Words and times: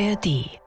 ARD. 0.00 0.60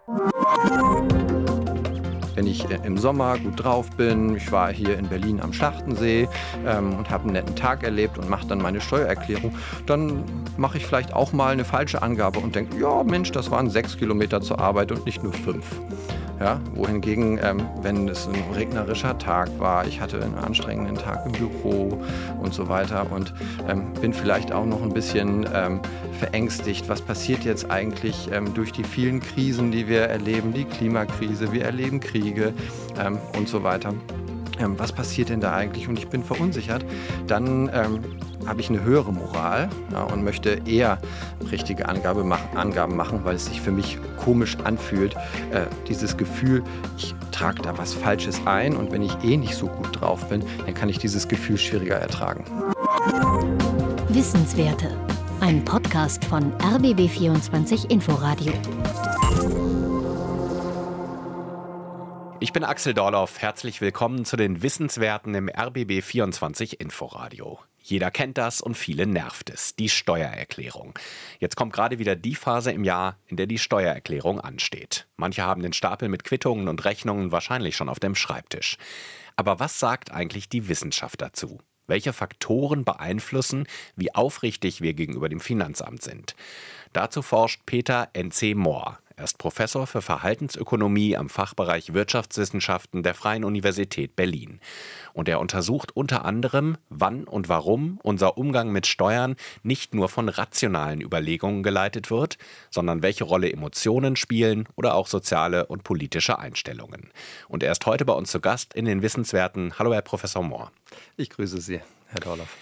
Wenn 2.35 2.47
ich 2.47 2.69
äh, 2.69 2.79
im 2.83 2.97
Sommer 2.97 3.37
gut 3.37 3.63
drauf 3.63 3.89
bin, 3.91 4.35
ich 4.35 4.51
war 4.51 4.73
hier 4.73 4.97
in 4.97 5.07
Berlin 5.07 5.39
am 5.39 5.53
Schlachtensee 5.53 6.27
ähm, 6.65 6.97
und 6.97 7.09
habe 7.09 7.23
einen 7.23 7.33
netten 7.33 7.55
Tag 7.55 7.83
erlebt 7.83 8.17
und 8.17 8.29
mache 8.29 8.47
dann 8.47 8.59
meine 8.59 8.81
Steuererklärung, 8.81 9.55
dann 9.85 10.25
mache 10.57 10.77
ich 10.77 10.85
vielleicht 10.85 11.13
auch 11.13 11.31
mal 11.31 11.53
eine 11.53 11.63
falsche 11.63 12.01
Angabe 12.01 12.39
und 12.39 12.55
denke, 12.55 12.77
ja 12.77 13.03
Mensch, 13.03 13.31
das 13.31 13.49
waren 13.51 13.69
sechs 13.69 13.97
Kilometer 13.97 14.41
zur 14.41 14.59
Arbeit 14.59 14.91
und 14.91 15.05
nicht 15.05 15.23
nur 15.23 15.31
fünf. 15.31 15.65
Ja, 16.41 16.59
wohingegen, 16.73 17.39
ähm, 17.43 17.67
wenn 17.83 18.07
es 18.07 18.27
ein 18.27 18.33
regnerischer 18.55 19.15
Tag 19.19 19.47
war, 19.59 19.85
ich 19.85 20.01
hatte 20.01 20.23
einen 20.23 20.33
anstrengenden 20.33 20.95
Tag 20.95 21.23
im 21.27 21.33
Büro 21.33 22.01
und 22.41 22.51
so 22.51 22.67
weiter 22.67 23.05
und 23.11 23.31
ähm, 23.69 23.93
bin 24.01 24.11
vielleicht 24.11 24.51
auch 24.51 24.65
noch 24.65 24.81
ein 24.81 24.91
bisschen 24.91 25.47
ähm, 25.53 25.79
verängstigt. 26.17 26.89
Was 26.89 26.99
passiert 26.99 27.43
jetzt 27.43 27.69
eigentlich 27.69 28.27
ähm, 28.33 28.55
durch 28.55 28.71
die 28.71 28.83
vielen 28.83 29.19
Krisen, 29.19 29.71
die 29.71 29.87
wir 29.87 30.01
erleben? 30.01 30.51
Die 30.51 30.65
Klimakrise, 30.65 31.51
wir 31.51 31.63
erleben 31.63 31.99
Kriege 31.99 32.53
ähm, 32.99 33.19
und 33.37 33.47
so 33.47 33.61
weiter. 33.61 33.93
Ähm, 34.59 34.79
was 34.79 34.91
passiert 34.91 35.29
denn 35.29 35.41
da 35.41 35.53
eigentlich? 35.53 35.87
Und 35.87 35.99
ich 35.99 36.07
bin 36.07 36.23
verunsichert. 36.23 36.83
Dann 37.27 37.69
habe 38.47 38.61
ich 38.61 38.69
eine 38.69 38.83
höhere 38.83 39.11
Moral 39.11 39.69
ja, 39.91 40.03
und 40.03 40.23
möchte 40.23 40.61
eher 40.65 40.99
richtige 41.51 41.87
Angabe 41.87 42.23
machen, 42.23 42.57
Angaben 42.57 42.95
machen, 42.95 43.21
weil 43.23 43.35
es 43.35 43.45
sich 43.45 43.61
für 43.61 43.71
mich 43.71 43.97
komisch 44.23 44.57
anfühlt. 44.63 45.15
Äh, 45.51 45.65
dieses 45.87 46.17
Gefühl, 46.17 46.63
ich 46.97 47.15
trage 47.31 47.61
da 47.61 47.77
was 47.77 47.93
Falsches 47.93 48.41
ein 48.45 48.75
und 48.75 48.91
wenn 48.91 49.01
ich 49.01 49.15
eh 49.23 49.37
nicht 49.37 49.55
so 49.55 49.67
gut 49.67 49.99
drauf 49.99 50.27
bin, 50.29 50.43
dann 50.65 50.73
kann 50.73 50.89
ich 50.89 50.99
dieses 50.99 51.27
Gefühl 51.27 51.57
schwieriger 51.57 51.95
ertragen. 51.95 52.43
Wissenswerte. 54.09 54.95
Ein 55.39 55.65
Podcast 55.65 56.23
von 56.25 56.53
RBB24 56.57 57.89
Inforadio. 57.89 58.53
Ich 62.43 62.53
bin 62.53 62.63
Axel 62.63 62.95
Dorloff. 62.95 63.39
Herzlich 63.39 63.81
willkommen 63.81 64.25
zu 64.25 64.35
den 64.35 64.63
Wissenswerten 64.63 65.35
im 65.35 65.47
RBB24 65.47 66.73
Inforadio. 66.81 67.59
Jeder 67.77 68.09
kennt 68.09 68.39
das 68.39 68.61
und 68.61 68.73
viele 68.73 69.05
nervt 69.05 69.51
es, 69.51 69.75
die 69.75 69.89
Steuererklärung. 69.89 70.97
Jetzt 71.37 71.55
kommt 71.55 71.71
gerade 71.71 71.99
wieder 71.99 72.15
die 72.15 72.33
Phase 72.33 72.71
im 72.71 72.83
Jahr, 72.83 73.19
in 73.27 73.37
der 73.37 73.45
die 73.45 73.59
Steuererklärung 73.59 74.39
ansteht. 74.41 75.05
Manche 75.17 75.43
haben 75.43 75.61
den 75.61 75.71
Stapel 75.71 76.09
mit 76.09 76.23
Quittungen 76.23 76.67
und 76.67 76.83
Rechnungen 76.83 77.31
wahrscheinlich 77.31 77.75
schon 77.75 77.89
auf 77.89 77.99
dem 77.99 78.15
Schreibtisch. 78.15 78.79
Aber 79.35 79.59
was 79.59 79.79
sagt 79.79 80.11
eigentlich 80.11 80.49
die 80.49 80.67
Wissenschaft 80.67 81.21
dazu? 81.21 81.59
Welche 81.85 82.11
Faktoren 82.11 82.85
beeinflussen, 82.85 83.67
wie 83.95 84.15
aufrichtig 84.15 84.81
wir 84.81 84.95
gegenüber 84.95 85.29
dem 85.29 85.41
Finanzamt 85.41 86.01
sind? 86.01 86.35
Dazu 86.91 87.21
forscht 87.21 87.67
Peter 87.67 88.09
N.C. 88.13 88.55
Mohr. 88.55 88.97
Er 89.21 89.25
ist 89.25 89.37
Professor 89.37 89.85
für 89.85 90.01
Verhaltensökonomie 90.01 91.15
am 91.15 91.29
Fachbereich 91.29 91.93
Wirtschaftswissenschaften 91.93 93.03
der 93.03 93.13
Freien 93.13 93.43
Universität 93.43 94.15
Berlin. 94.15 94.59
Und 95.13 95.29
er 95.29 95.39
untersucht 95.39 95.95
unter 95.95 96.25
anderem, 96.25 96.75
wann 96.89 97.25
und 97.25 97.47
warum 97.47 97.99
unser 98.01 98.39
Umgang 98.39 98.71
mit 98.71 98.87
Steuern 98.87 99.35
nicht 99.61 99.93
nur 99.93 100.09
von 100.09 100.27
rationalen 100.27 101.01
Überlegungen 101.01 101.61
geleitet 101.61 102.09
wird, 102.09 102.39
sondern 102.71 103.03
welche 103.03 103.23
Rolle 103.23 103.51
Emotionen 103.51 104.15
spielen 104.15 104.67
oder 104.75 104.95
auch 104.95 105.05
soziale 105.05 105.67
und 105.67 105.83
politische 105.83 106.39
Einstellungen. 106.39 107.11
Und 107.47 107.61
er 107.61 107.73
ist 107.73 107.85
heute 107.85 108.05
bei 108.05 108.13
uns 108.13 108.31
zu 108.31 108.39
Gast 108.39 108.73
in 108.73 108.85
den 108.85 109.03
Wissenswerten. 109.03 109.77
Hallo, 109.77 109.93
Herr 109.93 110.01
Professor 110.01 110.41
Mohr. 110.41 110.71
Ich 111.15 111.29
grüße 111.29 111.61
Sie, 111.61 111.79
Herr 112.07 112.21
Dorloff. 112.21 112.57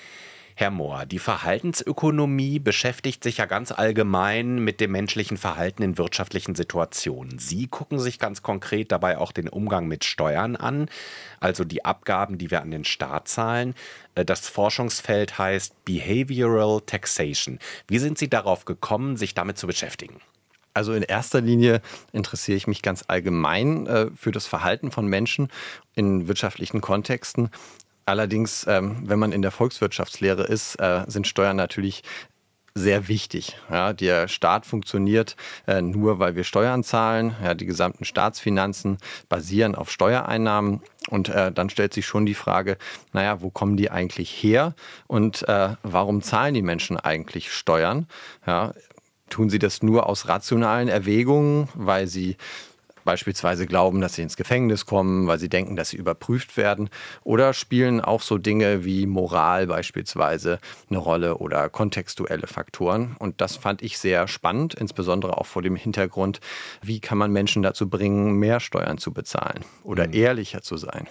Herr 0.60 0.72
Mohr, 0.72 1.06
die 1.06 1.20
Verhaltensökonomie 1.20 2.60
beschäftigt 2.60 3.24
sich 3.24 3.38
ja 3.38 3.46
ganz 3.46 3.72
allgemein 3.72 4.60
mit 4.60 4.82
dem 4.82 4.92
menschlichen 4.92 5.38
Verhalten 5.38 5.84
in 5.84 5.98
wirtschaftlichen 5.98 6.54
Situationen. 6.54 7.40
Sie 7.40 7.68
gucken 7.68 7.98
sich 7.98 8.20
ganz 8.20 8.42
konkret 8.42 8.92
dabei 8.92 9.20
auch 9.20 9.32
den 9.32 9.48
Umgang 9.48 9.88
mit 9.88 10.04
Steuern 10.04 10.58
an, 10.58 10.90
also 11.40 11.64
die 11.64 11.86
Abgaben, 11.86 12.38
die 12.38 12.52
wir 12.52 12.62
an 12.62 12.72
den 12.72 12.84
Staat 12.84 13.30
zahlen. 13.30 13.74
Äh, 14.16 14.26
das 14.26 14.50
Forschungsfeld 14.50 15.38
heißt 15.38 15.86
Behavioral 15.86 16.82
Taxation. 16.86 17.58
Wie 17.88 18.00
sind 18.00 18.18
Sie 18.18 18.30
darauf 18.30 18.66
gekommen, 18.66 19.16
sich 19.16 19.34
damit 19.34 19.58
zu 19.58 19.66
beschäftigen? 19.66 20.20
Also 20.74 20.92
in 20.92 21.04
erster 21.04 21.40
Linie 21.40 21.82
interessiere 22.12 22.58
ich 22.58 22.68
mich 22.68 22.82
ganz 22.82 23.06
allgemein 23.08 23.88
äh, 23.88 24.08
für 24.14 24.34
das 24.34 24.46
Verhalten 24.46 24.92
von 24.92 25.08
Menschen 25.08 25.48
in 25.96 26.28
wirtschaftlichen 26.28 26.82
Kontexten. 26.82 27.50
Allerdings, 28.10 28.66
ähm, 28.68 28.98
wenn 29.04 29.20
man 29.20 29.32
in 29.32 29.44
der 29.44 29.52
Volkswirtschaftslehre 29.52 30.44
ist, 30.44 30.76
äh, 30.80 31.04
sind 31.06 31.28
Steuern 31.28 31.56
natürlich 31.56 32.02
sehr 32.74 33.08
wichtig. 33.08 33.56
Ja, 33.70 33.94
der 33.94 34.28
Staat 34.28 34.66
funktioniert 34.66 35.36
äh, 35.68 35.82
nur, 35.84 36.18
weil 36.18 36.36
wir 36.36 36.44
Steuern 36.44 36.84
zahlen. 36.84 37.36
Ja, 37.44 37.54
die 37.54 37.68
gesamten 37.68 38.06
Staatsfinanzen 38.06 38.98
basieren 39.28 39.76
auf 39.76 39.92
Steuereinnahmen. 39.92 40.82
Und 41.10 41.30
äh, 41.30 41.52
dann 41.52 41.70
stellt 41.70 41.94
sich 41.94 42.08
schon 42.08 42.26
die 42.26 42.34
Frage, 42.34 42.78
naja, 43.14 43.42
wo 43.42 43.52
kommen 43.52 43.78
die 43.78 43.92
eigentlich 43.92 44.32
her 44.32 44.74
und 45.06 45.48
äh, 45.48 45.76
warum 45.84 46.24
zahlen 46.24 46.56
die 46.56 46.62
Menschen 46.64 46.98
eigentlich 46.98 47.52
Steuern? 47.52 48.08
Ja, 48.46 48.74
tun 49.30 49.52
sie 49.52 49.60
das 49.60 49.84
nur 49.84 50.08
aus 50.08 50.28
rationalen 50.28 50.88
Erwägungen, 50.88 51.70
weil 51.76 52.08
sie 52.08 52.38
beispielsweise 53.06 53.66
glauben, 53.66 54.02
dass 54.02 54.16
sie 54.16 54.22
ins 54.22 54.38
Gefängnis 54.38 54.86
kommen, 54.86 55.28
weil 55.28 55.40
sie 55.40 55.50
denken, 55.50 55.76
dass 55.76 55.90
sie 55.90 55.98
überprüft 55.98 56.58
werden. 56.58 56.90
Oder 57.24 57.54
spielen 57.54 58.02
auch 58.02 58.22
so 58.22 58.38
Dinge 58.38 58.86
wie 58.86 59.06
Moral 59.06 59.68
beispielsweise 59.68 60.60
eine 60.90 61.00
Rolle 61.00 61.38
oder 61.38 61.70
kontextuelle 61.70 62.48
Faktoren. 62.48 63.16
Und 63.20 63.42
das 63.42 63.56
fand 63.56 63.82
ich 63.82 63.98
sehr 63.98 64.28
spannend, 64.28 64.74
insbesondere 64.74 65.38
auch 65.38 65.46
vor 65.46 65.62
dem 65.62 65.76
Hintergrund, 65.76 66.40
wie 66.82 67.00
kann 67.00 67.18
man 67.18 67.32
Menschen 67.32 67.62
dazu 67.62 67.90
bringen, 67.90 68.34
mehr 68.34 68.60
Steuern 68.60 68.98
zu 68.98 69.14
bezahlen 69.14 69.64
oder 69.84 70.08
mhm. 70.08 70.14
ehrlicher 70.14 70.62
zu 70.62 70.78
sein. 70.78 71.08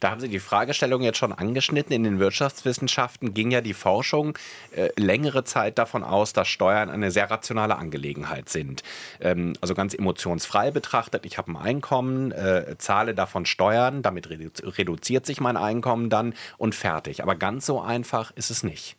Da 0.00 0.10
haben 0.10 0.20
Sie 0.20 0.28
die 0.28 0.40
Fragestellung 0.40 1.02
jetzt 1.02 1.18
schon 1.18 1.32
angeschnitten. 1.32 1.92
In 1.92 2.04
den 2.04 2.18
Wirtschaftswissenschaften 2.18 3.34
ging 3.34 3.50
ja 3.50 3.60
die 3.60 3.74
Forschung 3.74 4.38
äh, 4.74 4.88
längere 4.96 5.44
Zeit 5.44 5.78
davon 5.78 6.04
aus, 6.04 6.32
dass 6.32 6.48
Steuern 6.48 6.90
eine 6.90 7.10
sehr 7.10 7.30
rationale 7.30 7.76
Angelegenheit 7.76 8.48
sind. 8.48 8.82
Ähm, 9.20 9.54
also 9.60 9.74
ganz 9.74 9.94
emotionsfrei 9.94 10.70
betrachtet, 10.70 11.26
ich 11.26 11.38
habe 11.38 11.52
ein 11.52 11.56
Einkommen, 11.56 12.32
äh, 12.32 12.76
zahle 12.78 13.14
davon 13.14 13.46
Steuern, 13.46 14.02
damit 14.02 14.30
redu 14.30 14.50
reduziert 14.62 15.26
sich 15.26 15.40
mein 15.40 15.56
Einkommen 15.56 16.10
dann 16.10 16.34
und 16.58 16.74
fertig. 16.74 17.22
Aber 17.22 17.34
ganz 17.34 17.66
so 17.66 17.80
einfach 17.80 18.32
ist 18.36 18.50
es 18.50 18.62
nicht. 18.62 18.96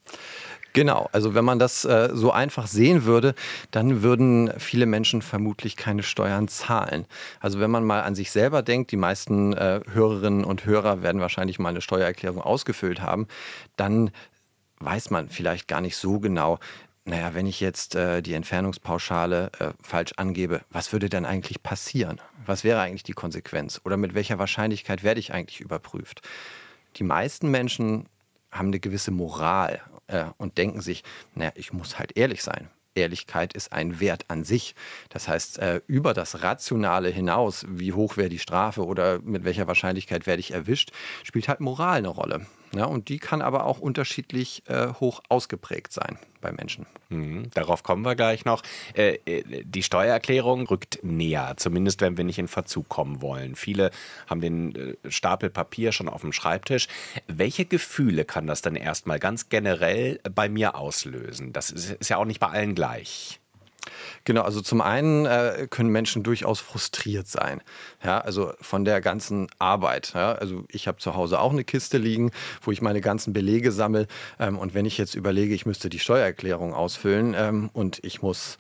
Genau, 0.76 1.08
also 1.14 1.34
wenn 1.34 1.46
man 1.46 1.58
das 1.58 1.86
äh, 1.86 2.10
so 2.12 2.32
einfach 2.32 2.68
sehen 2.68 3.06
würde, 3.06 3.34
dann 3.72 4.04
würden 4.04 4.52
viele 4.58 4.86
Menschen 4.86 5.22
vermutlich 5.22 5.78
keine 5.78 6.04
Steuern 6.04 6.50
zahlen. 6.50 7.06
Also 7.40 7.62
wenn 7.62 7.72
man 7.72 7.86
mal 7.86 8.02
an 8.02 8.14
sich 8.14 8.30
selber 8.30 8.62
denkt, 8.62 8.92
die 8.92 8.98
meisten 8.98 9.54
äh, 9.54 9.80
Hörerinnen 9.90 10.44
und 10.44 10.66
Hörer 10.66 11.02
werden 11.02 11.22
wahrscheinlich 11.22 11.60
mal 11.60 11.70
eine 11.70 11.80
Steuererklärung 11.80 12.42
ausgefüllt 12.42 13.02
haben, 13.02 13.30
dann 13.78 14.12
weiß 14.82 15.12
man 15.12 15.30
vielleicht 15.30 15.70
gar 15.70 15.80
nicht 15.80 15.96
so 15.96 16.20
genau, 16.20 16.60
naja, 17.06 17.34
wenn 17.34 17.48
ich 17.48 17.62
jetzt 17.62 17.96
äh, 17.96 18.22
die 18.22 18.34
Entfernungspauschale 18.34 19.52
äh, 19.60 19.70
falsch 19.82 20.12
angebe, 20.18 20.60
was 20.72 20.92
würde 20.92 21.08
denn 21.08 21.26
eigentlich 21.26 21.64
passieren? 21.64 22.20
Was 22.46 22.66
wäre 22.66 22.82
eigentlich 22.82 23.04
die 23.04 23.14
Konsequenz? 23.14 23.80
Oder 23.86 23.96
mit 23.96 24.14
welcher 24.14 24.40
Wahrscheinlichkeit 24.40 25.04
werde 25.04 25.22
ich 25.22 25.34
eigentlich 25.34 25.62
überprüft? 25.62 26.22
Die 26.98 27.06
meisten 27.06 27.50
Menschen 27.50 28.10
haben 28.52 28.68
eine 28.68 28.82
gewisse 28.82 29.12
Moral 29.12 29.80
äh, 30.08 30.26
und 30.38 30.58
denken 30.58 30.82
sich, 30.82 31.04
naja, 31.34 31.52
ich 31.56 31.74
muss 31.74 32.00
halt 32.00 32.18
ehrlich 32.18 32.44
sein. 32.44 32.70
Ehrlichkeit 32.96 33.54
ist 33.54 33.74
ein 33.74 34.00
Wert 34.00 34.26
an 34.30 34.44
sich. 34.44 34.74
Das 35.10 35.28
heißt, 35.28 35.60
äh, 35.60 35.82
über 35.88 36.14
das 36.14 36.42
Rationale 36.44 37.10
hinaus, 37.10 37.66
wie 37.68 37.94
hoch 37.94 38.18
wäre 38.18 38.30
die 38.30 38.40
Strafe 38.40 38.86
oder 38.86 39.20
mit 39.22 39.44
welcher 39.44 39.68
Wahrscheinlichkeit 39.68 40.26
werde 40.26 40.40
ich 40.40 40.52
erwischt, 40.52 40.92
spielt 41.24 41.48
halt 41.48 41.60
Moral 41.60 41.98
eine 41.98 42.08
Rolle. 42.08 42.46
Ja, 42.76 42.86
und 42.86 43.10
die 43.10 43.20
kann 43.20 43.42
aber 43.42 43.66
auch 43.66 43.80
unterschiedlich 43.80 44.64
äh, 44.68 44.88
hoch 45.00 45.22
ausgeprägt 45.30 45.94
sein 45.94 46.20
bei 46.42 46.52
Menschen. 46.52 46.86
Mhm, 47.10 47.50
darauf 47.54 47.84
kommen 47.84 48.04
wir 48.04 48.16
gleich 48.16 48.46
noch. 48.46 48.64
Äh, 48.96 49.20
äh, 49.26 49.64
die 49.64 49.82
Steuererklärung 49.82 50.68
rückt 50.68 51.00
näher, 51.02 51.54
zumindest 51.58 52.02
wenn 52.02 52.18
wir 52.18 52.24
nicht 52.24 52.40
in 52.40 52.48
Verzug 52.48 52.90
kommen 52.90 53.22
wollen. 53.22 53.56
Viele 53.56 53.92
haben 54.28 54.42
den 54.42 54.76
äh, 54.76 55.12
Stapel 55.12 55.50
Papier 55.50 55.92
schon 55.92 56.10
auf 56.10 56.22
dem 56.22 56.34
Schreibtisch. 56.34 56.88
Welche 57.28 57.66
Gefühle 57.66 58.26
kann 58.26 58.46
das 58.46 58.62
denn 58.62 58.76
erstmal 58.76 59.20
ganz 59.20 59.50
generell 59.50 60.20
bei 60.36 60.50
mir 60.50 60.76
auslösen? 60.76 61.54
Das 61.54 61.72
ist, 61.72 61.92
ist 61.92 62.10
ja 62.10 62.18
auch 62.18 62.26
nicht 62.26 62.40
bei 62.40 62.48
allen 62.48 62.76
gleich. 62.76 63.40
Genau, 64.24 64.42
also 64.42 64.62
zum 64.62 64.82
einen 64.82 65.26
äh, 65.26 65.68
können 65.70 65.90
Menschen 65.90 66.24
durchaus 66.24 66.60
frustriert 66.60 67.28
sein. 67.28 67.62
Ja, 68.04 68.20
also 68.20 68.54
von 68.62 68.86
der 68.86 69.02
ganzen 69.02 69.48
Arbeit. 69.60 70.14
Ja, 70.16 70.34
also 70.34 70.64
ich 70.70 70.88
habe 70.88 70.98
zu 70.98 71.16
Hause 71.16 71.40
auch 71.40 71.52
eine 71.52 71.64
Kiste 71.64 71.98
liegen, 71.98 72.32
wo 72.62 72.72
ich 72.72 72.82
meine 72.82 73.02
ganzen 73.02 73.34
Belege 73.34 73.72
sammle. 73.72 74.08
Ähm, 74.40 74.58
und 74.58 74.74
wenn 74.74 74.86
ich 74.86 74.98
jetzt 74.98 75.16
überlege, 75.16 75.54
ich 75.54 75.66
müsste 75.66 75.90
die 75.90 76.00
Steuererklärung 76.00 76.74
ausfüllen 76.74 77.36
ähm, 77.38 77.70
und 77.74 78.00
ich 78.04 78.22
muss 78.22 78.58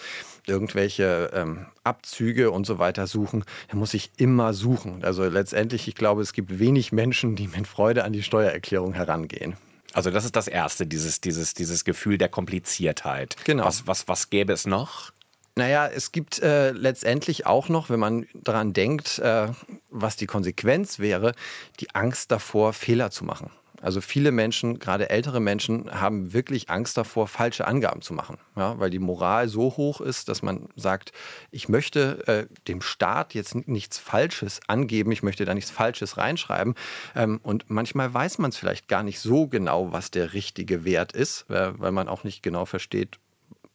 irgendwelche 0.48 1.31
ähm, 1.33 1.66
Abzüge 1.83 2.51
und 2.51 2.66
so 2.66 2.77
weiter 2.77 3.07
suchen, 3.07 3.44
dann 3.69 3.80
muss 3.80 3.94
ich 3.94 4.12
immer 4.18 4.54
suchen. 4.54 5.04
Also 5.04 5.25
letztendlich, 5.25 5.88
ich 5.88 5.95
glaube, 5.95 6.22
es 6.22 6.33
gibt 6.33 6.60
wenig 6.60 6.92
Menschen, 6.92 7.36
die 7.36 7.48
mit 7.48 7.68
Freude 7.68 8.04
an 8.04 8.13
die 8.13 8.24
Steuererklärung 8.24 8.94
herangehen. 8.94 9.56
Also 9.94 10.12
das 10.12 10.25
ist 10.25 10.36
das 10.36 10.50
Erste, 10.50 10.86
dieses, 10.86 11.22
dieses, 11.22 11.54
dieses 11.54 11.86
Gefühl 11.86 12.18
der 12.18 12.27
Kompliziertheit. 12.27 13.38
Genau. 13.45 13.63
Was, 13.66 13.88
was, 13.88 14.07
was 14.10 14.30
gäbe 14.30 14.51
es 14.51 14.68
noch? 14.68 15.12
Naja, 15.57 15.87
es 15.87 16.11
gibt 16.11 16.41
äh, 16.41 16.71
letztendlich 16.71 17.45
auch 17.45 17.69
noch, 17.69 17.89
wenn 17.89 17.99
man 17.99 18.25
daran 18.33 18.73
denkt, 18.73 19.19
äh, 19.19 19.47
was 19.89 20.17
die 20.17 20.25
Konsequenz 20.25 20.99
wäre, 20.99 21.33
die 21.79 21.95
Angst 21.95 22.29
davor, 22.31 22.73
Fehler 22.73 23.09
zu 23.09 23.23
machen. 23.23 23.51
Also 23.81 24.01
viele 24.01 24.31
Menschen, 24.31 24.79
gerade 24.79 25.09
ältere 25.09 25.39
Menschen, 25.39 25.91
haben 25.91 26.33
wirklich 26.33 26.69
Angst 26.69 26.97
davor, 26.97 27.27
falsche 27.27 27.67
Angaben 27.67 28.01
zu 28.01 28.13
machen, 28.13 28.37
ja, 28.55 28.79
weil 28.79 28.89
die 28.89 28.99
Moral 28.99 29.47
so 29.47 29.77
hoch 29.77 30.01
ist, 30.01 30.27
dass 30.27 30.41
man 30.41 30.69
sagt, 30.75 31.11
ich 31.51 31.69
möchte 31.69 32.27
äh, 32.27 32.47
dem 32.67 32.81
Staat 32.81 33.33
jetzt 33.33 33.55
nichts 33.67 33.97
Falsches 33.97 34.59
angeben, 34.67 35.11
ich 35.11 35.23
möchte 35.23 35.45
da 35.45 35.53
nichts 35.53 35.71
Falsches 35.71 36.17
reinschreiben. 36.17 36.73
Ähm, 37.15 37.39
und 37.43 37.69
manchmal 37.69 38.13
weiß 38.13 38.39
man 38.39 38.49
es 38.49 38.57
vielleicht 38.57 38.87
gar 38.87 39.03
nicht 39.03 39.19
so 39.19 39.47
genau, 39.47 39.91
was 39.91 40.09
der 40.09 40.33
richtige 40.33 40.83
Wert 40.83 41.11
ist, 41.11 41.49
äh, 41.49 41.77
weil 41.79 41.91
man 41.91 42.09
auch 42.09 42.23
nicht 42.23 42.43
genau 42.43 42.65
versteht, 42.65 43.19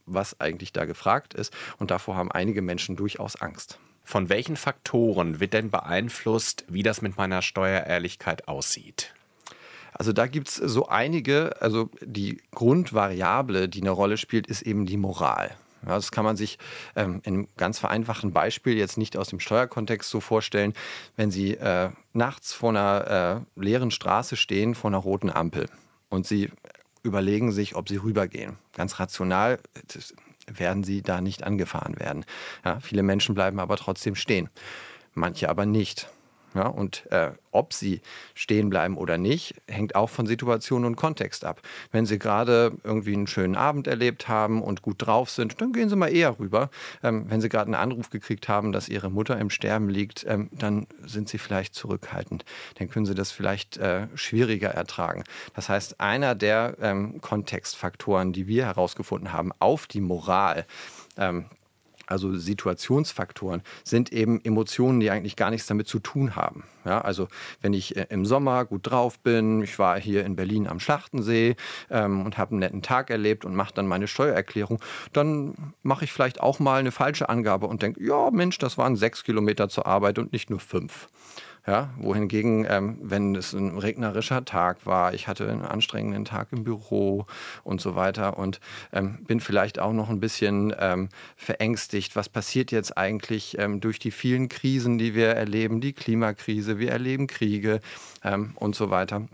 was 0.07 0.41
eigentlich 0.41 0.73
da 0.73 0.85
gefragt 0.85 1.35
ist. 1.35 1.53
Und 1.79 1.91
davor 1.91 2.17
haben 2.17 2.33
einige 2.33 2.63
Menschen 2.63 2.97
durchaus 2.97 3.37
Angst. 3.37 3.79
Von 4.05 4.29
welchen 4.29 4.57
Faktoren 4.57 5.41
wird 5.41 5.53
denn 5.53 5.71
beeinflusst, 5.71 6.65
wie 6.69 6.83
das 6.83 7.03
mit 7.03 7.17
meiner 7.17 7.43
Steuerehrlichkeit 7.43 8.49
aussieht? 8.49 9.15
Also 9.93 10.13
da 10.13 10.27
gibt 10.27 10.49
es 10.49 10.57
so 10.57 10.89
einige, 10.89 11.61
also 11.61 11.91
die 12.01 12.41
Grundvariable, 12.53 13.69
die 13.69 13.83
eine 13.83 13.91
Rolle 13.91 14.17
spielt, 14.17 14.47
ist 14.47 14.63
eben 14.63 14.87
die 14.87 14.97
Moral. 14.97 15.57
Ja, 15.87 15.95
das 15.95 16.13
kann 16.13 16.25
man 16.25 16.37
sich 16.37 16.59
ähm, 16.95 17.21
in 17.25 17.35
einem 17.35 17.49
ganz 17.57 17.79
vereinfachten 17.79 18.33
Beispiel 18.33 18.77
jetzt 18.77 18.99
nicht 18.99 19.17
aus 19.17 19.29
dem 19.29 19.41
Steuerkontext 19.41 20.11
so 20.11 20.21
vorstellen, 20.21 20.75
wenn 21.17 21.31
Sie 21.31 21.55
äh, 21.55 21.91
nachts 22.13 22.53
vor 22.53 22.71
einer 22.71 23.45
äh, 23.57 23.61
leeren 23.61 23.91
Straße 23.91 24.37
stehen, 24.37 24.75
vor 24.75 24.91
einer 24.91 24.99
roten 24.99 25.31
Ampel 25.31 25.69
und 26.09 26.27
Sie 26.27 26.51
überlegen 27.03 27.53
sich, 27.53 27.77
ob 27.77 27.89
sie 27.89 27.97
rübergehen. 27.97 28.59
Ganz 28.75 28.99
rational 28.99 29.59
werden 30.47 30.85
sie 30.85 31.03
da 31.03 31.21
nicht 31.21 31.45
angefahren 31.45 31.99
werden. 31.99 32.25
Ja, 32.65 32.81
viele 32.81 33.03
Menschen 33.03 33.35
bleiben 33.35 33.61
aber 33.61 33.77
trotzdem 33.77 34.15
stehen, 34.15 34.49
manche 35.15 35.49
aber 35.49 35.67
nicht. 35.67 36.09
Ja, 36.55 36.67
und 36.67 37.07
äh, 37.13 37.31
ob 37.53 37.73
sie 37.73 38.01
stehen 38.35 38.71
bleiben 38.71 38.97
oder 38.97 39.19
nicht, 39.19 39.55
hängt 39.69 39.95
auch 39.95 40.11
von 40.11 40.27
Situation 40.27 40.85
und 40.85 40.97
Kontext 40.97 41.45
ab. 41.45 41.63
Wenn 41.93 42.07
sie 42.07 42.19
gerade 42.19 42.73
irgendwie 42.83 43.13
einen 43.13 43.29
schönen 43.29 43.55
Abend 43.55 43.87
erlebt 43.87 44.27
haben 44.27 44.63
und 44.63 44.83
gut 44.83 44.97
drauf 44.99 45.31
sind, 45.31 45.61
dann 45.61 45.73
gehen 45.73 45.89
sie 45.89 45.97
mal 45.97 46.13
eher 46.13 46.39
rüber. 46.41 46.71
Ähm, 47.03 47.27
wenn 47.29 47.41
sie 47.41 47.49
gerade 47.49 47.67
einen 47.67 47.75
Anruf 47.75 48.11
gekriegt 48.11 48.49
haben, 48.49 48.73
dass 48.73 48.89
ihre 48.89 49.11
Mutter 49.11 49.39
im 49.39 49.51
Sterben 49.51 49.89
liegt, 49.89 50.25
ähm, 50.29 50.49
dann 50.53 50.87
sind 51.05 51.29
sie 51.29 51.39
vielleicht 51.39 51.75
zurückhaltend. 51.75 52.45
Dann 52.79 52.89
können 52.89 53.07
sie 53.07 53.15
das 53.15 53.31
vielleicht 53.31 53.77
äh, 53.77 54.09
schwieriger 54.15 54.71
ertragen. 54.71 55.23
Das 55.55 55.69
heißt, 55.69 56.01
einer 56.01 56.35
der 56.35 56.77
ähm, 56.81 57.21
Kontextfaktoren, 57.21 58.33
die 58.33 58.49
wir 58.49 58.67
herausgefunden 58.67 59.33
haben 59.33 59.53
auf 59.61 59.87
die 59.87 60.01
Moral, 60.01 60.67
ähm, 61.17 61.47
also 62.11 62.37
Situationsfaktoren, 62.37 63.63
sind 63.85 64.13
eben 64.13 64.45
Emotionen, 64.45 65.01
die 65.01 65.11
eigentlich 65.11 65.37
gar 65.37 65.51
nichts 65.51 65.67
damit 65.67 65.89
zu 65.89 65.99
tun 65.99 66.37
haben. 66.37 66.65
Ja, 66.85 67.01
also 67.01 67.29
wenn 67.61 67.73
ich 67.73 67.97
äh, 67.97 68.07
im 68.11 68.25
Sommer 68.25 68.65
gut 68.65 68.91
drauf 68.91 69.19
bin, 69.21 69.63
ich 69.63 69.79
war 69.79 70.01
hier 70.01 70.25
in 70.25 70.37
Berlin 70.37 70.67
am 70.67 70.81
Schlachtensee 70.81 71.57
ähm, 71.91 72.25
und 72.25 72.39
habe 72.39 72.53
einen 72.53 72.61
netten 72.61 72.83
Tag 72.83 73.11
erlebt 73.11 73.45
und 73.45 73.55
mache 73.55 73.75
dann 73.75 73.87
meine 73.87 74.09
Steuererklärung, 74.09 74.81
dann 75.13 75.75
mache 75.83 76.05
ich 76.05 76.13
vielleicht 76.13 76.41
auch 76.41 76.59
mal 76.59 76.81
eine 76.81 76.93
falsche 76.93 77.29
Angabe 77.29 77.67
und 77.67 77.83
denke, 77.83 78.03
ja 78.03 78.31
Mensch, 78.31 78.59
das 78.59 78.79
waren 78.79 78.97
sechs 78.97 79.25
Kilometer 79.25 79.69
zur 79.69 79.87
Arbeit 79.87 80.19
und 80.19 80.33
nicht 80.33 80.51
nur 80.51 80.61
fünf. 80.61 81.09
Ja, 81.67 81.91
wohingegen, 81.99 82.67
ähm, 82.69 82.99
wenn 83.03 83.35
es 83.35 83.53
ein 83.53 83.77
regnerischer 83.77 84.45
Tag 84.47 84.87
war, 84.87 85.13
ich 85.13 85.29
hatte 85.29 85.49
einen 85.51 85.63
anstrengenden 85.63 86.25
Tag 86.25 86.49
im 86.53 86.65
Büro 86.65 87.27
und 87.65 87.83
so 87.83 87.95
weiter 87.95 88.39
und 88.39 88.61
ähm, 88.93 89.25
bin 89.27 89.41
vielleicht 89.41 89.79
auch 89.79 89.93
noch 89.93 90.09
ein 90.09 90.21
bisschen 90.21 90.75
ähm, 90.79 91.11
verängstigt. 91.37 92.17
Was 92.17 92.31
passiert 92.31 92.73
jetzt 92.73 92.97
eigentlich 92.97 93.59
ähm, 93.59 93.81
durch 93.81 93.99
die 93.99 94.11
vielen 94.11 94.49
Krisen, 94.49 94.97
die 94.97 95.15
wir 95.15 95.29
erleben? 95.29 95.83
Die 95.83 95.93
Klimakrise, 95.93 96.79
wir 96.79 96.93
erleben 96.93 97.27
Kriege 97.27 97.81
ähm, 98.25 98.53
und 98.55 98.75
so 98.75 98.89
weiter. 98.89 99.29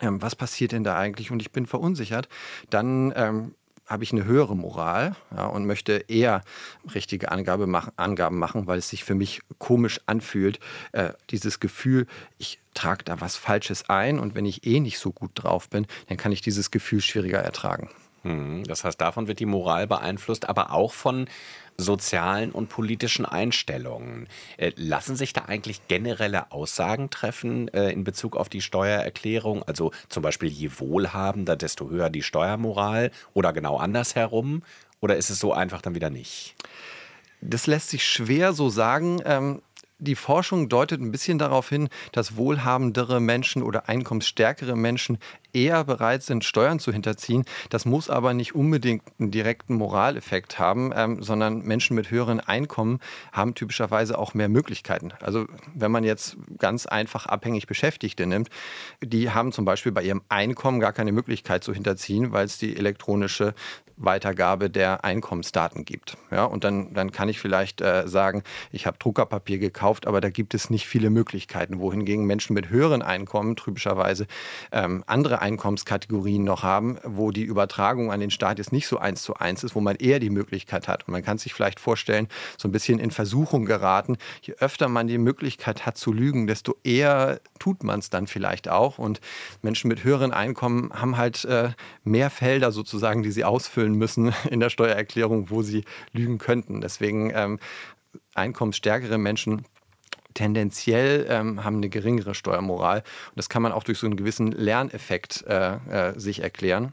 Ähm, 0.00 0.22
was 0.22 0.34
passiert 0.34 0.72
denn 0.72 0.84
da 0.84 0.98
eigentlich? 0.98 1.30
Und 1.30 1.40
ich 1.40 1.52
bin 1.52 1.66
verunsichert. 1.66 2.28
Dann 2.70 3.54
habe 3.86 4.04
ich 4.04 4.12
eine 4.12 4.24
höhere 4.24 4.56
Moral 4.56 5.14
ja, 5.34 5.46
und 5.46 5.66
möchte 5.66 6.04
eher 6.08 6.42
richtige 6.94 7.30
Angabe 7.30 7.66
machen, 7.66 7.92
Angaben 7.96 8.38
machen, 8.38 8.66
weil 8.66 8.78
es 8.78 8.88
sich 8.88 9.04
für 9.04 9.14
mich 9.14 9.40
komisch 9.58 10.00
anfühlt. 10.06 10.58
Äh, 10.92 11.10
dieses 11.30 11.60
Gefühl, 11.60 12.06
ich 12.38 12.58
trage 12.74 13.04
da 13.04 13.20
was 13.20 13.36
Falsches 13.36 13.88
ein 13.88 14.18
und 14.18 14.34
wenn 14.34 14.44
ich 14.44 14.66
eh 14.66 14.80
nicht 14.80 14.98
so 14.98 15.12
gut 15.12 15.30
drauf 15.34 15.70
bin, 15.70 15.86
dann 16.08 16.16
kann 16.16 16.32
ich 16.32 16.40
dieses 16.40 16.70
Gefühl 16.70 17.00
schwieriger 17.00 17.38
ertragen. 17.38 17.88
Hm, 18.22 18.64
das 18.64 18.82
heißt, 18.82 19.00
davon 19.00 19.28
wird 19.28 19.38
die 19.38 19.46
Moral 19.46 19.86
beeinflusst, 19.86 20.48
aber 20.48 20.72
auch 20.72 20.92
von 20.92 21.28
sozialen 21.78 22.52
und 22.52 22.68
politischen 22.68 23.26
Einstellungen. 23.26 24.28
Äh, 24.56 24.72
lassen 24.76 25.16
sich 25.16 25.32
da 25.32 25.42
eigentlich 25.42 25.88
generelle 25.88 26.52
Aussagen 26.52 27.10
treffen 27.10 27.68
äh, 27.68 27.90
in 27.90 28.04
Bezug 28.04 28.36
auf 28.36 28.48
die 28.48 28.62
Steuererklärung? 28.62 29.62
Also 29.62 29.92
zum 30.08 30.22
Beispiel, 30.22 30.48
je 30.48 30.70
wohlhabender, 30.78 31.56
desto 31.56 31.90
höher 31.90 32.10
die 32.10 32.22
Steuermoral 32.22 33.10
oder 33.34 33.52
genau 33.52 33.76
andersherum? 33.76 34.62
Oder 35.00 35.16
ist 35.16 35.30
es 35.30 35.38
so 35.38 35.52
einfach 35.52 35.82
dann 35.82 35.94
wieder 35.94 36.10
nicht? 36.10 36.54
Das 37.40 37.66
lässt 37.66 37.90
sich 37.90 38.04
schwer 38.04 38.52
so 38.52 38.68
sagen. 38.68 39.60
Die 39.98 40.14
Forschung 40.14 40.68
deutet 40.68 41.00
ein 41.00 41.10
bisschen 41.10 41.38
darauf 41.38 41.70
hin, 41.70 41.88
dass 42.12 42.36
wohlhabendere 42.36 43.18
Menschen 43.18 43.62
oder 43.62 43.88
einkommensstärkere 43.88 44.76
Menschen 44.76 45.16
eher 45.54 45.84
bereit 45.84 46.22
sind, 46.22 46.44
Steuern 46.44 46.78
zu 46.78 46.92
hinterziehen. 46.92 47.46
Das 47.70 47.86
muss 47.86 48.10
aber 48.10 48.34
nicht 48.34 48.54
unbedingt 48.54 49.02
einen 49.18 49.30
direkten 49.30 49.74
Moraleffekt 49.74 50.58
haben, 50.58 50.92
ähm, 50.94 51.22
sondern 51.22 51.62
Menschen 51.62 51.96
mit 51.96 52.10
höheren 52.10 52.40
Einkommen 52.40 53.00
haben 53.32 53.54
typischerweise 53.54 54.18
auch 54.18 54.34
mehr 54.34 54.50
Möglichkeiten. 54.50 55.12
Also 55.22 55.46
wenn 55.74 55.90
man 55.90 56.04
jetzt 56.04 56.36
ganz 56.58 56.84
einfach 56.84 57.24
abhängig 57.24 57.66
Beschäftigte 57.66 58.26
nimmt, 58.26 58.50
die 59.00 59.30
haben 59.30 59.50
zum 59.50 59.64
Beispiel 59.64 59.92
bei 59.92 60.02
ihrem 60.02 60.20
Einkommen 60.28 60.78
gar 60.78 60.92
keine 60.92 61.12
Möglichkeit 61.12 61.64
zu 61.64 61.72
hinterziehen, 61.72 62.32
weil 62.32 62.44
es 62.44 62.58
die 62.58 62.76
elektronische 62.76 63.54
Weitergabe 63.96 64.70
der 64.70 65.04
Einkommensdaten 65.04 65.84
gibt. 65.84 66.16
Ja, 66.30 66.44
und 66.44 66.64
dann, 66.64 66.92
dann 66.92 67.12
kann 67.12 67.28
ich 67.28 67.40
vielleicht 67.40 67.80
äh, 67.80 68.06
sagen, 68.06 68.42
ich 68.70 68.86
habe 68.86 68.98
Druckerpapier 68.98 69.58
gekauft, 69.58 70.06
aber 70.06 70.20
da 70.20 70.30
gibt 70.30 70.54
es 70.54 70.70
nicht 70.70 70.86
viele 70.86 71.10
Möglichkeiten, 71.10 71.78
wohingegen 71.78 72.24
Menschen 72.26 72.54
mit 72.54 72.68
höheren 72.70 73.02
Einkommen 73.02 73.56
typischerweise 73.56 74.26
ähm, 74.72 75.02
andere 75.06 75.40
Einkommenskategorien 75.40 76.44
noch 76.44 76.62
haben, 76.62 76.98
wo 77.04 77.30
die 77.30 77.44
Übertragung 77.44 78.12
an 78.12 78.20
den 78.20 78.30
Staat 78.30 78.58
jetzt 78.58 78.72
nicht 78.72 78.86
so 78.86 78.98
eins 78.98 79.22
zu 79.22 79.34
eins 79.34 79.64
ist, 79.64 79.74
wo 79.74 79.80
man 79.80 79.96
eher 79.96 80.20
die 80.20 80.30
Möglichkeit 80.30 80.88
hat. 80.88 81.06
Und 81.06 81.12
man 81.12 81.22
kann 81.22 81.38
sich 81.38 81.54
vielleicht 81.54 81.80
vorstellen, 81.80 82.28
so 82.58 82.68
ein 82.68 82.72
bisschen 82.72 82.98
in 82.98 83.10
Versuchung 83.10 83.64
geraten. 83.64 84.18
Je 84.42 84.54
öfter 84.58 84.88
man 84.88 85.06
die 85.06 85.18
Möglichkeit 85.18 85.86
hat 85.86 85.96
zu 85.96 86.12
lügen, 86.12 86.46
desto 86.46 86.76
eher 86.84 87.40
tut 87.58 87.82
man 87.82 88.00
es 88.00 88.10
dann 88.10 88.26
vielleicht 88.26 88.68
auch. 88.68 88.98
Und 88.98 89.20
Menschen 89.62 89.88
mit 89.88 90.04
höheren 90.04 90.32
Einkommen 90.32 90.90
haben 90.92 91.16
halt 91.16 91.44
äh, 91.44 91.70
mehr 92.04 92.30
Felder 92.30 92.72
sozusagen, 92.72 93.22
die 93.22 93.30
sie 93.30 93.44
ausfüllen 93.44 93.85
müssen 93.94 94.32
in 94.50 94.60
der 94.60 94.70
Steuererklärung, 94.70 95.50
wo 95.50 95.62
sie 95.62 95.84
lügen 96.12 96.38
könnten. 96.38 96.80
Deswegen 96.80 97.32
ähm, 97.34 97.58
einkommensstärkere 98.34 99.18
Menschen 99.18 99.64
tendenziell 100.34 101.26
ähm, 101.28 101.64
haben 101.64 101.78
eine 101.78 101.88
geringere 101.88 102.34
Steuermoral. 102.34 102.98
Und 102.98 103.36
das 103.36 103.48
kann 103.48 103.62
man 103.62 103.72
auch 103.72 103.84
durch 103.84 103.98
so 103.98 104.06
einen 104.06 104.16
gewissen 104.16 104.52
Lerneffekt 104.52 105.44
äh, 105.46 105.76
äh, 105.88 106.18
sich 106.18 106.42
erklären 106.42 106.92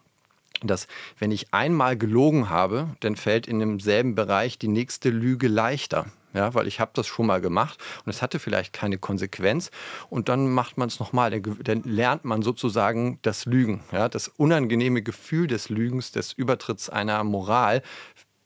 dass 0.65 0.87
wenn 1.19 1.31
ich 1.31 1.53
einmal 1.53 1.97
gelogen 1.97 2.49
habe, 2.49 2.95
dann 3.01 3.15
fällt 3.15 3.47
in 3.47 3.59
demselben 3.59 4.15
Bereich 4.15 4.57
die 4.57 4.67
nächste 4.67 5.09
Lüge 5.09 5.47
leichter. 5.47 6.05
Ja, 6.33 6.53
weil 6.53 6.67
ich 6.67 6.79
habe 6.79 6.91
das 6.93 7.07
schon 7.07 7.27
mal 7.27 7.41
gemacht 7.41 7.79
und 8.05 8.09
es 8.09 8.21
hatte 8.21 8.39
vielleicht 8.39 8.73
keine 8.73 8.97
Konsequenz 8.97 9.71
und 10.09 10.29
dann 10.29 10.51
macht 10.51 10.77
man 10.77 10.87
es 10.87 10.99
nochmal, 10.99 11.31
dann, 11.31 11.59
dann 11.63 11.83
lernt 11.83 12.25
man 12.25 12.41
sozusagen 12.41 13.19
das 13.21 13.45
Lügen. 13.45 13.83
Ja, 13.91 14.09
das 14.09 14.27
unangenehme 14.27 15.01
Gefühl 15.01 15.47
des 15.47 15.69
Lügens, 15.69 16.11
des 16.11 16.33
Übertritts 16.33 16.89
einer 16.89 17.23
Moral 17.23 17.81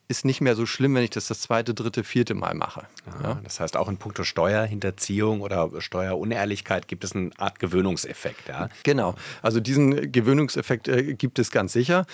ist 0.10 0.24
nicht 0.24 0.42
mehr 0.42 0.56
so 0.56 0.66
schlimm, 0.66 0.96
wenn 0.96 1.04
ich 1.04 1.10
das 1.10 1.28
das 1.28 1.42
zweite, 1.42 1.74
dritte, 1.74 2.04
vierte 2.04 2.34
Mal 2.34 2.54
mache. 2.56 2.88
Ja? 3.22 3.40
Das 3.44 3.60
heißt, 3.60 3.76
auch 3.76 3.90
in 3.90 3.98
puncto 3.98 4.24
Steuerhinterziehung 4.24 5.42
oder 5.42 5.70
Steuerunehrlichkeit 5.80 6.88
gibt 6.88 7.04
es 7.04 7.14
eine 7.14 7.32
Art 7.38 7.60
Gewöhnungseffekt. 7.60 8.48
Ja? 8.48 8.70
Genau, 8.84 9.16
also 9.42 9.60
diesen 9.60 10.12
Gewöhnungseffekt 10.12 10.88
äh, 10.88 11.14
gibt 11.16 11.40
es 11.40 11.52
ganz 11.52 11.74
sicher. 11.74 12.06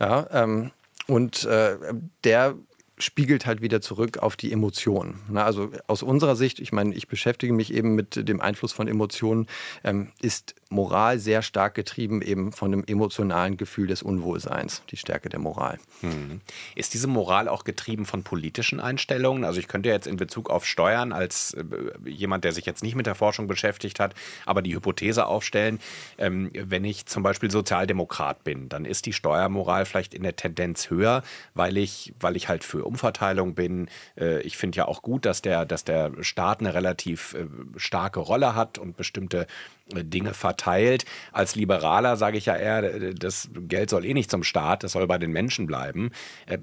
Ja, 0.00 0.26
ähm, 0.32 0.70
und 1.06 1.44
äh, 1.44 1.76
der 2.24 2.54
spiegelt 3.02 3.46
halt 3.46 3.60
wieder 3.60 3.80
zurück 3.80 4.18
auf 4.18 4.36
die 4.36 4.52
Emotionen. 4.52 5.20
also 5.34 5.70
aus 5.86 6.02
unserer 6.02 6.36
Sicht, 6.36 6.60
ich 6.60 6.72
meine, 6.72 6.94
ich 6.94 7.08
beschäftige 7.08 7.52
mich 7.52 7.72
eben 7.72 7.94
mit 7.94 8.28
dem 8.28 8.40
Einfluss 8.40 8.72
von 8.72 8.88
Emotionen, 8.88 9.46
ähm, 9.84 10.08
ist 10.20 10.54
Moral 10.70 11.18
sehr 11.18 11.42
stark 11.42 11.74
getrieben 11.74 12.22
eben 12.22 12.52
von 12.52 12.70
dem 12.70 12.84
emotionalen 12.86 13.56
Gefühl 13.56 13.86
des 13.86 14.02
Unwohlseins, 14.02 14.82
die 14.90 14.96
Stärke 14.96 15.28
der 15.28 15.38
Moral. 15.38 15.78
Hm. 16.00 16.40
Ist 16.74 16.94
diese 16.94 17.06
Moral 17.06 17.48
auch 17.48 17.64
getrieben 17.64 18.06
von 18.06 18.22
politischen 18.22 18.80
Einstellungen? 18.80 19.44
Also 19.44 19.60
ich 19.60 19.68
könnte 19.68 19.88
jetzt 19.88 20.06
in 20.06 20.16
Bezug 20.16 20.50
auf 20.50 20.66
Steuern 20.66 21.12
als 21.12 21.54
äh, 21.54 21.64
jemand, 22.08 22.44
der 22.44 22.52
sich 22.52 22.66
jetzt 22.66 22.82
nicht 22.82 22.94
mit 22.94 23.06
der 23.06 23.14
Forschung 23.14 23.46
beschäftigt 23.46 24.00
hat, 24.00 24.14
aber 24.46 24.62
die 24.62 24.74
Hypothese 24.74 25.26
aufstellen, 25.26 25.78
ähm, 26.18 26.50
wenn 26.54 26.84
ich 26.84 27.06
zum 27.06 27.22
Beispiel 27.22 27.50
Sozialdemokrat 27.50 28.44
bin, 28.44 28.68
dann 28.68 28.84
ist 28.84 29.06
die 29.06 29.12
Steuermoral 29.12 29.84
vielleicht 29.84 30.14
in 30.14 30.22
der 30.22 30.36
Tendenz 30.36 30.90
höher, 30.90 31.22
weil 31.54 31.76
ich, 31.76 32.14
weil 32.20 32.36
ich 32.36 32.48
halt 32.48 32.64
für 32.64 32.84
Umverteilung 32.92 33.54
bin. 33.54 33.88
Äh, 34.18 34.40
ich 34.42 34.56
finde 34.56 34.76
ja 34.76 34.88
auch 34.88 35.02
gut, 35.02 35.24
dass 35.24 35.40
der, 35.42 35.64
dass 35.64 35.84
der 35.84 36.12
Staat 36.20 36.60
eine 36.60 36.74
relativ 36.74 37.34
äh, 37.34 37.46
starke 37.76 38.20
Rolle 38.20 38.54
hat 38.54 38.78
und 38.78 38.96
bestimmte 38.96 39.46
äh, 39.94 40.04
Dinge 40.04 40.34
verteilt. 40.34 41.06
Als 41.32 41.54
Liberaler 41.54 42.16
sage 42.16 42.36
ich 42.36 42.46
ja 42.46 42.56
eher, 42.56 43.12
das 43.14 43.48
Geld 43.54 43.90
soll 43.90 44.04
eh 44.04 44.14
nicht 44.14 44.30
zum 44.30 44.44
Staat, 44.44 44.84
das 44.84 44.92
soll 44.92 45.06
bei 45.06 45.18
den 45.18 45.32
Menschen 45.32 45.66
bleiben. 45.66 46.10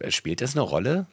Spielt 0.09 0.41
das 0.41 0.55
eine 0.55 0.62
Rolle? 0.62 1.07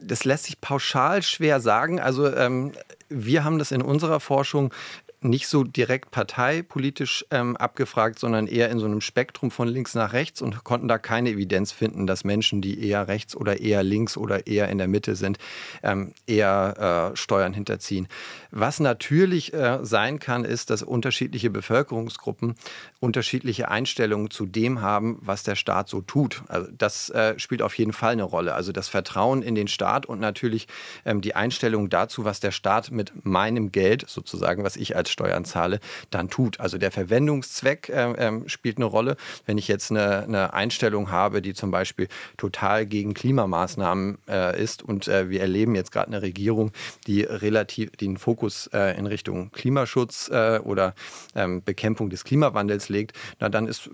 Das 0.00 0.24
lässt 0.24 0.44
sich 0.44 0.60
pauschal 0.60 1.22
schwer 1.22 1.60
sagen. 1.60 2.00
Also 2.00 2.32
ähm, 2.32 2.72
wir 3.08 3.44
haben 3.44 3.58
das 3.58 3.72
in 3.72 3.82
unserer 3.82 4.20
Forschung 4.20 4.72
nicht 5.20 5.48
so 5.48 5.64
direkt 5.64 6.10
parteipolitisch 6.10 7.26
ähm, 7.30 7.56
abgefragt, 7.56 8.18
sondern 8.18 8.46
eher 8.46 8.70
in 8.70 8.78
so 8.78 8.86
einem 8.86 9.00
Spektrum 9.00 9.50
von 9.50 9.66
links 9.66 9.94
nach 9.94 10.12
rechts 10.12 10.40
und 10.40 10.62
konnten 10.62 10.86
da 10.86 10.98
keine 10.98 11.30
Evidenz 11.30 11.72
finden, 11.72 12.06
dass 12.06 12.24
Menschen, 12.24 12.62
die 12.62 12.86
eher 12.86 13.08
rechts 13.08 13.34
oder 13.34 13.60
eher 13.60 13.82
links 13.82 14.16
oder 14.16 14.46
eher 14.46 14.68
in 14.68 14.78
der 14.78 14.86
Mitte 14.86 15.16
sind, 15.16 15.38
ähm, 15.82 16.12
eher 16.26 17.12
äh, 17.12 17.16
Steuern 17.16 17.52
hinterziehen. 17.52 18.06
Was 18.50 18.78
natürlich 18.78 19.52
äh, 19.52 19.80
sein 19.82 20.20
kann, 20.20 20.44
ist, 20.44 20.70
dass 20.70 20.82
unterschiedliche 20.82 21.50
Bevölkerungsgruppen 21.50 22.54
unterschiedliche 23.00 23.68
Einstellungen 23.68 24.30
zu 24.30 24.46
dem 24.46 24.80
haben, 24.80 25.18
was 25.20 25.42
der 25.42 25.56
Staat 25.56 25.88
so 25.88 26.00
tut. 26.00 26.42
Also 26.48 26.68
das 26.76 27.10
äh, 27.10 27.38
spielt 27.38 27.62
auf 27.62 27.76
jeden 27.76 27.92
Fall 27.92 28.12
eine 28.12 28.22
Rolle. 28.22 28.54
Also 28.54 28.72
das 28.72 28.88
Vertrauen 28.88 29.42
in 29.42 29.54
den 29.54 29.68
Staat 29.68 30.06
und 30.06 30.20
natürlich 30.20 30.68
ähm, 31.04 31.20
die 31.20 31.34
Einstellung 31.34 31.90
dazu, 31.90 32.24
was 32.24 32.40
der 32.40 32.52
Staat 32.52 32.90
mit 32.90 33.24
meinem 33.24 33.72
Geld 33.72 34.04
sozusagen, 34.08 34.64
was 34.64 34.76
ich 34.76 34.96
als 34.96 35.07
Steuern 35.10 35.44
zahle, 35.44 35.80
dann 36.10 36.28
tut. 36.28 36.60
Also 36.60 36.78
der 36.78 36.90
Verwendungszweck 36.90 37.88
äh, 37.88 38.12
äh, 38.12 38.48
spielt 38.48 38.76
eine 38.76 38.86
Rolle. 38.86 39.16
Wenn 39.46 39.58
ich 39.58 39.68
jetzt 39.68 39.90
eine, 39.90 40.24
eine, 40.24 40.54
Einstellung 40.54 41.10
habe, 41.10 41.42
die 41.42 41.54
zum 41.54 41.70
Beispiel 41.70 42.08
total 42.36 42.86
gegen 42.86 43.14
Klimamaßnahmen 43.14 44.18
äh, 44.28 44.62
ist 44.62 44.82
und 44.82 45.08
äh, 45.08 45.30
wir 45.30 45.40
erleben 45.40 45.74
jetzt 45.74 45.92
gerade 45.92 46.08
eine 46.08 46.22
Regierung, 46.22 46.72
die 47.06 47.22
relativ 47.22 47.90
den 47.92 48.16
Fokus 48.16 48.68
äh, 48.72 48.98
in 48.98 49.06
Richtung 49.06 49.50
Klimaschutz 49.52 50.28
äh, 50.30 50.60
oder 50.62 50.94
ähm, 51.34 51.62
Bekämpfung 51.62 52.10
des 52.10 52.24
Klimawandels 52.24 52.88
legt, 52.88 53.12
na 53.40 53.48
dann 53.48 53.66
ist, 53.66 53.90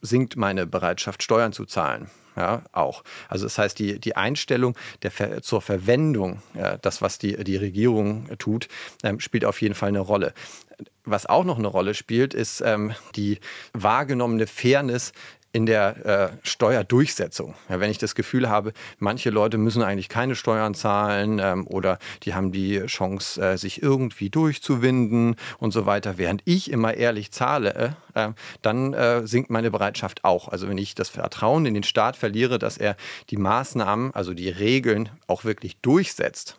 sinkt 0.00 0.36
meine 0.36 0.66
Bereitschaft, 0.66 1.22
Steuern 1.22 1.52
zu 1.52 1.64
zahlen 1.64 2.08
ja, 2.36 2.62
auch. 2.72 3.02
Also 3.28 3.44
das 3.46 3.58
heißt, 3.58 3.78
die, 3.78 3.98
die 3.98 4.16
Einstellung 4.16 4.76
der 5.02 5.42
zur 5.42 5.62
Verwendung, 5.62 6.42
ja, 6.54 6.76
das, 6.76 7.02
was 7.02 7.18
die, 7.18 7.42
die 7.44 7.56
Regierung 7.56 8.28
tut, 8.38 8.68
ähm, 9.02 9.20
spielt 9.20 9.44
auf 9.44 9.60
jeden 9.62 9.74
Fall 9.74 9.88
eine 9.88 10.00
Rolle. 10.00 10.34
Was 11.04 11.24
auch 11.26 11.44
noch 11.44 11.58
eine 11.58 11.68
Rolle 11.68 11.94
spielt, 11.94 12.34
ist 12.34 12.60
ähm, 12.60 12.92
die 13.14 13.38
wahrgenommene 13.72 14.46
Fairness 14.46 15.12
in 15.56 15.64
der 15.64 16.04
äh, 16.04 16.28
Steuerdurchsetzung. 16.42 17.54
Ja, 17.70 17.80
wenn 17.80 17.90
ich 17.90 17.96
das 17.96 18.14
Gefühl 18.14 18.50
habe, 18.50 18.74
manche 18.98 19.30
Leute 19.30 19.56
müssen 19.56 19.82
eigentlich 19.82 20.10
keine 20.10 20.36
Steuern 20.36 20.74
zahlen 20.74 21.40
ähm, 21.42 21.66
oder 21.66 21.98
die 22.24 22.34
haben 22.34 22.52
die 22.52 22.84
Chance, 22.84 23.40
äh, 23.40 23.56
sich 23.56 23.82
irgendwie 23.82 24.28
durchzuwinden 24.28 25.36
und 25.56 25.70
so 25.72 25.86
weiter, 25.86 26.18
während 26.18 26.42
ich 26.44 26.70
immer 26.70 26.92
ehrlich 26.92 27.32
zahle, 27.32 27.96
äh, 28.12 28.32
dann 28.60 28.92
äh, 28.92 29.26
sinkt 29.26 29.48
meine 29.48 29.70
Bereitschaft 29.70 30.24
auch. 30.24 30.48
Also 30.48 30.68
wenn 30.68 30.76
ich 30.76 30.94
das 30.94 31.08
Vertrauen 31.08 31.64
in 31.64 31.72
den 31.72 31.84
Staat 31.84 32.18
verliere, 32.18 32.58
dass 32.58 32.76
er 32.76 32.94
die 33.30 33.38
Maßnahmen, 33.38 34.14
also 34.14 34.34
die 34.34 34.50
Regeln 34.50 35.08
auch 35.26 35.44
wirklich 35.44 35.78
durchsetzt, 35.80 36.58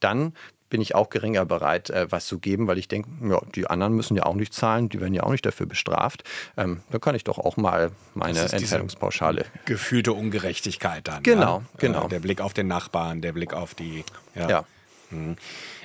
dann 0.00 0.32
bin 0.70 0.80
ich 0.80 0.94
auch 0.94 1.10
geringer 1.10 1.44
bereit, 1.44 1.90
äh, 1.90 2.10
was 2.10 2.26
zu 2.26 2.38
geben, 2.38 2.66
weil 2.66 2.78
ich 2.78 2.88
denke, 2.88 3.08
ja, 3.22 3.40
die 3.54 3.66
anderen 3.66 3.94
müssen 3.94 4.16
ja 4.16 4.24
auch 4.24 4.34
nicht 4.34 4.52
zahlen, 4.52 4.88
die 4.88 5.00
werden 5.00 5.14
ja 5.14 5.22
auch 5.22 5.30
nicht 5.30 5.46
dafür 5.46 5.66
bestraft. 5.66 6.24
Ähm, 6.56 6.82
da 6.90 6.98
kann 6.98 7.14
ich 7.14 7.24
doch 7.24 7.38
auch 7.38 7.56
mal 7.56 7.90
meine 8.14 8.40
Entfernungspauschale. 8.40 9.44
Gefühlte 9.64 10.12
Ungerechtigkeit 10.12 11.06
dann. 11.08 11.22
Genau, 11.22 11.58
ja? 11.58 11.64
genau. 11.78 12.06
Äh, 12.06 12.08
der 12.08 12.20
Blick 12.20 12.40
auf 12.40 12.54
den 12.54 12.68
Nachbarn, 12.68 13.20
der 13.22 13.32
Blick 13.32 13.54
auf 13.54 13.74
die. 13.74 14.04
Ja. 14.34 14.48
ja. 14.48 14.64
Mhm. 15.10 15.36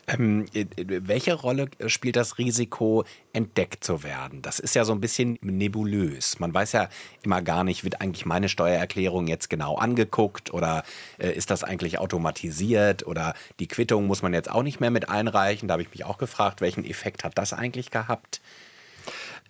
Ähm, 0.07 0.45
äh, 0.53 0.65
welche 0.75 1.33
Rolle 1.33 1.69
spielt 1.87 2.15
das 2.15 2.37
Risiko, 2.37 3.05
entdeckt 3.31 3.83
zu 3.83 4.03
werden? 4.03 4.41
Das 4.41 4.59
ist 4.59 4.75
ja 4.75 4.83
so 4.83 4.93
ein 4.93 5.01
bisschen 5.01 5.37
nebulös. 5.41 6.39
Man 6.39 6.53
weiß 6.53 6.73
ja 6.73 6.89
immer 7.23 7.41
gar 7.41 7.63
nicht, 7.63 7.83
wird 7.83 8.01
eigentlich 8.01 8.25
meine 8.25 8.49
Steuererklärung 8.49 9.27
jetzt 9.27 9.49
genau 9.49 9.75
angeguckt 9.75 10.53
oder 10.53 10.83
äh, 11.19 11.31
ist 11.31 11.51
das 11.51 11.63
eigentlich 11.63 11.99
automatisiert 11.99 13.07
oder 13.07 13.33
die 13.59 13.67
Quittung 13.67 14.07
muss 14.07 14.21
man 14.21 14.33
jetzt 14.33 14.51
auch 14.51 14.63
nicht 14.63 14.79
mehr 14.79 14.91
mit 14.91 15.09
einreichen. 15.09 15.67
Da 15.67 15.73
habe 15.73 15.83
ich 15.83 15.91
mich 15.91 16.03
auch 16.03 16.17
gefragt, 16.17 16.61
welchen 16.61 16.85
Effekt 16.85 17.23
hat 17.23 17.37
das 17.37 17.53
eigentlich 17.53 17.91
gehabt? 17.91 18.41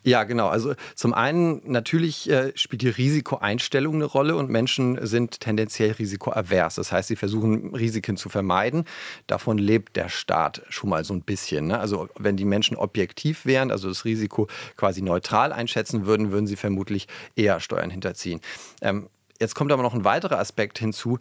Ja, 0.03 0.23
genau. 0.25 0.49
Also 0.49 0.75
zum 0.95 1.13
einen 1.13 1.61
natürlich 1.65 2.29
äh, 2.29 2.51
spielt 2.55 2.81
die 2.81 2.89
Risikoeinstellung 2.89 3.95
eine 3.95 4.05
Rolle 4.05 4.35
und 4.35 4.49
Menschen 4.49 5.05
sind 5.05 5.39
tendenziell 5.39 5.91
risikoavers. 5.91 6.75
Das 6.75 6.91
heißt, 6.91 7.07
sie 7.07 7.15
versuchen 7.15 7.73
Risiken 7.73 8.17
zu 8.17 8.27
vermeiden. 8.27 8.83
Davon 9.27 9.57
lebt 9.57 9.95
der 9.95 10.09
Staat 10.09 10.61
schon 10.69 10.89
mal 10.89 11.05
so 11.05 11.13
ein 11.13 11.21
bisschen. 11.21 11.67
Ne? 11.67 11.79
Also 11.79 12.09
wenn 12.17 12.35
die 12.35 12.45
Menschen 12.45 12.75
objektiv 12.75 13.45
wären, 13.45 13.71
also 13.71 13.87
das 13.87 14.03
Risiko 14.03 14.47
quasi 14.75 15.01
neutral 15.01 15.53
einschätzen 15.53 16.05
würden, 16.05 16.31
würden 16.31 16.47
sie 16.47 16.57
vermutlich 16.57 17.07
eher 17.35 17.61
Steuern 17.61 17.89
hinterziehen. 17.89 18.41
Ähm, 18.81 19.07
Jetzt 19.39 19.55
kommt 19.55 19.73
aber 19.73 19.83
noch 19.83 19.93
ein 19.93 20.05
weiterer 20.05 20.39
Aspekt 20.39 20.79
hinzu 20.79 21.19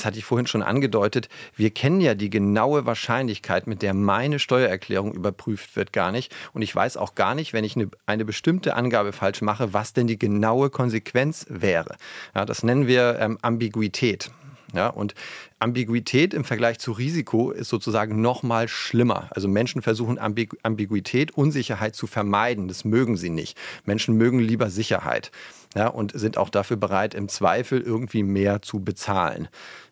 das 0.00 0.06
hatte 0.06 0.18
ich 0.18 0.24
vorhin 0.24 0.46
schon 0.46 0.62
angedeutet, 0.62 1.28
wir 1.56 1.68
kennen 1.68 2.00
ja 2.00 2.14
die 2.14 2.30
genaue 2.30 2.86
Wahrscheinlichkeit, 2.86 3.66
mit 3.66 3.82
der 3.82 3.92
meine 3.92 4.38
Steuererklärung 4.38 5.12
überprüft 5.12 5.76
wird, 5.76 5.92
gar 5.92 6.10
nicht. 6.10 6.34
Und 6.54 6.62
ich 6.62 6.74
weiß 6.74 6.96
auch 6.96 7.14
gar 7.14 7.34
nicht, 7.34 7.52
wenn 7.52 7.64
ich 7.64 7.76
eine, 7.76 7.90
eine 8.06 8.24
bestimmte 8.24 8.76
Angabe 8.76 9.12
falsch 9.12 9.42
mache, 9.42 9.74
was 9.74 9.92
denn 9.92 10.06
die 10.06 10.18
genaue 10.18 10.70
Konsequenz 10.70 11.44
wäre. 11.50 11.96
Ja, 12.34 12.46
das 12.46 12.62
nennen 12.62 12.86
wir 12.86 13.18
ähm, 13.20 13.36
Ambiguität. 13.42 14.30
Ja, 14.74 14.88
und 14.88 15.14
Ambiguität 15.58 16.32
im 16.32 16.44
Vergleich 16.44 16.78
zu 16.78 16.92
Risiko 16.92 17.50
ist 17.50 17.68
sozusagen 17.68 18.20
noch 18.20 18.42
mal 18.42 18.68
schlimmer. 18.68 19.28
Also 19.30 19.48
Menschen 19.48 19.82
versuchen 19.82 20.18
Ambig 20.18 20.56
Ambiguität, 20.62 21.32
Unsicherheit 21.32 21.96
zu 21.96 22.06
vermeiden. 22.06 22.68
Das 22.68 22.84
mögen 22.84 23.16
sie 23.16 23.30
nicht. 23.30 23.58
Menschen 23.84 24.16
mögen 24.16 24.38
lieber 24.38 24.70
Sicherheit 24.70 25.32
ja, 25.74 25.88
und 25.88 26.12
sind 26.14 26.38
auch 26.38 26.50
dafür 26.50 26.76
bereit, 26.76 27.14
im 27.14 27.28
Zweifel 27.28 27.80
irgendwie 27.80 28.22
mehr 28.22 28.62
zu 28.62 28.80
bezahlen. 28.80 29.48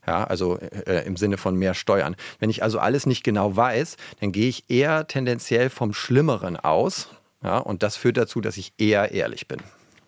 Ja, 0.06 0.24
also 0.24 0.58
äh, 0.58 1.04
im 1.06 1.16
Sinne 1.16 1.36
von 1.36 1.56
mehr 1.56 1.74
Steuern. 1.74 2.16
Wenn 2.38 2.50
ich 2.50 2.62
also 2.62 2.78
alles 2.78 3.04
nicht 3.04 3.24
genau 3.24 3.56
weiß, 3.56 3.96
dann 4.20 4.32
gehe 4.32 4.48
ich 4.48 4.70
eher 4.70 5.06
tendenziell 5.06 5.70
vom 5.70 5.92
Schlimmeren 5.92 6.56
aus. 6.56 7.08
Ja, 7.42 7.58
und 7.58 7.82
das 7.82 7.96
führt 7.96 8.16
dazu, 8.16 8.40
dass 8.40 8.56
ich 8.56 8.72
eher 8.78 9.12
ehrlich 9.12 9.48
bin. 9.48 9.58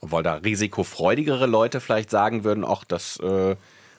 Obwohl 0.01 0.23
da 0.23 0.35
risikofreudigere 0.35 1.47
Leute 1.47 1.81
vielleicht 1.81 2.11
sagen 2.11 2.45
würden, 2.45 2.65
ach, 2.65 2.85
das 2.85 3.19
äh 3.19 3.57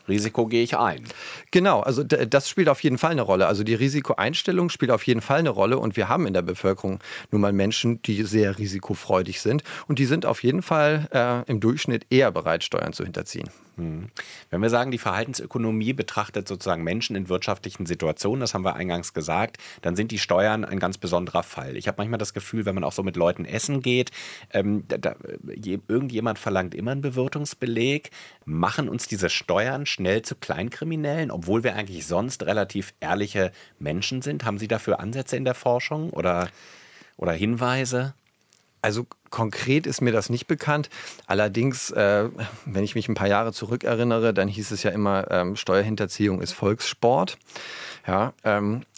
Risiko 0.08 0.48
gehe 0.48 0.63
ich 0.63 0.77
ein. 0.77 1.03
Genau, 1.51 1.81
also 1.81 2.03
das 2.03 2.50
spielt 2.50 2.70
auf 2.70 2.84
jeden 2.84 2.98
Fall 2.98 3.12
eine 3.12 3.22
Rolle. 3.22 3.48
Also 3.48 3.63
die 3.63 3.75
Risikoeinstellung 3.75 4.70
spielt 4.70 4.91
auf 4.91 5.03
jeden 5.03 5.22
Fall 5.22 5.39
eine 5.39 5.50
Rolle 5.50 5.77
und 5.79 5.98
wir 5.98 6.10
haben 6.10 6.27
in 6.27 6.34
der 6.34 6.41
Bevölkerung 6.41 7.00
nun 7.31 7.41
mal 7.41 7.53
Menschen, 7.53 8.01
die 8.03 8.24
sehr 8.24 8.58
risikofreudig 8.58 9.41
sind 9.41 9.63
und 9.88 10.00
die 10.00 10.05
sind 10.05 10.25
auf 10.25 10.43
jeden 10.43 10.62
Fall 10.62 11.08
äh, 11.12 11.50
im 11.50 11.60
Durchschnitt 11.60 12.05
eher 12.10 12.31
bereit, 12.31 12.63
Steuern 12.63 12.93
zu 12.93 13.03
hinterziehen. 13.03 13.50
Hm. 13.77 14.10
Wenn 14.50 14.62
wir 14.62 14.70
sagen, 14.70 14.91
die 14.91 14.98
Verhaltensökonomie 14.98 15.93
betrachtet 15.93 16.48
sozusagen 16.48 16.84
Menschen 16.84 17.15
in 17.15 17.29
wirtschaftlichen 17.29 17.86
Situationen, 17.86 18.41
das 18.41 18.53
haben 18.53 18.65
wir 18.65 18.75
eingangs 18.75 19.13
gesagt, 19.13 19.58
dann 19.81 19.96
sind 19.96 20.12
die 20.12 20.20
Steuern 20.20 20.65
ein 20.65 20.79
ganz 20.79 20.98
besonderer 20.98 21.43
Fall. 21.43 21.77
Ich 21.77 21.88
habe 21.88 21.96
manchmal 21.98 22.17
das 22.17 22.34
Gefühl, 22.34 22.65
wenn 22.65 22.75
man 22.75 22.84
auch 22.84 22.91
so 22.91 23.01
mit 23.01 23.15
Leuten 23.15 23.46
essen 23.46 23.81
geht, 23.81 24.12
ähm, 24.51 24.84
da, 24.88 24.98
da, 24.98 25.15
irgendjemand 25.88 26.38
verlangt 26.38 26.75
immer 26.75 26.91
einen 26.91 27.01
Bewirtungsbeleg, 27.01 28.12
machen 28.46 28.89
uns 28.89 29.08
diese 29.08 29.29
Steuern 29.29 29.86
schnell 29.86 30.00
zu 30.24 30.36
Kleinkriminellen, 30.36 31.31
obwohl 31.31 31.63
wir 31.63 31.75
eigentlich 31.75 32.05
sonst 32.05 32.43
relativ 32.43 32.93
ehrliche 33.00 33.51
Menschen 33.79 34.22
sind. 34.22 34.46
Haben 34.46 34.58
Sie 34.58 34.67
dafür 34.67 35.00
Ansätze 35.00 35.38
in 35.38 35.46
der 35.46 35.55
Forschung 35.55 36.10
oder, 36.12 36.50
oder 37.17 37.34
Hinweise? 37.34 38.13
Also 38.81 39.05
konkret 39.29 39.86
ist 39.86 40.01
mir 40.01 40.12
das 40.12 40.29
nicht 40.29 40.48
bekannt. 40.48 40.89
Allerdings, 41.27 41.91
äh, 41.91 42.29
wenn 42.65 42.84
ich 42.84 42.96
mich 42.96 43.08
ein 43.08 43.15
paar 43.15 43.27
Jahre 43.27 43.53
zurückerinnere, 43.53 44.34
dann 44.34 44.48
hieß 44.48 44.72
es 44.72 44.84
ja 44.84 44.91
immer, 44.91 45.29
ähm, 45.29 45.55
Steuerhinterziehung 45.55 46.41
ist 46.41 46.53
Volkssport. 46.53 47.38
Ja, 48.08 48.34
ähm, 48.43 48.81
äh, 48.81 48.90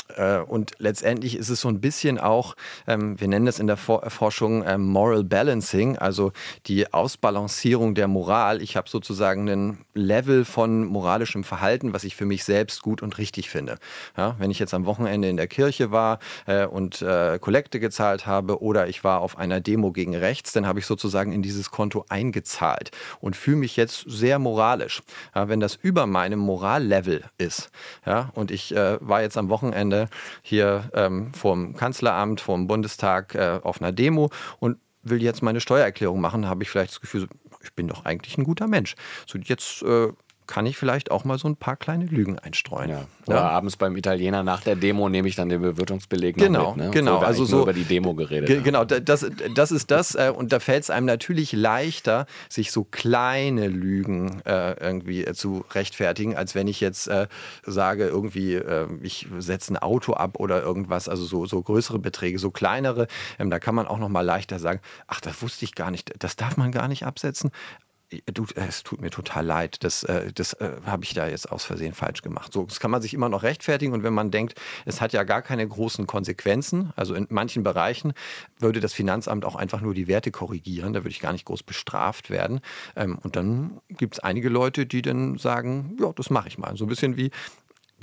und 0.48 0.72
letztendlich 0.80 1.38
ist 1.38 1.50
es 1.50 1.62
so 1.62 1.70
ein 1.70 1.80
bisschen 1.80 2.20
auch, 2.20 2.56
ähm, 2.88 3.20
wir 3.20 3.28
nennen 3.28 3.46
das 3.46 3.60
in 3.60 3.68
der 3.68 3.78
Forschung 3.78 4.64
ähm, 4.66 4.84
Moral 4.84 5.24
Balancing, 5.24 5.98
also 5.98 6.32
die 6.68 6.94
Ausbalancierung 6.94 7.96
der 7.96 8.08
Moral. 8.08 8.62
Ich 8.62 8.76
habe 8.76 8.90
sozusagen 8.90 9.50
einen 9.50 9.86
Level 9.94 10.46
von 10.46 10.86
moralischem 10.86 11.44
Verhalten, 11.44 11.94
was 11.94 12.04
ich 12.04 12.16
für 12.16 12.26
mich 12.26 12.44
selbst 12.44 12.82
gut 12.82 13.02
und 13.02 13.18
richtig 13.18 13.50
finde. 13.50 13.78
Ja, 14.18 14.36
wenn 14.40 14.52
ich 14.52 14.60
jetzt 14.60 14.74
am 14.74 14.86
Wochenende 14.86 15.30
in 15.30 15.38
der 15.38 15.48
Kirche 15.48 15.92
war 15.92 16.20
äh, 16.46 16.66
und 16.66 17.02
äh, 17.02 17.40
Kollekte 17.40 17.80
gezahlt 17.80 18.28
habe 18.28 18.62
oder 18.62 18.88
ich 18.88 19.04
war 19.04 19.22
auf 19.22 19.38
einer 19.38 19.62
Demo 19.62 19.92
gegen 19.92 20.16
rechts, 20.16 20.52
dann 20.52 20.68
habe 20.68 20.80
ich 20.80 20.86
sozusagen 20.86 21.32
in 21.32 21.42
dieses 21.42 21.72
Konto 21.72 22.06
eingezahlt 22.10 22.92
und 23.20 23.36
fühle 23.36 23.58
mich 23.58 23.78
jetzt 23.78 24.04
sehr 24.08 24.38
moralisch. 24.38 25.02
Ja, 25.34 25.48
wenn 25.48 25.60
das 25.60 25.76
über 25.76 26.06
meinem 26.06 26.40
Morallevel 26.40 27.24
ist 27.38 27.70
ja, 28.06 28.32
und 28.34 28.52
ich 28.52 28.76
äh, 28.76 28.98
war 29.00 29.22
jetzt 29.22 29.38
am 29.38 29.50
Wochenende 29.50 29.93
hier 30.42 30.90
ähm, 30.94 31.34
vom 31.34 31.76
Kanzleramt, 31.76 32.42
vom 32.42 32.68
Bundestag 32.68 33.36
äh, 33.36 33.60
auf 33.64 33.82
einer 33.82 33.92
Demo 33.92 34.30
und 34.60 34.78
will 35.04 35.22
jetzt 35.22 35.44
meine 35.44 35.60
Steuererklärung 35.60 36.20
machen, 36.22 36.48
habe 36.48 36.64
ich 36.64 36.70
vielleicht 36.70 36.92
das 36.92 37.02
Gefühl, 37.02 37.28
ich 37.62 37.74
bin 37.74 37.88
doch 37.88 38.06
eigentlich 38.06 38.38
ein 38.38 38.44
guter 38.44 38.68
Mensch. 38.68 38.96
So 39.26 39.38
jetzt 39.38 39.82
äh, 39.84 40.10
kann 40.48 40.66
ich 40.66 40.78
vielleicht 40.78 41.12
auch 41.12 41.26
mal 41.26 41.38
so 41.38 41.48
ein 41.48 41.56
paar 41.56 41.76
kleine 41.76 42.06
Lügen 42.06 42.40
einstreuen. 42.40 42.90
Ja. 42.90 43.06
Oder 43.26 43.38
ja. 43.38 43.50
abends 43.50 43.78
beim 43.78 43.96
Italiener 43.96 44.44
nach 44.44 44.62
der 44.62 44.76
Demo 44.76 45.08
nehme 45.10 45.28
ich 45.28 45.36
dann 45.36 45.50
den 45.50 45.62
Bewirtungsbeleg 45.62 46.36
genau, 46.36 46.74
mit. 46.76 46.86
Ne? 46.86 46.92
Genau, 46.92 47.20
also 47.20 47.46
so 47.46 47.62
über 47.62 47.74
die 47.74 47.86
Demo 47.86 48.14
geredet. 48.14 48.48
Ge 48.48 48.62
genau, 48.62 48.84
das, 48.84 49.26
das 49.56 49.72
ist 49.72 49.92
das. 49.92 50.16
Äh, 50.16 50.34
und 50.36 50.52
da 50.52 50.60
fällt 50.60 50.84
es 50.84 50.90
einem 50.90 51.06
natürlich 51.06 51.54
leichter, 51.54 52.26
sich 52.50 52.72
so 52.72 52.84
kleine 52.84 53.68
Lügen 53.68 54.42
äh, 54.46 54.74
irgendwie 54.74 55.26
äh, 55.26 55.34
zu 55.34 55.64
rechtfertigen, 55.72 56.36
als 56.36 56.56
wenn 56.56 56.68
ich 56.68 56.80
jetzt 56.82 57.08
äh, 57.08 57.28
sage, 57.66 58.08
irgendwie, 58.08 58.56
äh, 58.56 58.88
ich 59.02 59.28
setze 59.40 59.74
ein 59.74 59.78
Auto 59.78 60.14
ab 60.14 60.40
oder 60.40 60.62
irgendwas, 60.62 61.08
also 61.08 61.26
so, 61.26 61.46
so 61.46 61.62
größere 61.62 62.00
Beträge, 62.00 62.40
so 62.40 62.52
kleinere. 62.52 63.08
Ähm, 63.40 63.50
da 63.50 63.60
kann 63.60 63.76
man 63.76 63.88
auch 63.88 64.00
noch 64.00 64.10
mal 64.10 64.22
leichter 64.22 64.60
sagen, 64.60 64.82
ach, 65.08 65.22
das 65.22 65.42
wusste 65.42 65.66
ich 65.66 65.76
gar 65.76 65.92
nicht, 65.92 66.14
das 66.20 66.36
darf 66.36 66.58
man 66.58 66.72
gar 66.72 66.88
nicht 66.88 67.06
absetzen. 67.06 67.52
Du, 68.34 68.46
es 68.55 68.84
tut 68.84 69.01
mir 69.01 69.10
total 69.10 69.46
leid, 69.46 69.84
das, 69.84 70.03
äh, 70.03 70.32
das 70.34 70.53
äh, 70.53 70.72
habe 70.86 71.03
ich 71.03 71.13
da 71.13 71.27
jetzt 71.27 71.51
aus 71.51 71.63
Versehen 71.63 71.93
falsch 71.93 72.22
gemacht. 72.22 72.53
So, 72.53 72.65
das 72.65 72.79
kann 72.79 72.91
man 72.91 73.01
sich 73.01 73.13
immer 73.13 73.29
noch 73.29 73.43
rechtfertigen 73.43 73.93
und 73.93 74.03
wenn 74.03 74.13
man 74.13 74.32
denkt, 74.32 74.60
es 74.86 75.01
hat 75.01 75.13
ja 75.13 75.24
gar 75.24 75.41
keine 75.41 75.67
großen 75.67 76.08
Konsequenzen, 76.08 76.93
also 76.96 77.15
in 77.15 77.27
manchen 77.29 77.63
Bereichen 77.63 78.13
würde 78.60 78.79
das 78.79 78.93
Finanzamt 78.93 79.46
auch 79.46 79.55
einfach 79.55 79.82
nur 79.82 79.93
die 79.93 80.08
Werte 80.08 80.32
korrigieren, 80.32 80.93
da 80.93 81.00
würde 81.00 81.10
ich 81.10 81.20
gar 81.20 81.34
nicht 81.34 81.46
groß 81.46 81.63
bestraft 81.63 82.29
werden. 82.29 82.62
Ähm, 82.96 83.17
und 83.24 83.36
dann 83.36 83.82
gibt 83.89 84.15
es 84.15 84.20
einige 84.20 84.50
Leute, 84.50 84.86
die 84.86 85.01
dann 85.01 85.38
sagen, 85.38 85.98
ja, 86.00 86.12
das 86.13 86.29
mache 86.29 86.48
ich 86.48 86.58
mal. 86.58 86.75
So 86.77 86.86
ein 86.86 86.89
bisschen 86.89 87.17
wie, 87.17 87.32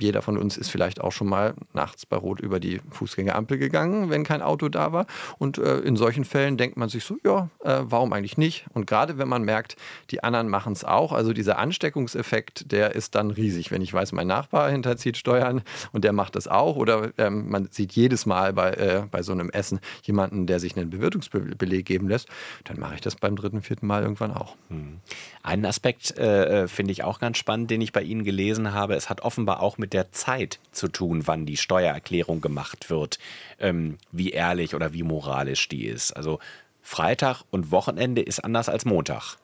jeder 0.01 0.21
von 0.21 0.37
uns 0.37 0.57
ist 0.57 0.69
vielleicht 0.69 1.01
auch 1.01 1.11
schon 1.11 1.27
mal 1.27 1.53
nachts 1.73 2.05
bei 2.05 2.17
Rot 2.17 2.39
über 2.39 2.59
die 2.59 2.81
Fußgängerampel 2.91 3.57
gegangen, 3.57 4.09
wenn 4.09 4.23
kein 4.23 4.41
Auto 4.41 4.69
da 4.69 4.91
war. 4.91 5.05
Und 5.37 5.57
äh, 5.57 5.79
in 5.79 5.95
solchen 5.95 6.25
Fällen 6.25 6.57
denkt 6.57 6.77
man 6.77 6.89
sich 6.89 7.03
so, 7.03 7.17
ja, 7.23 7.49
äh, 7.63 7.81
warum 7.83 8.13
eigentlich 8.13 8.37
nicht? 8.37 8.65
Und 8.73 8.87
gerade 8.87 9.17
wenn 9.17 9.27
man 9.27 9.43
merkt, 9.43 9.75
die 10.09 10.23
anderen 10.23 10.49
machen 10.49 10.73
es 10.73 10.83
auch, 10.83 11.11
also 11.11 11.33
dieser 11.33 11.57
Ansteckungseffekt, 11.57 12.71
der 12.71 12.95
ist 12.95 13.15
dann 13.15 13.31
riesig. 13.31 13.71
Wenn 13.71 13.81
ich 13.81 13.93
weiß, 13.93 14.11
mein 14.11 14.27
Nachbar 14.27 14.69
hinterzieht 14.69 15.17
Steuern 15.17 15.61
und 15.91 16.03
der 16.03 16.13
macht 16.13 16.35
das 16.35 16.47
auch. 16.47 16.75
Oder 16.75 17.11
ähm, 17.17 17.49
man 17.49 17.67
sieht 17.71 17.93
jedes 17.93 18.25
Mal 18.25 18.53
bei, 18.53 18.71
äh, 18.71 19.03
bei 19.09 19.23
so 19.23 19.31
einem 19.31 19.49
Essen 19.49 19.79
jemanden, 20.03 20.47
der 20.47 20.59
sich 20.59 20.75
einen 20.77 20.89
Bewirtungsbeleg 20.89 21.85
geben 21.85 22.07
lässt, 22.07 22.27
dann 22.63 22.79
mache 22.79 22.95
ich 22.95 23.01
das 23.01 23.15
beim 23.15 23.35
dritten, 23.35 23.61
vierten 23.61 23.87
Mal 23.87 24.03
irgendwann 24.03 24.31
auch. 24.31 24.55
Hm. 24.69 24.99
Einen 25.43 25.65
Aspekt 25.65 26.17
äh, 26.17 26.63
äh, 26.63 26.67
finde 26.67 26.91
ich 26.91 27.03
auch 27.03 27.19
ganz 27.19 27.37
spannend, 27.37 27.71
den 27.71 27.81
ich 27.81 27.91
bei 27.91 28.01
Ihnen 28.01 28.23
gelesen 28.23 28.73
habe. 28.73 28.95
Es 28.95 29.09
hat 29.09 29.21
offenbar 29.21 29.61
auch 29.61 29.77
mit 29.77 29.90
der 29.93 30.11
Zeit 30.11 30.59
zu 30.71 30.87
tun, 30.87 31.27
wann 31.27 31.45
die 31.45 31.57
Steuererklärung 31.57 32.41
gemacht 32.41 32.89
wird, 32.89 33.19
ähm, 33.59 33.97
wie 34.11 34.31
ehrlich 34.31 34.75
oder 34.75 34.93
wie 34.93 35.03
moralisch 35.03 35.67
die 35.69 35.85
ist. 35.85 36.11
Also 36.11 36.39
Freitag 36.81 37.43
und 37.51 37.71
Wochenende 37.71 38.21
ist 38.21 38.39
anders 38.39 38.69
als 38.69 38.85
Montag. 38.85 39.37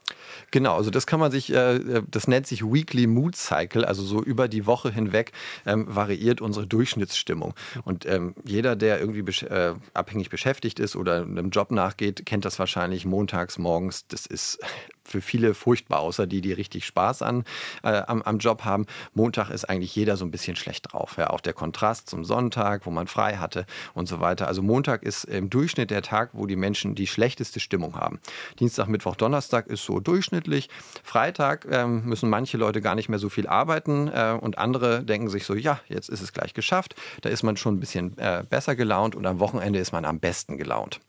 Genau, 0.50 0.76
also 0.76 0.90
das 0.90 1.06
kann 1.06 1.20
man 1.20 1.30
sich, 1.30 1.52
äh, 1.52 2.02
das 2.10 2.26
nennt 2.26 2.46
sich 2.46 2.64
Weekly 2.64 3.06
Mood 3.06 3.36
Cycle, 3.36 3.84
also 3.84 4.02
so 4.02 4.22
über 4.22 4.48
die 4.48 4.66
Woche 4.66 4.90
hinweg 4.90 5.32
ähm, 5.66 5.86
variiert 5.88 6.40
unsere 6.40 6.66
Durchschnittsstimmung. 6.66 7.54
Und 7.84 8.06
ähm, 8.06 8.34
jeder, 8.44 8.76
der 8.76 9.00
irgendwie 9.00 9.20
äh, 9.46 9.74
abhängig 9.94 10.30
beschäftigt 10.30 10.80
ist 10.80 10.96
oder 10.96 11.22
einem 11.22 11.50
Job 11.50 11.70
nachgeht, 11.70 12.24
kennt 12.24 12.44
das 12.44 12.58
wahrscheinlich 12.58 13.04
montags 13.04 13.58
morgens. 13.58 14.06
Das 14.08 14.26
ist 14.26 14.58
für 15.08 15.20
viele 15.22 15.54
furchtbar, 15.54 16.00
außer 16.00 16.26
die, 16.26 16.42
die 16.42 16.52
richtig 16.52 16.84
Spaß 16.84 17.22
an, 17.22 17.44
äh, 17.82 18.02
am, 18.06 18.22
am, 18.22 18.38
Job 18.38 18.64
haben. 18.64 18.84
Montag 19.14 19.48
ist 19.50 19.64
eigentlich 19.64 19.96
jeder 19.96 20.16
so 20.16 20.24
ein 20.24 20.30
bisschen 20.30 20.54
schlecht 20.54 20.92
drauf. 20.92 21.16
Ja, 21.16 21.30
auch 21.30 21.40
der 21.40 21.54
Kontrast 21.54 22.10
zum 22.10 22.24
Sonntag, 22.24 22.84
wo 22.84 22.90
man 22.90 23.06
frei 23.06 23.36
hatte 23.36 23.64
und 23.94 24.06
so 24.06 24.20
weiter. 24.20 24.48
Also 24.48 24.62
Montag 24.62 25.02
ist 25.02 25.24
im 25.24 25.48
Durchschnitt 25.48 25.90
der 25.90 26.02
Tag, 26.02 26.30
wo 26.34 26.46
die 26.46 26.56
Menschen 26.56 26.94
die 26.94 27.06
schlechteste 27.06 27.58
Stimmung 27.58 27.96
haben. 27.96 28.20
Dienstag, 28.60 28.88
Mittwoch, 28.88 29.16
Donnerstag 29.16 29.66
ist 29.66 29.84
so 29.84 29.97
durchschnittlich. 30.00 30.68
Freitag 31.02 31.66
ähm, 31.70 32.04
müssen 32.04 32.28
manche 32.30 32.56
Leute 32.56 32.80
gar 32.80 32.94
nicht 32.94 33.08
mehr 33.08 33.18
so 33.18 33.28
viel 33.28 33.46
arbeiten 33.46 34.08
äh, 34.08 34.36
und 34.40 34.58
andere 34.58 35.02
denken 35.04 35.28
sich 35.28 35.44
so, 35.44 35.54
ja, 35.54 35.80
jetzt 35.88 36.08
ist 36.08 36.20
es 36.20 36.32
gleich 36.32 36.54
geschafft. 36.54 36.94
Da 37.22 37.28
ist 37.28 37.42
man 37.42 37.56
schon 37.56 37.76
ein 37.76 37.80
bisschen 37.80 38.16
äh, 38.18 38.44
besser 38.48 38.76
gelaunt 38.76 39.14
und 39.14 39.26
am 39.26 39.40
Wochenende 39.40 39.78
ist 39.78 39.92
man 39.92 40.04
am 40.04 40.20
besten 40.20 40.58
gelaunt. 40.58 41.00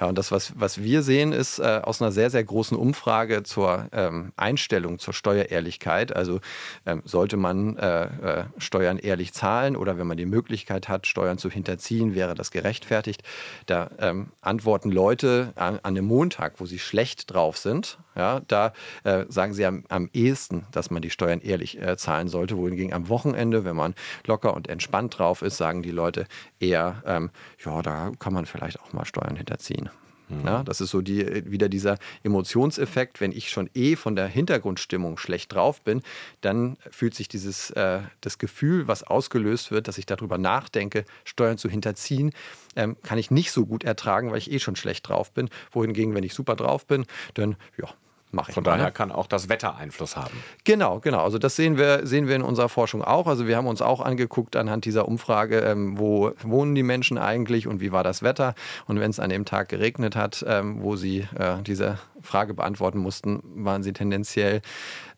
Ja, 0.00 0.08
und 0.08 0.18
das, 0.18 0.32
was, 0.32 0.52
was 0.56 0.82
wir 0.82 1.02
sehen, 1.02 1.32
ist 1.32 1.58
äh, 1.58 1.80
aus 1.82 2.02
einer 2.02 2.12
sehr, 2.12 2.30
sehr 2.30 2.42
großen 2.42 2.76
Umfrage 2.76 3.42
zur 3.42 3.88
ähm, 3.92 4.32
Einstellung 4.36 4.98
zur 4.98 5.14
Steuerehrlichkeit. 5.14 6.14
Also 6.14 6.40
ähm, 6.86 7.02
sollte 7.04 7.36
man 7.36 7.76
äh, 7.76 8.04
äh, 8.04 8.44
Steuern 8.58 8.98
ehrlich 8.98 9.32
zahlen 9.32 9.76
oder 9.76 9.98
wenn 9.98 10.06
man 10.06 10.16
die 10.16 10.26
Möglichkeit 10.26 10.88
hat, 10.88 11.06
Steuern 11.06 11.38
zu 11.38 11.50
hinterziehen, 11.50 12.14
wäre 12.14 12.34
das 12.34 12.50
gerechtfertigt. 12.50 13.22
Da 13.66 13.90
ähm, 13.98 14.28
antworten 14.40 14.90
Leute 14.90 15.52
an, 15.54 15.78
an, 15.82 15.94
einem 15.94 16.06
Montag, 16.06 16.54
wo 16.58 16.66
sie 16.66 16.78
schlecht 16.78 17.32
drauf 17.32 17.56
sind. 17.56 17.98
Ja, 18.16 18.40
da 18.46 18.72
äh, 19.04 19.24
sagen 19.28 19.54
sie 19.54 19.66
am, 19.66 19.84
am 19.88 20.08
ehesten, 20.12 20.66
dass 20.72 20.90
man 20.90 21.02
die 21.02 21.10
Steuern 21.10 21.40
ehrlich 21.40 21.80
äh, 21.80 21.96
zahlen 21.96 22.28
sollte. 22.28 22.56
Wohingegen 22.56 22.92
am 22.92 23.08
Wochenende, 23.08 23.64
wenn 23.64 23.76
man 23.76 23.94
locker 24.26 24.54
und 24.54 24.68
entspannt 24.68 25.18
drauf 25.18 25.42
ist, 25.42 25.56
sagen 25.56 25.82
die 25.82 25.90
Leute 25.90 26.26
eher, 26.60 27.02
ähm, 27.06 27.30
ja, 27.64 27.82
da 27.82 28.12
kann 28.18 28.32
man 28.32 28.46
vielleicht 28.46 28.80
auch 28.80 28.92
mal 28.92 29.04
Steuern 29.04 29.36
hinterziehen. 29.36 29.90
Mhm. 30.28 30.46
Ja, 30.46 30.62
das 30.62 30.80
ist 30.80 30.90
so 30.90 31.00
die, 31.00 31.50
wieder 31.50 31.68
dieser 31.68 31.98
Emotionseffekt. 32.22 33.20
Wenn 33.20 33.32
ich 33.32 33.50
schon 33.50 33.68
eh 33.74 33.96
von 33.96 34.16
der 34.16 34.26
Hintergrundstimmung 34.26 35.18
schlecht 35.18 35.52
drauf 35.52 35.82
bin, 35.82 36.02
dann 36.40 36.76
fühlt 36.90 37.14
sich 37.14 37.28
dieses 37.28 37.70
äh, 37.70 38.00
das 38.20 38.38
Gefühl, 38.38 38.88
was 38.88 39.02
ausgelöst 39.02 39.70
wird, 39.70 39.88
dass 39.88 39.98
ich 39.98 40.06
darüber 40.06 40.38
nachdenke, 40.38 41.04
Steuern 41.24 41.58
zu 41.58 41.68
hinterziehen, 41.68 42.32
ähm, 42.76 42.96
kann 43.02 43.18
ich 43.18 43.30
nicht 43.30 43.52
so 43.52 43.66
gut 43.66 43.84
ertragen, 43.84 44.30
weil 44.30 44.38
ich 44.38 44.50
eh 44.50 44.58
schon 44.58 44.76
schlecht 44.76 45.08
drauf 45.08 45.32
bin. 45.32 45.50
Wohingegen, 45.70 46.14
wenn 46.14 46.24
ich 46.24 46.34
super 46.34 46.56
drauf 46.56 46.86
bin, 46.86 47.04
dann 47.34 47.56
ja, 47.76 47.88
mache 48.34 48.50
ich. 48.50 48.54
Von 48.54 48.64
daher 48.64 48.90
kann 48.90 49.12
auch 49.12 49.26
das 49.26 49.48
Wetter 49.48 49.76
Einfluss 49.76 50.16
haben. 50.16 50.34
Genau, 50.64 51.00
genau. 51.00 51.22
Also 51.22 51.38
das 51.38 51.56
sehen 51.56 51.78
wir, 51.78 52.06
sehen 52.06 52.28
wir 52.28 52.36
in 52.36 52.42
unserer 52.42 52.68
Forschung 52.68 53.02
auch. 53.02 53.26
Also 53.26 53.46
wir 53.46 53.56
haben 53.56 53.66
uns 53.66 53.82
auch 53.82 54.00
angeguckt 54.00 54.56
anhand 54.56 54.84
dieser 54.84 55.08
Umfrage, 55.08 55.60
ähm, 55.60 55.98
wo 55.98 56.32
wohnen 56.42 56.74
die 56.74 56.82
Menschen 56.82 57.18
eigentlich 57.18 57.66
und 57.66 57.80
wie 57.80 57.92
war 57.92 58.04
das 58.04 58.22
Wetter. 58.22 58.54
Und 58.86 59.00
wenn 59.00 59.10
es 59.10 59.20
an 59.20 59.30
dem 59.30 59.44
Tag 59.44 59.68
geregnet 59.68 60.16
hat, 60.16 60.44
ähm, 60.46 60.82
wo 60.82 60.96
sie 60.96 61.26
äh, 61.38 61.62
diese 61.62 61.98
Frage 62.20 62.54
beantworten 62.54 62.98
mussten, 62.98 63.42
waren 63.54 63.82
sie 63.82 63.92
tendenziell 63.92 64.62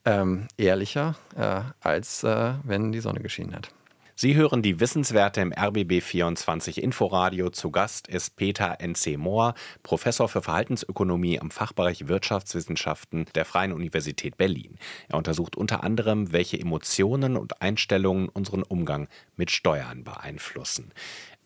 ähm, 0.05 0.47
ehrlicher, 0.57 1.17
äh, 1.37 1.61
als 1.81 2.23
äh, 2.25 2.55
wenn 2.63 2.93
die 2.93 3.01
Sonne 3.01 3.21
geschienen 3.21 3.55
hat. 3.55 3.71
Sie 4.19 4.35
hören 4.35 4.63
die 4.63 4.81
Wissenswerte 4.81 5.43
im 5.43 5.53
RBB24 5.53 6.79
Inforadio. 6.79 7.51
Zu 7.51 7.71
Gast 7.71 8.09
ist 8.09 8.35
Peter 8.37 8.81
N.C. 8.81 9.19
Mohr, 9.19 9.53
Professor 9.83 10.27
für 10.27 10.41
Verhaltensökonomie 10.41 11.39
am 11.39 11.51
Fachbereich 11.51 12.09
Wirtschaftswissenschaften 12.09 13.27
der 13.35 13.45
Freien 13.45 13.75
Universität 13.75 14.39
Berlin. 14.39 14.79
Er 15.11 15.19
untersucht 15.19 15.55
unter 15.55 15.85
anderem, 15.85 16.33
welche 16.33 16.59
Emotionen 16.59 17.37
und 17.37 17.61
Einstellungen 17.61 18.31
unseren 18.31 18.63
Umgang 18.63 19.09
mit 19.37 19.51
Steuern 19.51 20.03
beeinflussen. 20.03 20.95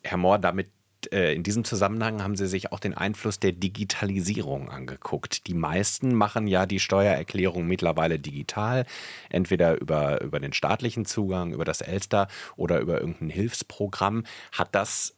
Herr 0.04 0.18
Mohr, 0.18 0.38
damit 0.38 0.70
in 1.07 1.43
diesem 1.43 1.65
Zusammenhang 1.65 2.23
haben 2.23 2.37
Sie 2.37 2.47
sich 2.47 2.73
auch 2.73 2.81
den 2.81 2.95
Einfluss 2.95 3.39
der 3.41 3.53
Digitalisierung 3.53 4.71
angeguckt. 4.71 5.47
Die 5.47 5.55
meisten 5.55 6.15
machen 6.15 6.47
ja 6.47 6.67
die 6.67 6.81
Steuererklärung 6.81 7.67
mittlerweile 7.67 8.19
digital, 8.19 8.87
entweder 9.29 9.81
über, 9.81 10.21
über 10.21 10.41
den 10.41 10.53
staatlichen 10.53 11.05
Zugang, 11.05 11.53
über 11.53 11.65
das 11.65 11.81
Elster 11.81 12.29
oder 12.57 12.81
über 12.81 13.01
irgendein 13.01 13.31
Hilfsprogramm. 13.31 14.25
Hat 14.53 14.75
das 14.75 15.15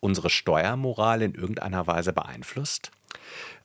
unsere 0.00 0.30
Steuermoral 0.30 1.22
in 1.22 1.34
irgendeiner 1.34 1.86
Weise 1.86 2.12
beeinflusst? 2.12 2.90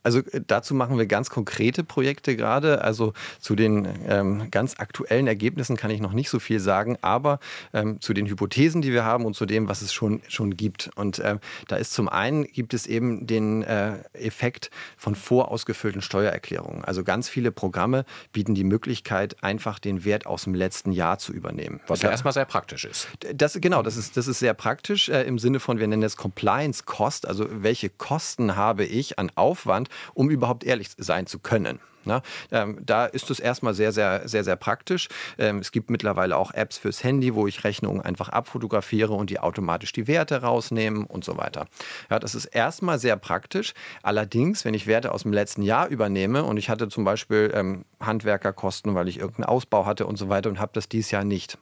Also 0.03 0.19
äh, 0.19 0.41
dazu 0.45 0.73
machen 0.73 0.97
wir 0.97 1.05
ganz 1.05 1.29
konkrete 1.29 1.83
Projekte 1.83 2.35
gerade. 2.35 2.83
Also 2.83 3.13
zu 3.39 3.55
den 3.55 3.87
ähm, 4.07 4.49
ganz 4.51 4.79
aktuellen 4.79 5.27
Ergebnissen 5.27 5.77
kann 5.77 5.91
ich 5.91 6.01
noch 6.01 6.13
nicht 6.13 6.29
so 6.29 6.39
viel 6.39 6.59
sagen, 6.59 6.97
aber 7.01 7.39
ähm, 7.73 8.01
zu 8.01 8.13
den 8.13 8.27
Hypothesen, 8.27 8.81
die 8.81 8.91
wir 8.91 9.05
haben 9.05 9.25
und 9.25 9.35
zu 9.35 9.45
dem, 9.45 9.67
was 9.67 9.81
es 9.81 9.93
schon, 9.93 10.21
schon 10.27 10.57
gibt. 10.57 10.89
Und 10.95 11.19
äh, 11.19 11.37
da 11.67 11.75
ist 11.75 11.93
zum 11.93 12.09
einen 12.09 12.45
gibt 12.45 12.73
es 12.73 12.87
eben 12.87 13.27
den 13.27 13.63
äh, 13.63 13.99
Effekt 14.13 14.71
von 14.97 15.15
vorausgefüllten 15.15 16.01
Steuererklärungen. 16.01 16.83
Also 16.83 17.03
ganz 17.03 17.29
viele 17.29 17.51
Programme 17.51 18.05
bieten 18.33 18.55
die 18.55 18.63
Möglichkeit, 18.63 19.43
einfach 19.43 19.79
den 19.79 20.05
Wert 20.05 20.25
aus 20.25 20.43
dem 20.43 20.55
letzten 20.55 20.91
Jahr 20.91 21.19
zu 21.19 21.33
übernehmen. 21.33 21.79
Was 21.87 22.01
ja 22.01 22.09
erstmal 22.09 22.33
sehr 22.33 22.45
praktisch 22.45 22.85
ist. 22.85 23.07
Das, 23.33 23.57
genau, 23.59 23.83
das 23.83 23.97
ist, 23.97 24.17
das 24.17 24.27
ist 24.27 24.39
sehr 24.39 24.53
praktisch 24.53 25.09
äh, 25.09 25.23
im 25.23 25.39
Sinne 25.39 25.59
von, 25.59 25.79
wir 25.79 25.87
nennen 25.87 26.03
es 26.03 26.17
Compliance 26.17 26.83
Cost, 26.85 27.27
also 27.27 27.47
welche 27.49 27.89
Kosten 27.89 28.55
habe 28.55 28.85
ich 28.85 29.19
an 29.19 29.31
Aufwand, 29.35 29.89
um 30.13 30.29
überhaupt 30.29 30.63
ehrlich 30.63 30.89
sein 30.97 31.27
zu 31.27 31.39
können. 31.39 31.79
Na, 32.05 32.21
ähm, 32.51 32.79
da 32.83 33.05
ist 33.05 33.29
es 33.29 33.39
erstmal 33.39 33.73
sehr, 33.73 33.91
sehr, 33.91 34.27
sehr, 34.27 34.43
sehr 34.43 34.55
praktisch. 34.55 35.07
Ähm, 35.37 35.59
es 35.59 35.71
gibt 35.71 35.89
mittlerweile 35.89 36.37
auch 36.37 36.53
Apps 36.53 36.77
fürs 36.77 37.03
Handy, 37.03 37.35
wo 37.35 37.47
ich 37.47 37.63
Rechnungen 37.63 38.01
einfach 38.01 38.29
abfotografiere 38.29 39.13
und 39.13 39.29
die 39.29 39.39
automatisch 39.39 39.91
die 39.93 40.07
Werte 40.07 40.41
rausnehmen 40.41 41.05
und 41.05 41.23
so 41.23 41.37
weiter. 41.37 41.67
Ja, 42.09 42.19
das 42.19 42.35
ist 42.35 42.45
erstmal 42.45 42.99
sehr 42.99 43.17
praktisch. 43.17 43.73
Allerdings, 44.03 44.65
wenn 44.65 44.73
ich 44.73 44.87
Werte 44.87 45.11
aus 45.11 45.23
dem 45.23 45.33
letzten 45.33 45.61
Jahr 45.61 45.87
übernehme 45.87 46.43
und 46.43 46.57
ich 46.57 46.69
hatte 46.69 46.87
zum 46.87 47.03
Beispiel 47.03 47.51
ähm, 47.53 47.85
Handwerkerkosten, 47.99 48.95
weil 48.95 49.07
ich 49.07 49.19
irgendeinen 49.19 49.45
Ausbau 49.45 49.85
hatte 49.85 50.05
und 50.05 50.17
so 50.17 50.29
weiter 50.29 50.49
und 50.49 50.59
habe 50.59 50.71
das 50.73 50.89
dieses 50.89 51.11
Jahr 51.11 51.23
nicht 51.23 51.57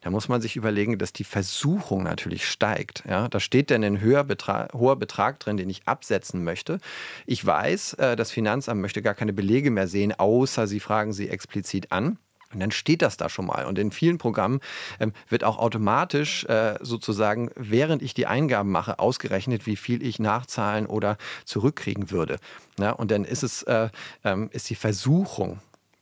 da 0.00 0.10
muss 0.10 0.28
man 0.28 0.40
sich 0.40 0.56
überlegen, 0.56 0.98
dass 0.98 1.12
die 1.12 1.24
Versuchung 1.24 2.02
natürlich 2.02 2.48
steigt. 2.48 3.04
Ja, 3.08 3.28
da 3.28 3.38
steht 3.38 3.70
denn 3.70 3.84
ein 3.84 4.00
höher 4.00 4.24
Betrag, 4.24 4.72
hoher 4.72 4.96
Betrag 4.96 5.38
drin, 5.40 5.56
den 5.56 5.68
ich 5.68 5.86
absetzen 5.86 6.42
möchte. 6.42 6.78
Ich 7.26 7.44
weiß, 7.44 7.94
äh, 7.94 8.16
das 8.16 8.30
Finanzamt 8.30 8.80
möchte 8.80 9.02
gar 9.02 9.14
keine 9.14 9.32
Belege 9.32 9.69
mehr 9.74 9.88
sehen, 9.88 10.12
außer 10.18 10.66
sie 10.66 10.80
fragen 10.80 11.12
sie 11.12 11.28
explizit 11.28 11.92
an. 11.92 12.18
Und 12.52 12.58
dann 12.58 12.72
steht 12.72 13.02
das 13.02 13.16
da 13.16 13.28
schon 13.28 13.46
mal. 13.46 13.64
Und 13.64 13.78
in 13.78 13.92
vielen 13.92 14.18
Programmen 14.18 14.60
ähm, 14.98 15.12
wird 15.28 15.44
auch 15.44 15.58
automatisch 15.58 16.44
äh, 16.46 16.74
sozusagen, 16.80 17.50
während 17.54 18.02
ich 18.02 18.12
die 18.12 18.26
Eingaben 18.26 18.72
mache, 18.72 18.98
ausgerechnet, 18.98 19.66
wie 19.66 19.76
viel 19.76 20.02
ich 20.02 20.18
nachzahlen 20.18 20.86
oder 20.86 21.16
zurückkriegen 21.44 22.10
würde. 22.10 22.38
Ja, 22.78 22.90
und 22.90 23.12
dann 23.12 23.24
ist 23.24 23.44
es 23.44 23.62
äh, 23.62 23.88
ähm, 24.24 24.48
ist 24.52 24.68
die 24.68 24.74
Versuchung, 24.74 25.60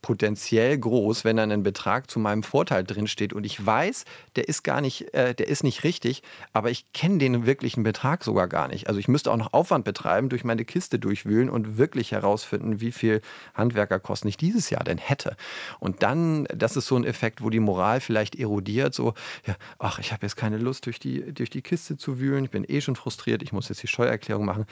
potenziell 0.08 0.78
groß, 0.78 1.26
wenn 1.26 1.36
dann 1.36 1.52
ein 1.52 1.62
Betrag 1.62 2.10
zu 2.10 2.18
meinem 2.18 2.42
Vorteil 2.42 2.82
drinsteht 2.82 3.34
und 3.34 3.44
ich 3.44 3.66
weiß, 3.66 4.06
der 4.36 4.48
ist 4.48 4.62
gar 4.62 4.80
nicht, 4.80 5.12
äh, 5.12 5.34
der 5.34 5.48
ist 5.48 5.64
nicht 5.64 5.84
richtig, 5.84 6.22
aber 6.54 6.70
ich 6.70 6.90
kenne 6.94 7.18
den 7.18 7.44
wirklichen 7.44 7.82
Betrag 7.82 8.24
sogar 8.24 8.48
gar 8.48 8.68
nicht. 8.68 8.88
Also 8.88 8.98
ich 8.98 9.06
müsste 9.06 9.30
auch 9.30 9.36
noch 9.36 9.52
Aufwand 9.52 9.84
betreiben, 9.84 10.30
durch 10.30 10.44
meine 10.44 10.64
Kiste 10.64 10.98
durchwühlen 10.98 11.50
und 11.50 11.76
wirklich 11.76 12.12
herausfinden, 12.12 12.80
wie 12.80 12.90
viel 12.90 13.20
Handwerkerkosten 13.52 14.30
ich 14.30 14.38
dieses 14.38 14.70
Jahr 14.70 14.82
denn 14.82 14.96
hätte. 14.96 15.36
Und 15.78 16.02
dann, 16.02 16.46
das 16.56 16.78
ist 16.78 16.86
so 16.86 16.96
ein 16.96 17.04
Effekt, 17.04 17.42
wo 17.42 17.50
die 17.50 17.60
Moral 17.60 18.00
vielleicht 18.00 18.34
erodiert, 18.34 18.94
so, 18.94 19.12
ja, 19.46 19.56
ach, 19.78 19.98
ich 19.98 20.12
habe 20.12 20.24
jetzt 20.24 20.36
keine 20.36 20.56
Lust, 20.56 20.86
durch 20.86 20.98
die, 20.98 21.34
durch 21.34 21.50
die 21.50 21.60
Kiste 21.60 21.98
zu 21.98 22.18
wühlen, 22.18 22.46
ich 22.46 22.50
bin 22.50 22.64
eh 22.66 22.80
schon 22.80 22.96
frustriert, 22.96 23.42
ich 23.42 23.52
muss 23.52 23.68
jetzt 23.68 23.82
die 23.82 23.88
Steuererklärung 23.88 24.46
machen 24.46 24.64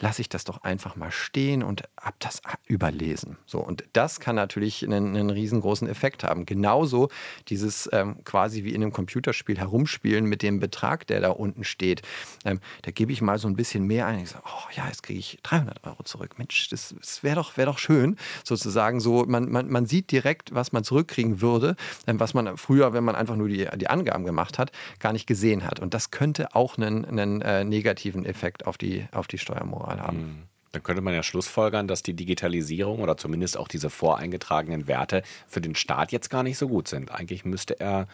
lasse 0.00 0.20
ich 0.20 0.28
das 0.28 0.44
doch 0.44 0.62
einfach 0.64 0.96
mal 0.96 1.10
stehen 1.10 1.62
und 1.62 1.82
habe 2.00 2.16
das 2.18 2.42
überlesen. 2.66 3.38
So, 3.46 3.60
und 3.60 3.84
das 3.92 4.20
kann 4.20 4.36
natürlich 4.36 4.71
einen, 4.82 5.16
einen 5.16 5.30
riesengroßen 5.30 5.88
Effekt 5.88 6.24
haben. 6.24 6.46
Genauso 6.46 7.08
dieses 7.48 7.88
ähm, 7.92 8.16
quasi 8.24 8.64
wie 8.64 8.70
in 8.70 8.82
einem 8.82 8.92
Computerspiel 8.92 9.58
herumspielen 9.58 10.24
mit 10.26 10.42
dem 10.42 10.60
Betrag, 10.60 11.06
der 11.06 11.20
da 11.20 11.30
unten 11.30 11.64
steht. 11.64 12.02
Ähm, 12.44 12.60
da 12.82 12.90
gebe 12.90 13.12
ich 13.12 13.20
mal 13.20 13.38
so 13.38 13.48
ein 13.48 13.56
bisschen 13.56 13.86
mehr 13.86 14.06
ein. 14.06 14.20
Ich 14.20 14.30
sage, 14.30 14.44
oh 14.46 14.68
ja, 14.76 14.86
jetzt 14.86 15.02
kriege 15.02 15.18
ich 15.18 15.38
300 15.42 15.84
Euro 15.84 16.02
zurück. 16.04 16.38
Mensch, 16.38 16.68
das, 16.70 16.94
das 16.98 17.22
wäre 17.22 17.36
doch, 17.36 17.56
wär 17.56 17.66
doch 17.66 17.78
schön, 17.78 18.16
sozusagen 18.44 19.00
so. 19.00 19.24
Man, 19.26 19.50
man, 19.50 19.68
man 19.68 19.86
sieht 19.86 20.10
direkt, 20.10 20.54
was 20.54 20.72
man 20.72 20.84
zurückkriegen 20.84 21.40
würde, 21.40 21.76
ähm, 22.06 22.20
was 22.20 22.34
man 22.34 22.56
früher, 22.56 22.92
wenn 22.92 23.04
man 23.04 23.14
einfach 23.14 23.36
nur 23.36 23.48
die, 23.48 23.68
die 23.76 23.88
Angaben 23.88 24.24
gemacht 24.24 24.58
hat, 24.58 24.72
gar 25.00 25.12
nicht 25.12 25.26
gesehen 25.26 25.64
hat. 25.64 25.80
Und 25.80 25.92
das 25.92 26.10
könnte 26.10 26.54
auch 26.54 26.78
einen, 26.78 27.04
einen 27.04 27.42
äh, 27.42 27.64
negativen 27.64 28.24
Effekt 28.24 28.66
auf 28.66 28.78
die, 28.78 29.06
auf 29.12 29.26
die 29.26 29.38
Steuermoral 29.38 29.72
Moral 29.72 30.00
haben. 30.00 30.18
Hm. 30.18 30.51
Dann 30.72 30.82
könnte 30.82 31.02
man 31.02 31.14
ja 31.14 31.22
schlussfolgern, 31.22 31.86
dass 31.86 32.02
die 32.02 32.14
Digitalisierung 32.14 33.00
oder 33.00 33.16
zumindest 33.16 33.58
auch 33.58 33.68
diese 33.68 33.90
voreingetragenen 33.90 34.86
Werte 34.86 35.22
für 35.46 35.60
den 35.60 35.74
Staat 35.74 36.12
jetzt 36.12 36.30
gar 36.30 36.42
nicht 36.42 36.58
so 36.58 36.68
gut 36.68 36.88
sind. 36.88 37.12
Eigentlich 37.12 37.44
müsste 37.44 37.78
er 37.78 38.08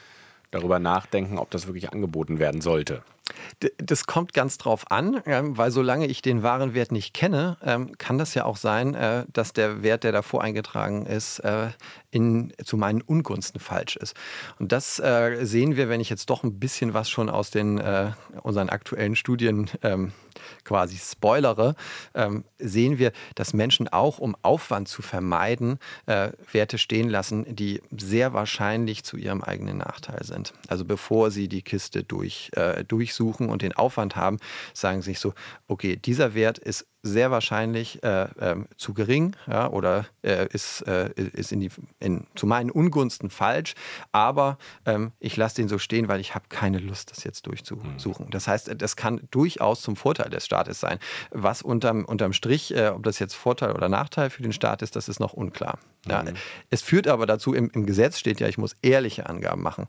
darüber 0.51 0.79
nachdenken, 0.79 1.39
ob 1.39 1.51
das 1.51 1.67
wirklich 1.67 1.93
angeboten 1.93 2.39
werden 2.39 2.61
sollte. 2.61 3.03
Das 3.79 4.07
kommt 4.07 4.33
ganz 4.33 4.59
drauf 4.59 4.91
an, 4.91 5.23
weil 5.25 5.71
solange 5.71 6.07
ich 6.07 6.23
den 6.23 6.43
Warenwert 6.43 6.93
nicht 6.93 7.15
kenne, 7.15 7.57
ähm, 7.63 7.97
kann 7.99 8.19
das 8.19 8.35
ja 8.35 8.45
auch 8.45 8.57
sein, 8.57 8.95
äh, 8.95 9.25
dass 9.33 9.53
der 9.53 9.83
Wert, 9.83 10.05
der 10.05 10.13
davor 10.13 10.43
eingetragen 10.43 11.07
ist, 11.07 11.41
äh, 11.41 11.69
in, 12.11 12.53
zu 12.65 12.77
meinen 12.77 13.03
Ungunsten 13.03 13.61
falsch 13.61 13.97
ist. 13.97 14.15
Und 14.59 14.73
das 14.73 14.99
äh, 14.99 15.39
sehen 15.45 15.77
wir, 15.77 15.89
wenn 15.89 16.01
ich 16.01 16.11
jetzt 16.11 16.31
doch 16.31 16.43
ein 16.43 16.59
bisschen 16.59 16.95
was 16.95 17.11
schon 17.11 17.29
aus 17.29 17.51
den 17.51 17.59
unseren 18.43 18.69
aktuellen 18.69 19.17
Studien 19.17 19.71
ähm, 19.83 20.13
quasi 20.65 20.97
spoilere, 20.97 21.75
ähm, 22.15 22.45
sehen 22.59 22.99
wir, 22.99 23.13
dass 23.35 23.53
Menschen 23.53 23.89
auch, 23.89 24.19
um 24.19 24.37
Aufwand 24.43 24.89
zu 24.89 25.03
vermeiden, 25.03 25.79
Werte 26.07 26.79
stehen 26.79 27.09
lassen, 27.09 27.55
die 27.55 27.81
sehr 27.97 28.33
wahrscheinlich 28.33 29.05
zu 29.05 29.17
ihrem 29.17 29.43
eigenen 29.43 29.79
Nachteil 29.79 30.25
sind. 30.25 30.53
Also 30.69 30.85
bevor 30.85 31.31
sie 31.31 31.49
die 31.49 31.63
Kiste 31.63 32.05
durch, 32.05 32.51
äh, 32.57 32.85
durchsuchen 33.19 33.49
und 33.49 33.63
den 33.63 33.73
Aufwand 33.75 34.17
haben, 34.17 34.39
sagen 34.75 35.03
sie 35.03 35.11
sich 35.11 35.21
so, 35.21 35.35
okay, 35.67 35.97
dieser 35.97 36.35
Wert 36.35 36.59
ist 36.59 36.87
sehr 37.03 37.31
wahrscheinlich 37.31 38.03
äh, 38.03 38.25
äh, 38.25 38.57
zu 38.77 38.93
gering 38.93 39.37
ja, 39.47 39.71
oder 39.71 40.07
äh, 40.23 40.49
ist, 40.53 40.83
äh, 40.83 41.11
ist 41.15 41.53
in 41.53 41.61
die, 41.61 41.71
in, 42.01 42.27
zu 42.35 42.47
meinen 42.47 42.71
Ungunsten 42.71 43.31
falsch. 43.31 43.75
Aber 44.11 44.59
ähm, 44.85 45.13
ich 45.21 45.37
lasse 45.37 45.57
den 45.57 45.69
so 45.69 45.79
stehen, 45.79 46.09
weil 46.09 46.21
ich 46.21 46.35
habe 46.35 46.47
keine 46.49 46.79
Lust, 46.79 47.13
das 47.13 47.23
jetzt 47.23 47.47
durchzusuchen. 47.47 48.27
Mhm. 48.27 48.31
Das 48.31 48.49
heißt, 48.49 48.75
das 48.77 48.97
kann 48.97 49.21
durchaus 49.31 49.81
zum 49.81 49.95
Vorteil 49.95 50.29
des 50.29 50.45
Staates 50.45 50.81
sein. 50.81 50.99
Was 51.31 51.63
unterm, 51.63 52.05
unterm 52.05 52.33
Strich, 52.33 52.75
äh, 52.75 52.89
ob 52.89 53.05
das 53.05 53.21
jetzt 53.21 53.35
Vorteil 53.35 53.73
oder 53.73 53.89
Nachteil 53.89 54.29
für 54.29 54.43
den 54.43 54.53
Staat 54.53 54.83
ist, 54.83 54.97
das 54.97 55.09
ist 55.09 55.21
noch 55.21 55.33
unklar. 55.33 55.79
Ja, 56.07 56.25
mhm. 56.25 56.35
Es 56.69 56.83
führt 56.83 57.07
aber 57.07 57.27
dazu, 57.27 57.55
im, 57.55 57.71
im 57.71 57.87
Gesetz 57.87 58.19
steht 58.19 58.41
ja, 58.41 58.49
ich 58.49 58.59
muss 58.59 58.77
ehrliche 58.83 59.27
Angaben 59.27 59.63
machen. 59.63 59.87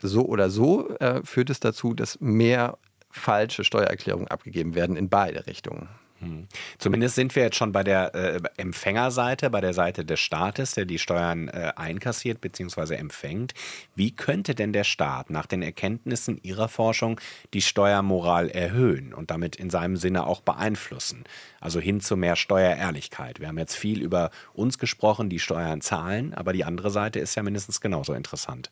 So 0.00 0.26
oder 0.26 0.50
so 0.50 0.90
äh, 0.98 1.22
führt 1.24 1.50
es 1.50 1.60
dazu, 1.60 1.94
dass 1.94 2.20
mehr 2.20 2.78
falsche 3.10 3.64
Steuererklärungen 3.64 4.28
abgegeben 4.28 4.74
werden 4.74 4.96
in 4.96 5.08
beide 5.08 5.46
Richtungen. 5.46 5.88
Hm. 6.20 6.48
Zumindest 6.78 7.14
sind 7.14 7.36
wir 7.36 7.42
jetzt 7.42 7.56
schon 7.56 7.72
bei 7.72 7.84
der 7.84 8.14
äh, 8.14 8.40
Empfängerseite, 8.56 9.50
bei 9.50 9.60
der 9.60 9.74
Seite 9.74 10.04
des 10.04 10.18
Staates, 10.18 10.72
der 10.72 10.86
die 10.86 10.98
Steuern 10.98 11.48
äh, 11.48 11.72
einkassiert 11.76 12.40
bzw. 12.40 12.94
empfängt. 12.94 13.52
Wie 13.94 14.12
könnte 14.12 14.54
denn 14.54 14.72
der 14.72 14.84
Staat 14.84 15.28
nach 15.28 15.44
den 15.44 15.60
Erkenntnissen 15.60 16.40
Ihrer 16.42 16.68
Forschung 16.68 17.20
die 17.52 17.60
Steuermoral 17.60 18.48
erhöhen 18.48 19.12
und 19.12 19.30
damit 19.30 19.56
in 19.56 19.68
seinem 19.68 19.96
Sinne 19.96 20.26
auch 20.26 20.40
beeinflussen? 20.40 21.24
Also 21.60 21.80
hin 21.80 22.00
zu 22.00 22.16
mehr 22.16 22.36
Steuerehrlichkeit. 22.36 23.40
Wir 23.40 23.48
haben 23.48 23.58
jetzt 23.58 23.76
viel 23.76 24.00
über 24.00 24.30
uns 24.54 24.78
gesprochen, 24.78 25.28
die 25.28 25.38
Steuern 25.38 25.82
zahlen, 25.82 26.32
aber 26.32 26.54
die 26.54 26.64
andere 26.64 26.90
Seite 26.90 27.20
ist 27.20 27.34
ja 27.34 27.42
mindestens 27.42 27.82
genauso 27.82 28.14
interessant. 28.14 28.70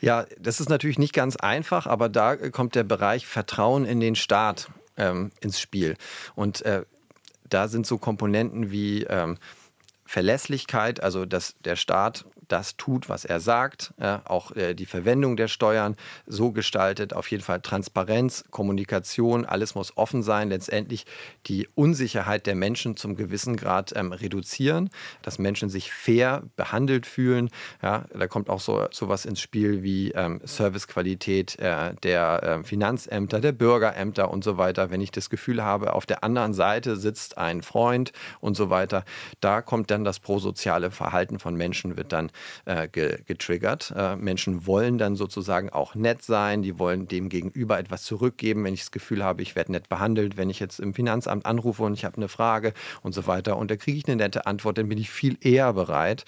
Ja, 0.00 0.26
das 0.38 0.60
ist 0.60 0.68
natürlich 0.68 0.98
nicht 0.98 1.12
ganz 1.12 1.36
einfach, 1.36 1.86
aber 1.86 2.08
da 2.08 2.36
kommt 2.36 2.74
der 2.74 2.84
Bereich 2.84 3.26
Vertrauen 3.26 3.84
in 3.84 4.00
den 4.00 4.14
Staat 4.14 4.68
ähm, 4.96 5.30
ins 5.40 5.60
Spiel. 5.60 5.96
Und 6.34 6.62
äh, 6.62 6.84
da 7.48 7.68
sind 7.68 7.86
so 7.86 7.98
Komponenten 7.98 8.70
wie 8.70 9.04
ähm, 9.04 9.38
Verlässlichkeit, 10.04 11.02
also 11.02 11.24
dass 11.26 11.56
der 11.64 11.76
Staat 11.76 12.24
das 12.48 12.76
tut, 12.76 13.08
was 13.08 13.24
er 13.24 13.40
sagt, 13.40 13.92
äh, 13.98 14.18
auch 14.24 14.52
äh, 14.56 14.74
die 14.74 14.86
Verwendung 14.86 15.36
der 15.36 15.48
Steuern 15.48 15.96
so 16.26 16.50
gestaltet, 16.52 17.12
auf 17.12 17.30
jeden 17.30 17.42
Fall 17.42 17.60
Transparenz, 17.60 18.44
Kommunikation, 18.50 19.44
alles 19.44 19.74
muss 19.74 19.96
offen 19.96 20.22
sein, 20.22 20.48
letztendlich 20.48 21.06
die 21.46 21.68
Unsicherheit 21.74 22.46
der 22.46 22.54
Menschen 22.54 22.96
zum 22.96 23.16
gewissen 23.16 23.56
Grad 23.56 23.94
ähm, 23.94 24.12
reduzieren, 24.12 24.90
dass 25.22 25.38
Menschen 25.38 25.68
sich 25.68 25.92
fair 25.92 26.42
behandelt 26.56 27.06
fühlen. 27.06 27.50
Ja, 27.82 28.06
da 28.12 28.26
kommt 28.26 28.48
auch 28.48 28.60
so 28.60 28.86
sowas 28.90 29.24
ins 29.24 29.40
Spiel 29.40 29.82
wie 29.82 30.12
ähm, 30.12 30.40
Servicequalität 30.44 31.58
äh, 31.58 31.94
der 32.02 32.42
äh, 32.42 32.64
Finanzämter, 32.64 33.40
der 33.40 33.52
Bürgerämter 33.52 34.30
und 34.30 34.42
so 34.42 34.58
weiter. 34.58 34.90
Wenn 34.90 35.00
ich 35.00 35.10
das 35.10 35.30
Gefühl 35.30 35.62
habe, 35.62 35.92
auf 35.92 36.06
der 36.06 36.24
anderen 36.24 36.54
Seite 36.54 36.96
sitzt 36.96 37.38
ein 37.38 37.62
Freund 37.62 38.12
und 38.40 38.56
so 38.56 38.70
weiter, 38.70 39.04
da 39.40 39.62
kommt 39.62 39.90
dann 39.90 40.04
das 40.04 40.20
prosoziale 40.20 40.90
Verhalten 40.90 41.38
von 41.38 41.54
Menschen 41.54 41.96
wird 41.96 42.12
dann 42.12 42.30
äh, 42.64 42.88
ge 42.88 43.18
getriggert. 43.26 43.92
Äh, 43.96 44.16
Menschen 44.16 44.66
wollen 44.66 44.98
dann 44.98 45.16
sozusagen 45.16 45.70
auch 45.70 45.94
nett 45.94 46.22
sein, 46.22 46.62
die 46.62 46.78
wollen 46.78 47.08
dem 47.08 47.28
gegenüber 47.28 47.78
etwas 47.78 48.04
zurückgeben, 48.04 48.64
wenn 48.64 48.74
ich 48.74 48.80
das 48.80 48.90
Gefühl 48.90 49.24
habe, 49.24 49.42
ich 49.42 49.56
werde 49.56 49.72
nett 49.72 49.88
behandelt, 49.88 50.36
wenn 50.36 50.50
ich 50.50 50.60
jetzt 50.60 50.80
im 50.80 50.94
Finanzamt 50.94 51.46
anrufe 51.46 51.82
und 51.82 51.94
ich 51.94 52.04
habe 52.04 52.16
eine 52.16 52.28
Frage 52.28 52.72
und 53.02 53.14
so 53.14 53.26
weiter 53.26 53.56
und 53.56 53.70
da 53.70 53.76
kriege 53.76 53.98
ich 53.98 54.06
eine 54.06 54.16
nette 54.16 54.46
Antwort, 54.46 54.78
dann 54.78 54.88
bin 54.88 54.98
ich 54.98 55.10
viel 55.10 55.36
eher 55.40 55.72
bereit, 55.72 56.24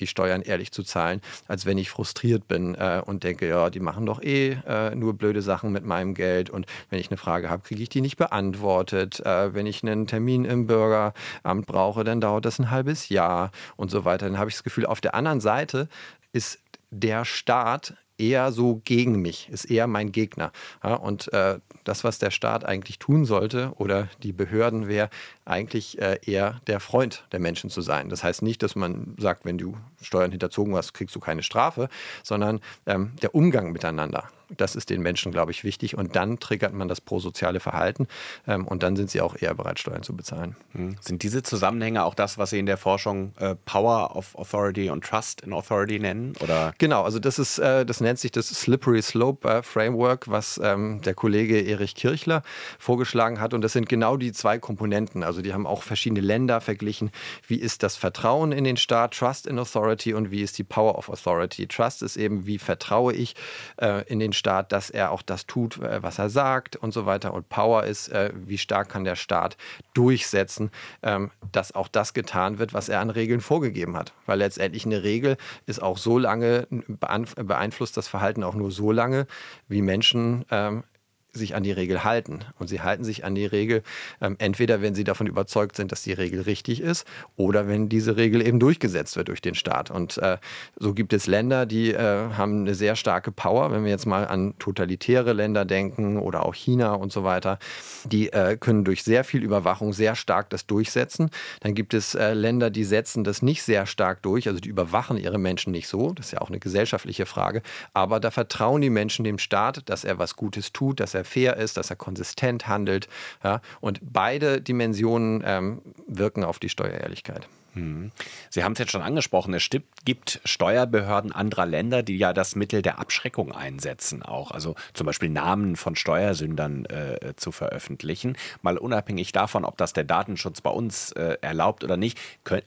die 0.00 0.06
Steuern 0.06 0.42
ehrlich 0.42 0.72
zu 0.72 0.82
zahlen, 0.82 1.20
als 1.48 1.66
wenn 1.66 1.78
ich 1.78 1.90
frustriert 1.90 2.48
bin 2.48 2.74
äh, 2.74 3.02
und 3.04 3.24
denke, 3.24 3.48
ja, 3.48 3.70
die 3.70 3.80
machen 3.80 4.06
doch 4.06 4.22
eh 4.22 4.56
äh, 4.66 4.94
nur 4.94 5.14
blöde 5.14 5.42
Sachen 5.42 5.72
mit 5.72 5.84
meinem 5.84 6.14
Geld 6.14 6.50
und 6.50 6.66
wenn 6.90 6.98
ich 6.98 7.10
eine 7.10 7.16
Frage 7.16 7.50
habe, 7.50 7.62
kriege 7.62 7.82
ich 7.82 7.88
die 7.88 8.00
nicht 8.00 8.16
beantwortet. 8.16 9.20
Äh, 9.20 9.54
wenn 9.54 9.66
ich 9.66 9.82
einen 9.82 10.06
Termin 10.06 10.44
im 10.44 10.66
Bürgeramt 10.66 11.66
brauche, 11.66 12.04
dann 12.04 12.20
dauert 12.20 12.44
das 12.44 12.58
ein 12.58 12.70
halbes 12.70 13.08
Jahr 13.08 13.50
und 13.76 13.90
so 13.90 14.04
weiter. 14.04 14.26
Dann 14.26 14.38
habe 14.38 14.50
ich 14.50 14.56
das 14.56 14.64
Gefühl, 14.64 14.86
auf 14.86 15.00
der 15.00 15.14
anderen 15.14 15.40
Seite 15.40 15.51
Seite 15.52 15.88
ist 16.32 16.58
der 16.90 17.24
Staat 17.24 17.94
eher 18.16 18.52
so 18.52 18.80
gegen 18.84 19.20
mich, 19.20 19.48
ist 19.50 19.64
eher 19.64 19.86
mein 19.86 20.12
Gegner. 20.12 20.52
Ja, 20.82 20.94
und 20.94 21.32
äh, 21.32 21.58
das, 21.84 22.04
was 22.04 22.18
der 22.18 22.30
Staat 22.30 22.64
eigentlich 22.64 22.98
tun 22.98 23.24
sollte 23.24 23.72
oder 23.76 24.08
die 24.22 24.32
Behörden, 24.32 24.86
wäre 24.88 25.10
eigentlich 25.44 26.00
äh, 26.00 26.18
eher 26.24 26.60
der 26.68 26.80
Freund 26.80 27.24
der 27.32 27.40
Menschen 27.40 27.68
zu 27.68 27.80
sein. 27.82 28.08
Das 28.08 28.22
heißt 28.22 28.42
nicht, 28.42 28.62
dass 28.62 28.76
man 28.76 29.16
sagt, 29.18 29.44
wenn 29.44 29.58
du 29.58 29.76
Steuern 30.00 30.30
hinterzogen 30.30 30.74
hast, 30.76 30.94
kriegst 30.94 31.14
du 31.16 31.20
keine 31.20 31.42
Strafe, 31.42 31.88
sondern 32.22 32.60
ähm, 32.86 33.12
der 33.20 33.34
Umgang 33.34 33.72
miteinander. 33.72 34.28
Das 34.56 34.76
ist 34.76 34.90
den 34.90 35.02
Menschen, 35.02 35.32
glaube 35.32 35.50
ich, 35.50 35.64
wichtig. 35.64 35.96
Und 35.96 36.16
dann 36.16 36.38
triggert 36.38 36.72
man 36.72 36.88
das 36.88 37.00
prosoziale 37.00 37.60
Verhalten 37.60 38.06
ähm, 38.46 38.66
und 38.66 38.82
dann 38.82 38.96
sind 38.96 39.10
sie 39.10 39.20
auch 39.20 39.36
eher 39.40 39.54
bereit, 39.54 39.78
Steuern 39.78 40.02
zu 40.02 40.14
bezahlen. 40.14 40.56
Hm. 40.72 40.96
Sind 41.00 41.22
diese 41.22 41.42
Zusammenhänge 41.42 42.04
auch 42.04 42.14
das, 42.14 42.38
was 42.38 42.50
Sie 42.50 42.58
in 42.58 42.66
der 42.66 42.76
Forschung 42.76 43.32
äh, 43.38 43.54
Power 43.64 44.16
of 44.16 44.34
Authority 44.36 44.90
und 44.90 45.04
Trust 45.04 45.40
in 45.42 45.52
Authority 45.52 45.98
nennen? 45.98 46.34
Oder? 46.40 46.74
Genau, 46.78 47.02
also 47.02 47.18
das 47.18 47.38
ist, 47.38 47.58
äh, 47.58 47.84
das 47.84 48.00
nennt 48.00 48.18
sich 48.18 48.30
das 48.30 48.48
Slippery 48.48 49.02
Slope 49.02 49.48
äh, 49.48 49.62
Framework, 49.62 50.28
was 50.28 50.60
ähm, 50.62 51.00
der 51.02 51.14
Kollege 51.14 51.60
Erich 51.60 51.94
Kirchler 51.94 52.42
vorgeschlagen 52.78 53.40
hat. 53.40 53.54
Und 53.54 53.62
das 53.62 53.72
sind 53.72 53.88
genau 53.88 54.16
die 54.16 54.32
zwei 54.32 54.58
Komponenten. 54.58 55.22
Also 55.22 55.42
die 55.42 55.52
haben 55.52 55.66
auch 55.66 55.82
verschiedene 55.82 56.20
Länder 56.20 56.60
verglichen. 56.60 57.10
Wie 57.46 57.56
ist 57.56 57.82
das 57.82 57.96
Vertrauen 57.96 58.52
in 58.52 58.64
den 58.64 58.76
Staat, 58.76 59.14
Trust 59.14 59.46
in 59.46 59.58
Authority 59.58 60.14
und 60.14 60.30
wie 60.30 60.42
ist 60.42 60.58
die 60.58 60.64
Power 60.64 60.98
of 60.98 61.08
Authority? 61.08 61.66
Trust 61.66 62.02
ist 62.02 62.16
eben, 62.16 62.46
wie 62.46 62.58
vertraue 62.58 63.12
ich 63.12 63.34
äh, 63.80 64.06
in 64.08 64.18
den 64.18 64.32
Staat 64.32 64.41
Staat, 64.42 64.72
dass 64.72 64.90
er 64.90 65.12
auch 65.12 65.22
das 65.22 65.46
tut, 65.46 65.78
äh, 65.78 66.02
was 66.02 66.18
er 66.18 66.28
sagt 66.28 66.74
und 66.74 66.92
so 66.92 67.06
weiter. 67.06 67.32
Und 67.32 67.48
Power 67.48 67.84
ist, 67.84 68.08
äh, 68.08 68.32
wie 68.34 68.58
stark 68.58 68.88
kann 68.88 69.04
der 69.04 69.14
Staat 69.14 69.56
durchsetzen, 69.94 70.72
ähm, 71.04 71.30
dass 71.52 71.76
auch 71.76 71.86
das 71.86 72.12
getan 72.12 72.58
wird, 72.58 72.74
was 72.74 72.88
er 72.88 72.98
an 72.98 73.10
Regeln 73.10 73.40
vorgegeben 73.40 73.96
hat. 73.96 74.12
Weil 74.26 74.38
letztendlich 74.38 74.84
eine 74.84 75.04
Regel 75.04 75.36
ist 75.66 75.80
auch 75.80 75.96
so 75.96 76.18
lange, 76.18 76.66
beeinflusst 76.66 77.96
das 77.96 78.08
Verhalten 78.08 78.42
auch 78.42 78.54
nur 78.54 78.72
so 78.72 78.90
lange, 78.90 79.28
wie 79.68 79.80
Menschen 79.80 80.44
ähm, 80.50 80.82
sich 81.32 81.54
an 81.54 81.62
die 81.62 81.72
Regel 81.72 82.04
halten. 82.04 82.40
Und 82.58 82.68
sie 82.68 82.80
halten 82.80 83.04
sich 83.04 83.24
an 83.24 83.34
die 83.34 83.46
Regel 83.46 83.82
ähm, 84.20 84.36
entweder, 84.38 84.82
wenn 84.82 84.94
sie 84.94 85.04
davon 85.04 85.26
überzeugt 85.26 85.76
sind, 85.76 85.92
dass 85.92 86.02
die 86.02 86.12
Regel 86.12 86.42
richtig 86.42 86.80
ist, 86.80 87.06
oder 87.36 87.68
wenn 87.68 87.88
diese 87.88 88.16
Regel 88.16 88.46
eben 88.46 88.60
durchgesetzt 88.60 89.16
wird 89.16 89.28
durch 89.28 89.40
den 89.40 89.54
Staat. 89.54 89.90
Und 89.90 90.18
äh, 90.18 90.38
so 90.76 90.94
gibt 90.94 91.12
es 91.12 91.26
Länder, 91.26 91.66
die 91.66 91.92
äh, 91.92 92.30
haben 92.32 92.60
eine 92.60 92.74
sehr 92.74 92.96
starke 92.96 93.32
Power. 93.32 93.72
Wenn 93.72 93.84
wir 93.84 93.90
jetzt 93.90 94.06
mal 94.06 94.26
an 94.26 94.54
totalitäre 94.58 95.32
Länder 95.32 95.64
denken 95.64 96.18
oder 96.18 96.44
auch 96.44 96.54
China 96.54 96.94
und 96.94 97.12
so 97.12 97.24
weiter, 97.24 97.58
die 98.04 98.32
äh, 98.32 98.56
können 98.56 98.84
durch 98.84 99.02
sehr 99.02 99.24
viel 99.24 99.42
Überwachung 99.42 99.92
sehr 99.92 100.14
stark 100.14 100.50
das 100.50 100.66
durchsetzen. 100.66 101.30
Dann 101.60 101.74
gibt 101.74 101.94
es 101.94 102.14
äh, 102.14 102.34
Länder, 102.34 102.70
die 102.70 102.84
setzen 102.84 103.24
das 103.24 103.42
nicht 103.42 103.62
sehr 103.62 103.86
stark 103.86 104.22
durch, 104.22 104.48
also 104.48 104.60
die 104.60 104.68
überwachen 104.68 105.16
ihre 105.16 105.38
Menschen 105.38 105.72
nicht 105.72 105.88
so. 105.88 106.12
Das 106.12 106.26
ist 106.26 106.32
ja 106.32 106.40
auch 106.40 106.48
eine 106.48 106.60
gesellschaftliche 106.60 107.26
Frage. 107.26 107.62
Aber 107.94 108.20
da 108.20 108.30
vertrauen 108.30 108.80
die 108.82 108.90
Menschen 108.90 109.24
dem 109.24 109.38
Staat, 109.38 109.88
dass 109.88 110.04
er 110.04 110.18
was 110.18 110.36
Gutes 110.36 110.72
tut, 110.72 111.00
dass 111.00 111.14
er 111.14 111.21
er 111.22 111.24
fair 111.24 111.56
ist, 111.56 111.76
dass 111.76 111.90
er 111.90 111.96
konsistent 111.96 112.68
handelt. 112.68 113.08
Ja? 113.42 113.60
Und 113.80 114.00
beide 114.02 114.60
Dimensionen 114.60 115.42
ähm, 115.46 115.82
wirken 116.06 116.44
auf 116.44 116.58
die 116.58 116.68
Steuerehrlichkeit. 116.68 117.48
Hm. 117.74 118.12
Sie 118.50 118.64
haben 118.64 118.72
es 118.72 118.78
jetzt 118.78 118.92
schon 118.92 119.02
angesprochen, 119.02 119.54
es 119.54 119.68
gibt 120.04 120.40
Steuerbehörden 120.44 121.32
anderer 121.32 121.64
Länder, 121.64 122.02
die 122.02 122.18
ja 122.18 122.32
das 122.32 122.54
Mittel 122.54 122.82
der 122.82 122.98
Abschreckung 122.98 123.52
einsetzen, 123.52 124.22
auch 124.22 124.50
also 124.50 124.74
zum 124.92 125.06
Beispiel 125.06 125.30
Namen 125.30 125.76
von 125.76 125.96
Steuersündern 125.96 126.84
äh, 126.86 127.34
zu 127.36 127.50
veröffentlichen. 127.50 128.36
Mal 128.60 128.76
unabhängig 128.76 129.32
davon, 129.32 129.64
ob 129.64 129.78
das 129.78 129.94
der 129.94 130.04
Datenschutz 130.04 130.60
bei 130.60 130.70
uns 130.70 131.12
äh, 131.12 131.38
erlaubt 131.40 131.82
oder 131.82 131.96
nicht, 131.96 132.18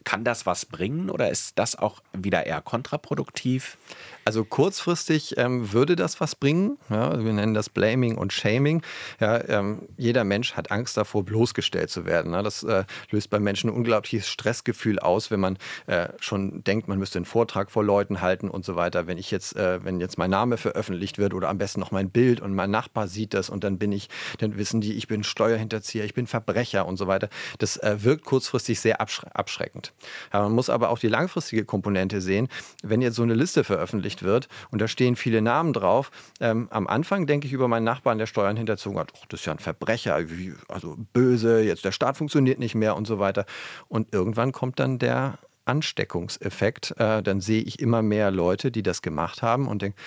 kann 0.04 0.24
das 0.24 0.46
was 0.46 0.66
bringen 0.66 1.10
oder 1.10 1.30
ist 1.30 1.60
das 1.60 1.78
auch 1.78 2.02
wieder 2.14 2.46
eher 2.46 2.62
kontraproduktiv? 2.62 3.78
Also 4.28 4.44
kurzfristig 4.44 5.38
ähm, 5.38 5.72
würde 5.72 5.96
das 5.96 6.20
was 6.20 6.34
bringen. 6.34 6.80
Ja, 6.90 7.24
wir 7.24 7.32
nennen 7.32 7.54
das 7.54 7.70
Blaming 7.70 8.18
und 8.18 8.34
Shaming. 8.34 8.82
Ja, 9.20 9.48
ähm, 9.48 9.84
jeder 9.98 10.24
Mensch 10.24 10.54
hat 10.54 10.72
Angst 10.72 10.98
davor, 10.98 11.24
bloßgestellt 11.24 11.92
zu 11.92 12.06
werden. 12.06 12.32
Ne? 12.32 12.42
Das 12.42 12.64
äh, 12.64 12.86
löst 13.12 13.30
bei 13.30 13.40
Menschen 13.40 13.70
ein 13.70 13.76
unglaubliches 13.76 14.28
Stressgefühl 14.28 14.95
aus, 15.00 15.32
wenn 15.32 15.40
man 15.40 15.58
äh, 15.88 16.10
schon 16.20 16.64
denkt, 16.64 16.88
man 16.88 17.00
müsste 17.00 17.20
einen 17.20 17.26
Vortrag 17.26 17.72
vor 17.72 17.84
Leuten 17.84 18.22
halten 18.22 18.50
und 18.50 18.66
so 18.66 18.76
weiter. 18.76 19.08
Wenn 19.08 19.18
ich 19.18 19.32
jetzt, 19.32 19.56
äh, 19.56 19.84
wenn 19.84 20.00
jetzt 20.00 20.18
mein 20.18 20.30
Name 20.30 20.58
veröffentlicht 20.58 21.18
wird 21.18 21.34
oder 21.34 21.50
am 21.50 21.58
besten 21.58 21.80
noch 21.80 21.92
mein 21.92 22.10
Bild 22.10 22.42
und 22.42 22.54
mein 22.54 22.72
Nachbar 22.72 23.08
sieht 23.08 23.34
das 23.34 23.50
und 23.50 23.64
dann 23.64 23.78
bin 23.78 23.92
ich, 23.92 24.10
dann 24.40 24.58
wissen 24.58 24.82
die, 24.82 24.94
ich 24.94 25.08
bin 25.08 25.24
Steuerhinterzieher, 25.24 26.06
ich 26.06 26.14
bin 26.14 26.28
Verbrecher 26.28 26.86
und 26.86 26.98
so 26.98 27.08
weiter. 27.08 27.30
Das 27.60 27.78
äh, 27.78 27.98
wirkt 28.04 28.26
kurzfristig 28.26 28.80
sehr 28.80 29.02
abschreckend. 29.02 29.94
Ja, 30.34 30.42
man 30.42 30.52
muss 30.54 30.70
aber 30.70 30.90
auch 30.90 31.00
die 31.00 31.08
langfristige 31.08 31.66
Komponente 31.66 32.22
sehen. 32.22 32.48
Wenn 32.84 33.02
jetzt 33.02 33.16
so 33.16 33.24
eine 33.24 33.34
Liste 33.34 33.64
veröffentlicht 33.64 34.24
wird 34.24 34.48
und 34.72 34.82
da 34.82 34.88
stehen 34.88 35.16
viele 35.16 35.42
Namen 35.42 35.74
drauf. 35.74 36.12
Ähm, 36.40 36.68
am 36.72 36.88
Anfang 36.88 37.26
denke 37.26 37.48
ich 37.48 37.54
über 37.54 37.68
meinen 37.68 37.84
Nachbarn, 37.84 38.18
der 38.18 38.28
Steuern 38.28 38.58
hinterzogen 38.58 39.00
hat, 39.00 39.12
das 39.30 39.42
ist 39.42 39.46
ja 39.46 39.54
ein 39.54 39.60
Verbrecher, 39.60 40.20
also 40.68 40.96
böse, 41.14 41.62
jetzt 41.62 41.86
der 41.86 41.92
Staat 41.92 42.18
funktioniert 42.18 42.60
nicht 42.60 42.76
mehr 42.76 42.96
und 42.96 43.08
so 43.08 43.20
weiter. 43.20 43.46
Und 43.88 44.14
irgendwann 44.14 44.52
kommt 44.52 44.80
dann 44.80 44.85
der 45.00 45.40
Ansteckungseffekt. 45.66 46.96
Äh, 46.98 47.24
dann 47.24 47.42
sehe 47.42 47.62
ich 47.62 47.80
immer 47.80 48.02
mehr 48.02 48.32
Leute, 48.32 48.72
die 48.72 48.84
das 48.84 49.02
gemacht 49.02 49.42
haben 49.42 49.68
und 49.68 49.82
denke, 49.82 49.98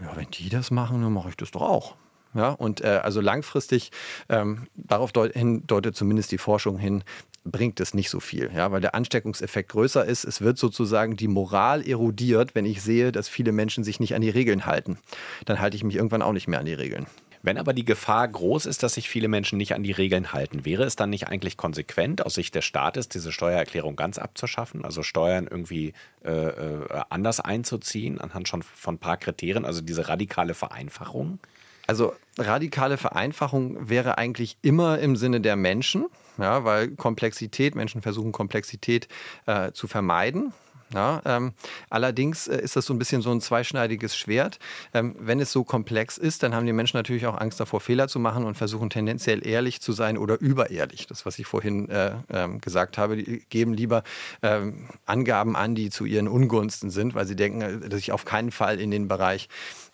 ja, 0.00 0.16
wenn 0.16 0.30
die 0.30 0.48
das 0.48 0.70
machen, 0.70 1.02
dann 1.02 1.12
mache 1.12 1.28
ich 1.28 1.36
das 1.36 1.50
doch 1.50 1.62
auch. 1.62 1.96
Ja, 2.34 2.50
und 2.50 2.80
äh, 2.80 3.00
also 3.02 3.20
langfristig, 3.20 3.92
ähm, 4.28 4.66
darauf 4.74 5.12
deut 5.12 5.34
hin 5.34 5.62
deutet 5.68 5.94
zumindest 5.94 6.32
die 6.32 6.38
Forschung 6.38 6.78
hin, 6.78 7.04
bringt 7.44 7.78
es 7.78 7.94
nicht 7.94 8.10
so 8.10 8.18
viel, 8.20 8.50
ja, 8.54 8.72
weil 8.72 8.80
der 8.80 8.94
Ansteckungseffekt 8.94 9.70
größer 9.70 10.04
ist. 10.04 10.24
Es 10.24 10.40
wird 10.40 10.58
sozusagen 10.58 11.16
die 11.16 11.28
Moral 11.28 11.86
erodiert, 11.86 12.54
wenn 12.54 12.64
ich 12.64 12.82
sehe, 12.82 13.12
dass 13.12 13.28
viele 13.28 13.52
Menschen 13.52 13.84
sich 13.84 14.00
nicht 14.00 14.14
an 14.14 14.22
die 14.22 14.30
Regeln 14.30 14.66
halten. 14.66 14.98
Dann 15.44 15.60
halte 15.60 15.76
ich 15.76 15.84
mich 15.84 15.94
irgendwann 15.94 16.22
auch 16.22 16.32
nicht 16.32 16.48
mehr 16.48 16.58
an 16.58 16.66
die 16.66 16.74
Regeln. 16.74 17.06
Wenn 17.44 17.58
aber 17.58 17.74
die 17.74 17.84
Gefahr 17.84 18.26
groß 18.26 18.64
ist, 18.64 18.82
dass 18.82 18.94
sich 18.94 19.10
viele 19.10 19.28
Menschen 19.28 19.58
nicht 19.58 19.74
an 19.74 19.82
die 19.82 19.92
Regeln 19.92 20.32
halten, 20.32 20.64
wäre 20.64 20.84
es 20.84 20.96
dann 20.96 21.10
nicht 21.10 21.28
eigentlich 21.28 21.58
konsequent 21.58 22.24
aus 22.24 22.32
Sicht 22.32 22.54
des 22.54 22.64
Staates, 22.64 23.10
diese 23.10 23.32
Steuererklärung 23.32 23.96
ganz 23.96 24.16
abzuschaffen, 24.16 24.82
also 24.82 25.02
Steuern 25.02 25.46
irgendwie 25.50 25.92
äh, 26.24 26.30
äh 26.30 27.02
anders 27.10 27.40
einzuziehen 27.40 28.18
anhand 28.18 28.48
schon 28.48 28.62
von 28.62 28.94
ein 28.94 28.98
paar 28.98 29.18
Kriterien, 29.18 29.66
also 29.66 29.82
diese 29.82 30.08
radikale 30.08 30.54
Vereinfachung? 30.54 31.38
Also 31.86 32.14
radikale 32.38 32.96
Vereinfachung 32.96 33.90
wäre 33.90 34.16
eigentlich 34.16 34.56
immer 34.62 34.98
im 35.00 35.14
Sinne 35.14 35.42
der 35.42 35.56
Menschen, 35.56 36.06
ja, 36.38 36.64
weil 36.64 36.92
Komplexität, 36.92 37.74
Menschen 37.74 38.00
versuchen 38.00 38.32
Komplexität 38.32 39.06
äh, 39.44 39.72
zu 39.72 39.86
vermeiden. 39.86 40.54
Ja, 40.94 41.20
ähm, 41.24 41.52
allerdings 41.90 42.46
äh, 42.46 42.60
ist 42.60 42.76
das 42.76 42.86
so 42.86 42.94
ein 42.94 42.98
bisschen 42.98 43.20
so 43.20 43.32
ein 43.32 43.40
zweischneidiges 43.40 44.16
Schwert. 44.16 44.60
Ähm, 44.92 45.16
wenn 45.18 45.40
es 45.40 45.50
so 45.50 45.64
komplex 45.64 46.18
ist, 46.18 46.44
dann 46.44 46.54
haben 46.54 46.66
die 46.66 46.72
Menschen 46.72 46.96
natürlich 46.96 47.26
auch 47.26 47.36
Angst 47.36 47.58
davor, 47.58 47.80
Fehler 47.80 48.06
zu 48.06 48.20
machen 48.20 48.44
und 48.44 48.54
versuchen 48.56 48.90
tendenziell 48.90 49.44
ehrlich 49.44 49.80
zu 49.80 49.92
sein 49.92 50.16
oder 50.16 50.40
überehrlich. 50.40 51.08
Das, 51.08 51.26
was 51.26 51.38
ich 51.40 51.46
vorhin 51.46 51.88
äh, 51.88 52.12
ähm, 52.32 52.60
gesagt 52.60 52.96
habe, 52.96 53.16
die 53.16 53.44
geben 53.50 53.74
lieber 53.74 54.04
ähm, 54.42 54.88
Angaben 55.04 55.56
an, 55.56 55.74
die 55.74 55.90
zu 55.90 56.04
ihren 56.04 56.28
Ungunsten 56.28 56.90
sind, 56.90 57.16
weil 57.16 57.26
sie 57.26 57.36
denken, 57.36 57.60
äh, 57.60 57.88
dass 57.88 57.98
ich 57.98 58.12
auf 58.12 58.24
keinen 58.24 58.52
Fall 58.52 58.78
in 58.78 58.92
den 58.92 59.08
Bereich 59.08 59.48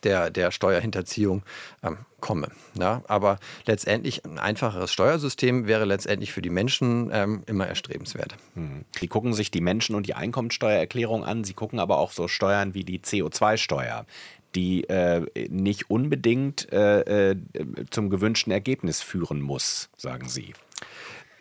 der, 0.04 0.30
der 0.30 0.50
Steuerhinterziehung 0.50 1.42
ähm, 1.82 1.98
komme. 2.20 2.48
Ja, 2.74 3.02
aber 3.08 3.38
letztendlich 3.66 4.24
ein 4.24 4.38
einfacheres 4.38 4.92
Steuersystem 4.92 5.66
wäre 5.66 5.84
letztendlich 5.84 6.32
für 6.32 6.42
die 6.42 6.50
Menschen 6.50 7.10
ähm, 7.12 7.42
immer 7.46 7.66
erstrebenswert. 7.66 8.36
Hm. 8.54 8.84
Sie 8.98 9.08
gucken 9.08 9.32
sich 9.32 9.50
die 9.50 9.60
Menschen 9.60 9.94
und 9.94 10.06
die 10.06 10.14
Einkommensteuererklärung 10.14 11.24
an. 11.24 11.44
Sie 11.44 11.54
gucken 11.54 11.78
aber 11.78 11.98
auch 11.98 12.12
so 12.12 12.28
Steuern 12.28 12.74
wie 12.74 12.84
die 12.84 13.00
CO2-Steuer 13.00 14.06
die 14.54 14.82
äh, 14.88 15.48
nicht 15.48 15.90
unbedingt 15.90 16.72
äh, 16.72 17.30
äh, 17.30 17.36
zum 17.90 18.10
gewünschten 18.10 18.52
Ergebnis 18.52 19.00
führen 19.00 19.40
muss, 19.40 19.90
sagen 19.96 20.28
Sie. 20.28 20.54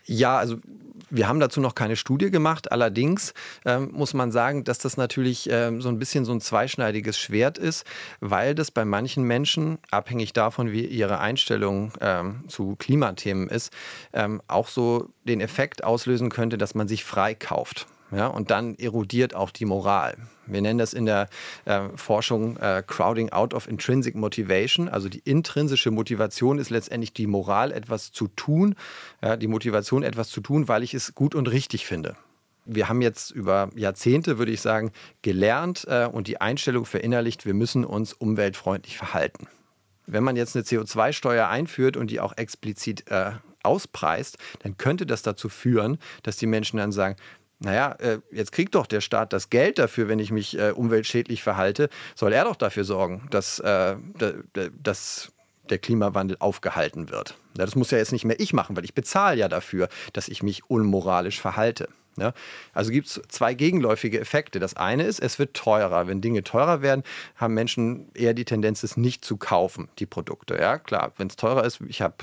Ja, 0.10 0.40
also 0.40 0.58
wir 1.12 1.28
haben 1.28 1.40
dazu 1.40 1.62
noch 1.62 1.76
keine 1.76 1.96
Studie 1.96 2.32
gemacht. 2.32 2.72
Allerdings 2.72 3.34
ähm, 3.66 3.92
muss 3.94 4.16
man 4.16 4.32
sagen, 4.32 4.64
dass 4.64 4.80
das 4.80 4.98
natürlich 4.98 5.48
ähm, 5.52 5.82
so 5.82 5.90
ein 5.90 6.00
bisschen 6.00 6.26
so 6.26 6.32
ein 6.32 6.42
zweischneidiges 6.42 7.18
Schwert 7.18 7.60
ist, 7.60 7.86
weil 8.20 8.56
das 8.56 8.72
bei 8.72 8.86
manchen 8.86 9.24
Menschen, 9.24 9.78
abhängig 9.92 10.34
davon, 10.34 10.72
wie 10.72 10.86
ihre 10.86 11.20
Einstellung 11.20 11.94
ähm, 12.02 12.44
zu 12.48 12.76
Klimathemen 12.78 13.50
ist, 13.50 13.72
ähm, 14.14 14.42
auch 14.48 14.68
so 14.68 15.10
den 15.26 15.42
Effekt 15.42 15.84
auslösen 15.84 16.30
könnte, 16.30 16.58
dass 16.58 16.74
man 16.74 16.88
sich 16.88 17.04
freikauft. 17.04 17.88
Ja, 18.12 18.26
und 18.26 18.50
dann 18.50 18.76
erodiert 18.76 19.36
auch 19.36 19.52
die 19.52 19.66
Moral. 19.66 20.18
Wir 20.50 20.62
nennen 20.62 20.80
das 20.80 20.94
in 20.94 21.06
der 21.06 21.30
äh, 21.66 21.82
Forschung 21.96 22.58
äh, 22.58 22.84
Crowding 22.86 23.30
out 23.30 23.54
of 23.54 23.68
intrinsic 23.68 24.16
motivation. 24.16 24.90
Also 24.90 25.10
die 25.10 25.20
intrinsische 25.20 25.92
Motivation 25.92 26.60
ist 26.60 26.70
letztendlich 26.70 27.14
die 27.14 27.28
Moral, 27.28 27.72
etwas 27.72 28.12
zu 28.12 28.28
tun, 28.28 28.76
ja, 29.22 29.38
die 29.38 29.48
Motivation, 29.48 30.04
etwas 30.04 30.30
zu 30.30 30.42
tun, 30.42 30.68
weil 30.68 30.84
ich 30.84 30.94
es 30.94 31.16
gut 31.16 31.36
und 31.36 31.48
richtig 31.48 31.86
finde. 31.86 32.16
Wir 32.66 32.88
haben 32.88 33.02
jetzt 33.02 33.32
über 33.32 33.70
Jahrzehnte, 33.76 34.38
würde 34.38 34.52
ich 34.52 34.62
sagen, 34.62 34.92
gelernt 35.22 35.86
äh, 35.88 36.06
und 36.06 36.28
die 36.28 36.40
Einstellung 36.40 36.86
verinnerlicht, 36.86 37.46
wir 37.46 37.54
müssen 37.54 37.84
uns 37.84 38.14
umweltfreundlich 38.14 38.98
verhalten. 38.98 39.48
Wenn 40.06 40.24
man 40.24 40.36
jetzt 40.36 40.56
eine 40.56 40.66
CO2-Steuer 40.66 41.48
einführt 41.48 41.98
und 41.98 42.12
die 42.12 42.20
auch 42.20 42.36
explizit 42.36 43.10
äh, 43.10 43.32
auspreist, 43.64 44.38
dann 44.60 44.78
könnte 44.78 45.06
das 45.06 45.22
dazu 45.22 45.50
führen, 45.50 45.98
dass 46.24 46.38
die 46.38 46.48
Menschen 46.48 46.78
dann 46.78 46.92
sagen, 46.92 47.16
naja, 47.60 47.92
äh, 48.00 48.20
jetzt 48.32 48.52
kriegt 48.52 48.76
doch 48.76 48.88
der 48.88 49.02
Staat 49.02 49.34
das 49.34 49.50
Geld 49.50 49.80
dafür, 49.80 50.08
wenn 50.08 50.20
ich 50.20 50.32
mich 50.32 50.58
äh, 50.58 50.72
umweltschädlich 50.72 51.44
verhalte, 51.44 51.90
soll 52.16 52.34
er 52.34 52.46
doch 52.46 52.56
dafür 52.56 52.86
sorgen, 52.86 53.28
dass, 53.32 53.60
äh, 53.60 53.96
dass 54.82 55.32
der 55.70 55.78
Klimawandel 55.78 56.38
aufgehalten 56.40 57.10
wird. 57.10 57.36
Das 57.54 57.76
muss 57.76 57.92
ja 57.92 57.98
jetzt 57.98 58.12
nicht 58.12 58.26
mehr 58.26 58.40
ich 58.40 58.54
machen, 58.54 58.76
weil 58.76 58.86
ich 58.86 58.94
bezahle 58.94 59.38
ja 59.38 59.48
dafür, 59.50 59.90
dass 60.14 60.30
ich 60.30 60.42
mich 60.42 60.70
unmoralisch 60.70 61.40
verhalte. 61.40 61.90
Also 62.74 62.92
gibt 62.92 63.08
es 63.08 63.22
zwei 63.30 63.54
gegenläufige 63.54 64.20
Effekte. 64.20 64.60
Das 64.60 64.76
eine 64.76 65.04
ist, 65.04 65.20
es 65.20 65.40
wird 65.40 65.54
teurer. 65.54 66.08
Wenn 66.08 66.20
Dinge 66.20 66.44
teurer 66.44 66.82
werden, 66.82 67.04
haben 67.36 67.54
Menschen 67.54 68.14
eher 68.14 68.34
die 68.34 68.44
Tendenz, 68.44 68.84
es 68.84 68.98
nicht 68.98 69.24
zu 69.24 69.38
kaufen, 69.38 69.88
die 70.00 70.06
Produkte. 70.06 70.58
Ja, 70.60 70.80
klar, 70.80 71.14
wenn 71.16 71.28
es 71.28 71.38
teurer 71.38 71.64
ist, 71.64 71.80
ich 71.88 72.02
habe 72.02 72.16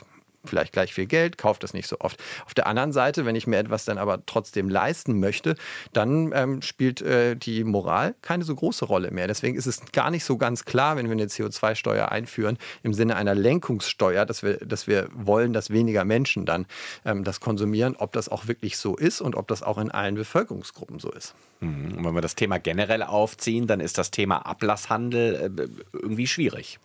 vielleicht 0.47 0.73
gleich 0.73 0.95
viel 0.95 1.07
Geld, 1.07 1.39
kauft 1.39 1.63
das 1.63 1.75
nicht 1.75 1.89
so 1.89 1.97
oft. 2.01 2.23
Auf 2.45 2.55
der 2.55 2.67
anderen 2.67 2.93
Seite, 2.93 3.27
wenn 3.27 3.37
ich 3.37 3.47
mir 3.47 3.59
etwas 3.59 3.85
dann 3.85 3.99
aber 3.99 4.25
trotzdem 4.27 4.69
leisten 4.69 5.21
möchte, 5.21 5.57
dann 5.93 6.33
ähm, 6.35 6.63
spielt 6.63 7.03
äh, 7.03 7.37
die 7.37 7.65
Moral 7.65 8.15
keine 8.23 8.45
so 8.45 8.55
große 8.55 8.85
Rolle 8.85 9.11
mehr. 9.11 9.27
Deswegen 9.27 9.57
ist 9.57 9.67
es 9.67 9.81
gar 9.93 10.11
nicht 10.11 10.25
so 10.25 10.37
ganz 10.37 10.65
klar, 10.65 10.97
wenn 10.97 11.07
wir 11.07 11.13
eine 11.13 11.27
CO2-Steuer 11.27 12.11
einführen, 12.11 12.59
im 12.83 12.95
Sinne 12.95 13.17
einer 13.17 13.35
Lenkungssteuer, 13.35 14.27
dass 14.27 14.43
wir, 14.43 14.59
dass 14.59 14.87
wir 14.87 15.09
wollen, 15.13 15.53
dass 15.53 15.71
weniger 15.71 16.05
Menschen 16.05 16.47
dann 16.47 16.67
ähm, 17.05 17.25
das 17.25 17.41
konsumieren, 17.41 17.97
ob 17.97 18.13
das 18.13 18.29
auch 18.29 18.47
wirklich 18.47 18.79
so 18.79 18.97
ist 18.97 19.21
und 19.21 19.35
ob 19.35 19.49
das 19.49 19.63
auch 19.63 19.79
in 19.79 19.91
allen 19.91 20.15
Bevölkerungsgruppen 20.15 20.99
so 20.99 21.11
ist. 21.11 21.35
Mhm. 21.61 21.99
Und 21.99 22.05
wenn 22.05 22.15
wir 22.15 22.21
das 22.21 22.35
Thema 22.35 22.59
generell 22.59 23.03
aufziehen, 23.03 23.67
dann 23.67 23.81
ist 23.81 23.99
das 23.99 24.11
Thema 24.11 24.47
Ablasshandel 24.47 25.53
äh, 25.57 25.69
irgendwie 25.93 26.27
schwierig. 26.27 26.79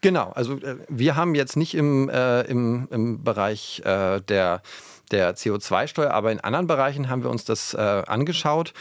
Genau, 0.00 0.30
also 0.30 0.54
äh, 0.58 0.76
wir 0.88 1.16
haben 1.16 1.34
jetzt 1.34 1.56
nicht 1.56 1.74
im, 1.74 2.08
äh, 2.08 2.42
im, 2.42 2.88
im 2.90 3.24
Bereich 3.24 3.82
äh, 3.84 4.20
der, 4.20 4.62
der 5.10 5.36
CO2-Steuer, 5.36 6.12
aber 6.12 6.30
in 6.32 6.40
anderen 6.40 6.66
Bereichen 6.66 7.08
haben 7.08 7.22
wir 7.22 7.30
uns 7.30 7.44
das 7.44 7.74
äh, 7.74 7.78
angeschaut 7.78 8.72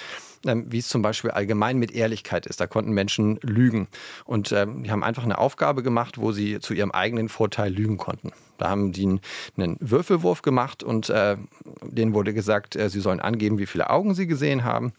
ähm, 0.46 0.66
wie 0.70 0.80
es 0.80 0.88
zum 0.88 1.02
Beispiel 1.02 1.32
allgemein 1.32 1.78
mit 1.78 1.92
Ehrlichkeit 1.92 2.46
ist. 2.46 2.60
Da 2.60 2.68
konnten 2.68 2.92
Menschen 2.92 3.40
lügen. 3.42 3.88
Und 4.26 4.52
ähm, 4.52 4.84
die 4.84 4.92
haben 4.92 5.04
einfach 5.04 5.24
eine 5.24 5.38
Aufgabe 5.38 5.84
gemacht, 5.84 6.20
wo 6.20 6.32
sie 6.32 6.60
zu 6.60 6.74
ihrem 6.74 6.92
eigenen 6.92 7.30
Vorteil 7.30 7.74
lügen 7.74 7.98
konnten. 7.98 8.32
Da 8.58 8.70
haben 8.70 8.92
die 8.92 9.04
einen, 9.04 9.22
einen 9.58 9.78
Würfelwurf 9.80 10.42
gemacht 10.42 10.84
und 10.84 11.10
äh, 11.10 11.38
denen 11.82 12.14
wurde 12.14 12.34
gesagt, 12.34 12.76
äh, 12.76 12.90
sie 12.90 13.02
sollen 13.02 13.20
angeben, 13.20 13.58
wie 13.58 13.66
viele 13.66 13.90
Augen 13.90 14.16
sie 14.16 14.28
gesehen 14.28 14.64
haben. 14.64 14.94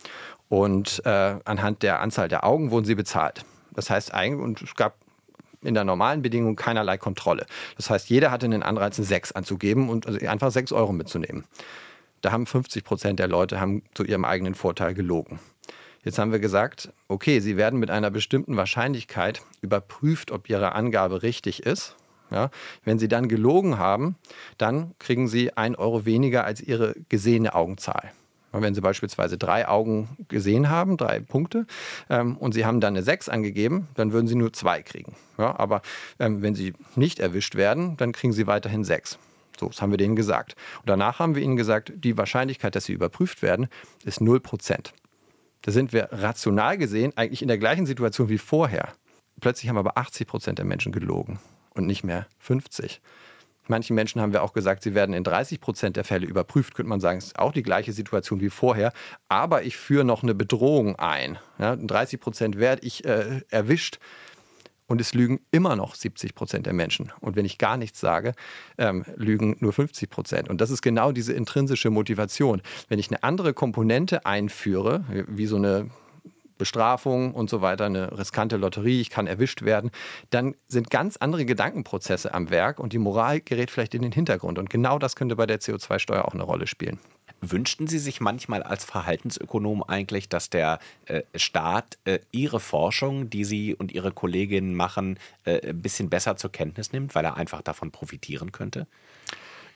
Und 0.49 1.03
äh, 1.05 1.37
anhand 1.45 1.83
der 1.83 2.01
Anzahl 2.01 2.29
der 2.29 2.45
Augen 2.45 2.71
wurden 2.71 2.85
sie 2.85 2.95
bezahlt. 2.95 3.45
Das 3.75 3.91
heißt, 3.91 4.13
und 4.13 4.63
es 4.63 4.75
gab 4.75 4.97
in 5.63 5.75
der 5.75 5.85
normalen 5.85 6.23
Bedingung 6.23 6.57
keinerlei 6.57 6.99
Kontrolle. 6.99 7.47
Das 7.77 7.91
heißt, 7.91 8.09
jeder 8.09 8.31
hatte 8.31 8.47
einen 8.47 8.63
Anreiz, 8.63 8.99
eine 8.99 9.07
6 9.07 9.33
anzugeben 9.33 9.89
und 9.89 10.07
also 10.07 10.27
einfach 10.27 10.51
6 10.51 10.73
Euro 10.73 10.93
mitzunehmen. 10.93 11.45
Da 12.21 12.33
haben 12.33 12.47
50 12.47 12.85
Prozent 12.85 13.19
der 13.19 13.29
Leute 13.29 13.61
haben 13.61 13.83
zu 13.95 14.05
ihrem 14.05 14.25
eigenen 14.25 14.55
Vorteil 14.55 14.95
gelogen. 14.95 15.39
Jetzt 16.05 16.19
haben 16.19 16.33
wir 16.33 16.39
gesagt, 16.39 16.93
okay, 17.09 17.41
sie 17.41 17.57
werden 17.57 17.79
mit 17.79 17.91
einer 17.91 18.11
bestimmten 18.11 18.57
Wahrscheinlichkeit 18.57 19.43
überprüft, 19.61 20.31
ob 20.31 20.49
ihre 20.49 20.73
Angabe 20.73 21.23
richtig 21.23 21.65
ist. 21.65 21.97
Ja, 22.31 22.51
wenn 22.85 22.99
sie 22.99 23.09
dann 23.09 23.29
gelogen 23.29 23.79
haben, 23.79 24.17
dann 24.59 24.95
kriegen 24.99 25.29
sie 25.29 25.57
ein 25.57 25.77
Euro 25.77 26.05
weniger 26.05 26.45
als 26.45 26.61
ihre 26.61 26.95
gesehene 27.09 27.55
Augenzahl. 27.55 28.13
Wenn 28.53 28.75
Sie 28.75 28.81
beispielsweise 28.81 29.39
drei 29.39 29.69
Augen 29.69 30.17
gesehen 30.29 30.71
haben, 30.71 30.97
drei 30.97 31.21
Punkte, 31.21 31.67
ähm, 32.09 32.37
und 32.37 32.53
Sie 32.53 32.65
haben 32.65 32.81
dann 32.81 32.95
eine 32.95 33.03
sechs 33.03 33.29
angegeben, 33.29 33.89
dann 33.95 34.13
würden 34.13 34.27
Sie 34.27 34.35
nur 34.35 34.53
zwei 34.53 34.83
kriegen. 34.83 35.15
Ja, 35.37 35.59
aber 35.59 35.83
ähm, 36.19 36.43
wenn 36.43 36.55
Sie 36.55 36.75
nicht 36.97 37.21
erwischt 37.21 37.55
werden, 37.55 37.97
dann 37.97 38.13
kriegen 38.13 38.33
Sie 38.33 38.47
weiterhin 38.47 38.85
sechs. 38.85 39.19
So, 39.59 39.67
das 39.67 39.83
haben 39.83 39.91
wir 39.91 39.99
denen 39.99 40.17
gesagt. 40.17 40.55
Und 40.81 40.89
danach 40.89 41.19
haben 41.19 41.35
wir 41.35 41.43
ihnen 41.43 41.57
gesagt, 41.57 41.93
die 41.97 42.17
Wahrscheinlichkeit, 42.17 42.77
dass 42.77 42.85
sie 42.85 42.93
überprüft 42.93 43.43
werden, 43.43 43.69
ist 44.05 44.21
0 44.21 44.41
Prozent. 44.41 44.95
Da 45.63 45.73
sind 45.73 45.93
wir 45.93 46.09
rational 46.13 46.79
gesehen 46.79 47.13
eigentlich 47.17 47.43
in 47.43 47.49
der 47.49 47.59
gleichen 47.59 47.87
Situation 47.87 48.29
wie 48.29 48.39
vorher. 48.39 48.93
Plötzlich 49.41 49.69
haben 49.69 49.79
aber 49.79 49.99
80 49.99 50.27
Prozent 50.27 50.59
der 50.59 50.65
Menschen 50.65 50.93
gelogen 50.93 51.41
und 51.75 51.87
nicht 51.87 52.05
mehr 52.05 52.27
50. 52.39 53.01
Manchen 53.69 53.95
Menschen 53.95 54.21
haben 54.21 54.33
wir 54.33 54.43
auch 54.43 54.53
gesagt, 54.53 54.83
sie 54.83 54.95
werden 54.95 55.15
in 55.15 55.25
30 55.25 55.61
Prozent 55.61 55.97
der 55.97 56.05
Fälle 56.05 56.27
überprüft. 56.27 56.75
Könnte 56.75 56.89
man 56.89 57.01
sagen, 57.01 57.19
es 57.19 57.27
ist 57.27 57.39
auch 57.39 57.53
die 57.53 57.63
gleiche 57.63 57.93
Situation 57.93 58.41
wie 58.41 58.51
vorher. 58.51 58.93
Aber 59.29 59.63
ich 59.63 59.77
führe 59.77 60.05
noch 60.05 60.23
eine 60.23 60.35
Bedrohung 60.35 60.97
ein. 60.97 61.39
Ja, 61.59 61.75
in 61.75 61.87
30 61.87 62.21
Prozent 62.21 62.59
werde 62.59 62.87
ich 62.87 63.05
äh, 63.05 63.43
erwischt. 63.51 63.99
Und 64.87 65.03
es 65.03 65.13
lügen 65.13 65.41
immer 65.51 65.77
noch 65.77 65.95
70 65.95 66.35
Prozent 66.35 66.65
der 66.65 66.73
Menschen. 66.73 67.13
Und 67.21 67.37
wenn 67.37 67.45
ich 67.45 67.59
gar 67.59 67.77
nichts 67.77 68.01
sage, 68.01 68.33
ähm, 68.79 69.05
lügen 69.17 69.55
nur 69.61 69.75
50 69.75 70.09
Prozent. 70.09 70.49
Und 70.49 70.63
das 70.63 70.71
ist 70.71 70.81
genau 70.81 71.13
diese 71.13 71.35
intrinsische 71.35 71.91
Motivation. 71.91 72.63
Wenn 72.89 72.99
ich 72.99 73.11
eine 73.11 73.23
andere 73.23 73.53
Komponente 73.53 74.25
einführe, 74.25 75.05
wie 75.29 75.45
so 75.45 75.57
eine 75.57 75.91
Bestrafung 76.59 77.33
und 77.35 77.49
so 77.49 77.63
weiter, 77.63 77.87
eine 77.87 78.19
riskante 78.19 78.57
Lotterie, 78.57 79.01
ich 79.01 79.11
kann 79.11 79.27
erwischt 79.27 79.63
werden, 79.63 79.91
dann 80.31 80.55
sind 80.67 80.91
ganz 80.91 81.17
andere 81.17 81.45
Gedankenprozesse 81.45 82.35
am 82.35 82.51
Werk 82.51 82.79
und 82.81 82.93
die 82.93 82.99
Moral 82.99 83.41
gerät 83.41 83.71
vielleicht 83.71 83.95
in 83.95 84.03
den 84.03 84.13
Hintergrund. 84.13 84.59
Und 84.59 84.69
genau 84.69 84.99
das 84.99 85.17
könnte 85.17 85.37
bei 85.37 85.47
der 85.47 85.61
CO2-Steuer 85.61 86.25
auch 86.25 86.35
eine 86.35 86.43
Rolle 86.43 86.67
spielen. 86.67 86.99
Wünschten 87.41 87.87
Sie 87.87 87.99
sich 87.99 88.21
manchmal 88.21 88.65
als 88.65 88.85
Verhaltensökonom 88.85 89.85
eigentlich, 89.85 90.29
dass 90.29 90.51
der 90.51 90.81
äh, 91.07 91.23
Staat 91.37 91.99
äh, 92.05 92.19
Ihre 92.33 92.59
Forschung, 92.59 93.31
die 93.31 93.45
Sie 93.45 93.77
und 93.77 93.93
Ihre 93.93 94.11
Kolleginnen 94.11 94.75
machen, 94.75 95.19
äh, 95.45 95.69
ein 95.69 95.81
bisschen 95.81 96.11
besser 96.11 96.37
zur 96.37 96.51
Kenntnis 96.51 96.93
nimmt, 96.93 97.15
weil 97.15 97.25
er 97.25 97.37
einfach 97.37 97.63
davon 97.63 97.93
profitieren 97.93 98.51
könnte? 98.51 98.89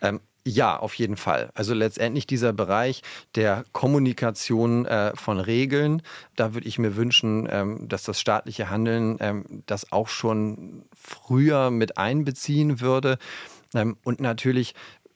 Ähm, 0.01 0.21
ja, 0.45 0.77
auf 0.77 0.95
jeden 0.95 1.17
Fall. 1.17 1.51
Also 1.55 1.73
letztendlich 1.73 2.27
dieser 2.27 2.53
Bereich 2.53 3.03
der 3.37 3.65
Kommunikation 3.73 4.87
äh, 4.87 5.13
von 5.15 5.39
Regeln, 5.39 6.03
da 6.35 6.55
würde 6.55 6.67
ich 6.67 6.79
mir 6.79 6.97
wünschen, 6.97 7.49
ähm, 7.51 7.89
dass 7.89 8.03
das 8.03 8.21
staatliche 8.21 8.69
Handeln 8.69 9.19
ähm, 9.21 9.63
das 9.67 9.93
auch 9.93 10.09
schon 10.09 10.85
früher 10.95 11.71
mit 11.71 11.97
einbeziehen 11.97 12.81
würde. 12.81 13.19
Ähm, 13.75 13.97
und 14.03 14.21
natürlich 14.21 14.75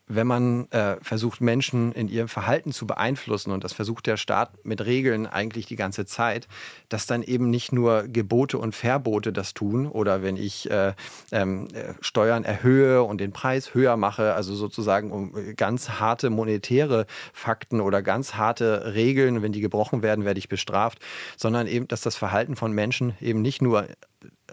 wenn 0.09 0.27
man 0.27 0.71
äh, 0.71 0.97
versucht, 1.03 1.41
Menschen 1.41 1.93
in 1.93 2.09
ihrem 2.09 2.29
Verhalten 2.29 2.73
zu 2.73 2.87
beeinflussen, 2.87 3.51
und 3.51 3.65
das 3.65 3.73
versucht 3.73 4.07
der 4.07 4.17
Staat 4.17 4.65
mit 4.65 4.85
Regeln 4.85 5.27
eigentlich 5.27 5.67
die 5.67 5.77
ganze 5.77 6.07
Zeit, 6.07 6.47
dass 6.89 7.07
dann 7.07 7.23
eben 7.23 7.51
nicht 7.51 7.73
nur 7.73 8.05
Gebote 8.05 8.59
und 8.59 8.75
Verbote 8.75 9.33
das 9.33 9.55
tun 9.55 9.87
oder 9.87 10.23
wenn 10.23 10.37
ich 10.37 10.71
äh, 10.71 10.95
ähm, 11.33 11.69
äh, 11.73 11.95
Steuern 12.01 12.45
erhöhe 12.45 13.03
und 13.03 13.21
den 13.21 13.33
Preis 13.33 13.75
höher 13.75 13.97
mache, 13.97 14.35
also 14.35 14.55
sozusagen 14.55 15.11
um 15.11 15.33
ganz 15.57 15.91
harte 15.91 16.31
monetäre 16.31 17.07
Fakten 17.33 17.81
oder 17.81 18.03
ganz 18.03 18.35
harte 18.35 18.95
Regeln, 18.95 19.43
wenn 19.43 19.53
die 19.53 19.61
gebrochen 19.61 20.03
werden, 20.03 20.25
werde 20.25 20.39
ich 20.39 20.49
bestraft, 20.49 21.01
sondern 21.37 21.67
eben, 21.67 21.89
dass 21.89 22.01
das 22.01 22.17
Verhalten 22.17 22.55
von 22.55 22.73
Menschen 22.73 23.15
eben 23.21 23.43
nicht 23.43 23.61
nur 23.61 23.87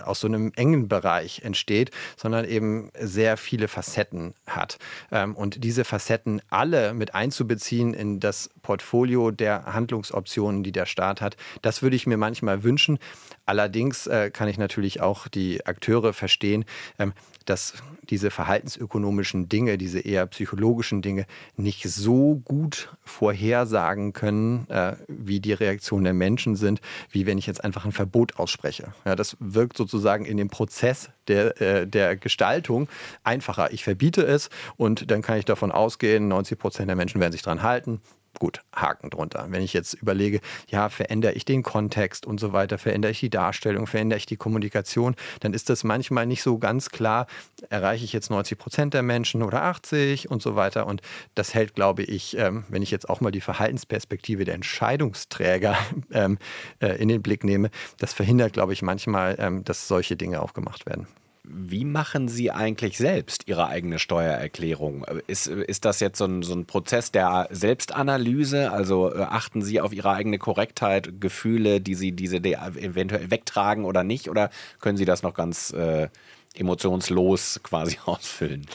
aus 0.02 0.20
so 0.20 0.28
einem 0.28 0.52
engen 0.56 0.88
Bereich 0.88 1.42
entsteht, 1.44 1.92
sondern 2.18 2.46
eben 2.46 2.90
sehr 3.00 3.38
viele 3.38 3.68
Facetten 3.68 4.34
hat. 4.48 4.78
Ähm, 5.12 5.36
und 5.36 5.64
diese 5.64 5.84
Facetten 5.86 6.42
alle 6.50 6.94
mit 6.94 7.16
einzubeziehen 7.16 7.94
in 7.94 8.20
das 8.20 8.50
Portfolio 8.62 9.32
der 9.32 9.66
Handlungsoptionen, 9.66 10.64
die 10.64 10.72
der 10.72 10.86
Staat 10.86 11.22
hat, 11.22 11.38
das 11.62 11.82
würde 11.82 11.96
ich 11.96 12.08
mir 12.08 12.18
manchmal 12.18 12.64
wünschen. 12.64 13.00
Allerdings 13.46 14.08
äh, 14.08 14.32
kann 14.32 14.48
ich 14.48 14.58
natürlich 14.58 15.02
auch 15.02 15.28
die 15.28 15.66
Akteure 15.66 16.14
verstehen, 16.14 16.66
ähm, 16.98 17.14
dass 17.46 17.74
diese 18.10 18.32
verhaltensökonomischen 18.32 19.50
Dinge, 19.50 19.78
diese 19.78 20.00
eher 20.00 20.26
psychologischen 20.28 21.02
Dinge 21.02 21.26
nicht 21.56 21.84
so 21.84 22.42
gut 22.46 22.96
vorhersagen 23.04 24.14
können, 24.14 24.70
äh, 24.70 24.96
wie 25.08 25.40
die 25.40 25.54
Reaktionen 25.54 26.04
der 26.04 26.14
Menschen 26.14 26.56
sind, 26.56 26.82
wie 27.10 27.26
wenn 27.26 27.38
ich 27.38 27.48
jetzt 27.48 27.64
einfach 27.64 27.86
ein 27.86 27.92
Verbot 27.92 28.38
ausspreche. 28.38 28.94
Ja, 29.06 29.16
das 29.16 29.38
wirkt 29.40 29.78
sozusagen 29.78 30.26
in 30.26 30.38
dem 30.38 30.50
Prozess 30.50 31.10
der, 31.28 31.62
äh, 31.62 31.88
der 31.88 32.16
Gestaltung 32.16 32.88
einfacher. 33.24 33.72
Ich 33.74 33.84
verbiete 33.84 34.22
es 34.22 34.50
und 34.78 35.12
dann 35.12 35.22
kann 35.22 35.38
ich 35.38 35.46
davon 35.46 35.72
ausgehen, 35.72 36.28
90 36.28 36.58
Prozent 36.58 36.88
der 36.90 36.96
Menschen 36.96 37.20
werden 37.20 37.34
sich 37.34 37.42
daran 37.42 37.64
halten. 37.64 38.02
Gut, 38.44 38.60
Haken 38.76 39.10
drunter. 39.10 39.46
Wenn 39.52 39.62
ich 39.62 39.72
jetzt 39.72 39.94
überlege, 39.94 40.42
ja, 40.68 40.90
verändere 40.90 41.32
ich 41.32 41.46
den 41.46 41.64
Kontext 41.64 42.26
und 42.26 42.42
so 42.42 42.52
weiter, 42.52 42.78
verändere 42.78 43.14
ich 43.14 43.22
die 43.22 43.30
Darstellung, 43.30 43.88
verändere 43.88 44.18
ich 44.18 44.26
die 44.26 44.36
Kommunikation, 44.36 45.16
dann 45.40 45.54
ist 45.54 45.70
das 45.70 45.86
manchmal 45.86 46.26
nicht 46.26 46.44
so 46.44 46.58
ganz 46.58 46.90
klar, 46.90 47.28
erreiche 47.70 48.04
ich 48.04 48.12
jetzt 48.12 48.30
90 48.30 48.58
Prozent 48.58 48.94
der 48.94 49.02
Menschen 49.02 49.44
oder 49.44 49.64
80 49.64 50.30
und 50.30 50.42
so 50.42 50.58
weiter. 50.58 50.88
Und 50.88 51.02
das 51.36 51.54
hält, 51.54 51.74
glaube 51.74 52.04
ich, 52.04 52.38
ähm, 52.38 52.66
wenn 52.68 52.82
ich 52.82 52.92
jetzt 52.92 53.08
auch 53.10 53.22
mal 53.22 53.32
die 53.32 53.40
Verhaltensperspektive 53.40 54.44
der 54.44 54.56
Entscheidungsträger 54.56 55.78
ähm, 56.12 56.38
äh, 56.82 57.02
in 57.02 57.08
den 57.08 57.22
Blick 57.22 57.46
nehme, 57.46 57.70
das 58.00 58.12
verhindert, 58.12 58.52
glaube 58.52 58.74
ich, 58.74 58.82
manchmal, 58.82 59.38
ähm, 59.40 59.64
dass 59.64 59.88
solche 59.88 60.18
Dinge 60.18 60.42
auch 60.42 60.52
gemacht 60.52 60.86
werden. 60.86 61.08
Wie 61.46 61.84
machen 61.84 62.30
Sie 62.30 62.52
eigentlich 62.52 62.98
selbst 62.98 63.50
Ihre 63.50 63.68
eigene 63.68 64.00
Steuererklärung? 64.00 65.04
Ist, 65.28 65.48
ist 65.48 65.84
das 65.84 66.00
jetzt 66.00 66.18
so 66.18 66.26
ein, 66.26 66.42
so 66.42 66.54
ein 66.54 66.66
Prozess 66.66 67.12
der 67.12 67.50
Selbstanalyse? 67.52 68.72
Also 68.72 69.14
äh, 69.14 69.24
achten 69.24 69.62
Sie 69.62 69.82
auf 69.82 69.92
Ihre 69.92 70.12
eigene 70.12 70.38
Korrektheit, 70.38 71.20
Gefühle, 71.20 71.82
die 71.82 71.96
Sie 71.96 72.14
diese 72.14 72.38
eventuell 72.38 73.30
wegtragen 73.30 73.84
oder 73.84 74.06
nicht? 74.06 74.30
Oder 74.30 74.52
können 74.80 74.98
Sie 74.98 75.04
das 75.04 75.22
noch 75.22 75.34
ganz 75.34 75.74
äh, 75.74 76.08
emotionslos 76.56 77.60
quasi 77.62 77.98
ausfüllen? 78.06 78.66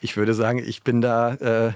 Ich 0.00 0.16
würde 0.16 0.34
sagen, 0.34 0.58
ich 0.58 0.82
bin 0.82 1.00
da 1.00 1.34
äh, 1.34 1.72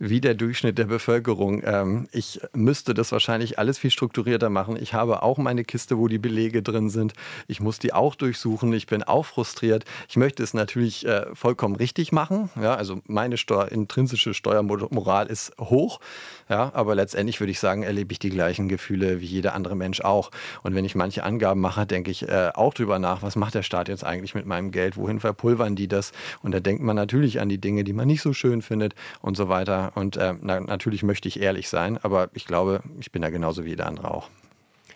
wie 0.00 0.20
der 0.20 0.34
Durchschnitt 0.34 0.78
der 0.78 0.86
Bevölkerung. 0.86 1.62
Ähm, 1.64 2.08
ich 2.10 2.40
müsste 2.54 2.94
das 2.94 3.12
wahrscheinlich 3.12 3.58
alles 3.58 3.78
viel 3.78 3.90
strukturierter 3.90 4.48
machen. 4.48 4.76
Ich 4.80 4.94
habe 4.94 5.22
auch 5.22 5.36
meine 5.38 5.62
Kiste, 5.62 5.98
wo 5.98 6.08
die 6.08 6.18
Belege 6.18 6.62
drin 6.62 6.88
sind. 6.88 7.12
Ich 7.46 7.60
muss 7.60 7.78
die 7.78 7.92
auch 7.92 8.14
durchsuchen. 8.14 8.72
Ich 8.72 8.86
bin 8.86 9.02
auch 9.02 9.26
frustriert. 9.26 9.84
Ich 10.08 10.16
möchte 10.16 10.42
es 10.42 10.54
natürlich 10.54 11.06
äh, 11.06 11.26
vollkommen 11.34 11.76
richtig 11.76 12.12
machen. 12.12 12.48
Ja, 12.60 12.74
also 12.74 13.00
meine 13.06 13.36
Steuer, 13.36 13.70
intrinsische 13.70 14.32
Steuermoral 14.32 15.26
ist 15.26 15.52
hoch. 15.60 16.00
Ja, 16.48 16.72
aber 16.74 16.94
letztendlich 16.94 17.38
würde 17.38 17.52
ich 17.52 17.60
sagen, 17.60 17.82
erlebe 17.82 18.12
ich 18.12 18.18
die 18.18 18.30
gleichen 18.30 18.68
Gefühle 18.68 19.20
wie 19.20 19.26
jeder 19.26 19.54
andere 19.54 19.76
Mensch 19.76 20.00
auch. 20.00 20.30
Und 20.62 20.74
wenn 20.74 20.86
ich 20.86 20.94
manche 20.94 21.24
Angaben 21.24 21.60
mache, 21.60 21.86
denke 21.86 22.10
ich 22.10 22.26
äh, 22.26 22.50
auch 22.54 22.72
drüber 22.72 22.98
nach, 22.98 23.22
was 23.22 23.36
macht 23.36 23.54
der 23.54 23.62
Staat 23.62 23.88
jetzt 23.88 24.02
eigentlich 24.02 24.34
mit 24.34 24.46
meinem 24.46 24.70
Geld? 24.70 24.96
Wohin 24.96 25.20
verpulvern 25.20 25.76
die 25.76 25.88
das? 25.88 26.12
Und 26.42 26.52
da 26.52 26.60
denkt 26.60 26.82
man 26.82 26.96
natürlich 26.96 27.38
an 27.40 27.50
die 27.50 27.60
Dinge, 27.60 27.84
die 27.84 27.92
man 27.92 28.06
nicht 28.06 28.22
so 28.22 28.32
schön 28.32 28.62
findet 28.62 28.94
und 29.20 29.36
so 29.36 29.50
weiter. 29.50 29.89
Und 29.94 30.16
äh, 30.16 30.34
na, 30.40 30.60
natürlich 30.60 31.02
möchte 31.02 31.28
ich 31.28 31.40
ehrlich 31.40 31.68
sein, 31.68 31.98
aber 31.98 32.30
ich 32.34 32.46
glaube, 32.46 32.82
ich 32.98 33.12
bin 33.12 33.22
da 33.22 33.30
genauso 33.30 33.64
wie 33.64 33.70
jeder 33.70 33.86
andere 33.86 34.12
auch. 34.12 34.28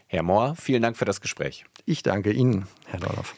Herr 0.07 0.23
Mohr, 0.23 0.55
vielen 0.57 0.83
Dank 0.83 0.97
für 0.97 1.05
das 1.05 1.21
Gespräch. 1.21 1.65
Ich 1.87 2.03
danke 2.03 2.33
Ihnen, 2.33 2.67
Herr 2.87 3.01
Dorloff. 3.01 3.35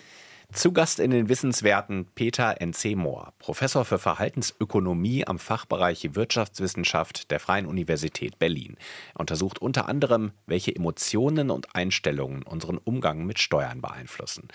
Zu 0.53 0.73
Gast 0.73 1.01
in 1.01 1.11
den 1.11 1.29
Wissenswerten 1.29 2.07
Peter 2.15 2.61
N.C. 2.61 2.95
Mohr, 2.95 3.33
Professor 3.39 3.85
für 3.85 3.99
Verhaltensökonomie 3.99 5.27
am 5.27 5.39
Fachbereich 5.39 6.15
Wirtschaftswissenschaft 6.15 7.31
der 7.31 7.41
Freien 7.41 7.67
Universität 7.67 8.39
Berlin. 8.39 8.77
Er 9.15 9.21
untersucht 9.21 9.59
unter 9.59 9.89
anderem, 9.89 10.33
welche 10.47 10.75
Emotionen 10.75 11.51
und 11.51 11.75
Einstellungen 11.75 12.43
unseren 12.43 12.79
Umgang 12.79 13.27
mit 13.27 13.39
Steuern 13.39 13.83
beeinflussen. 13.83 14.49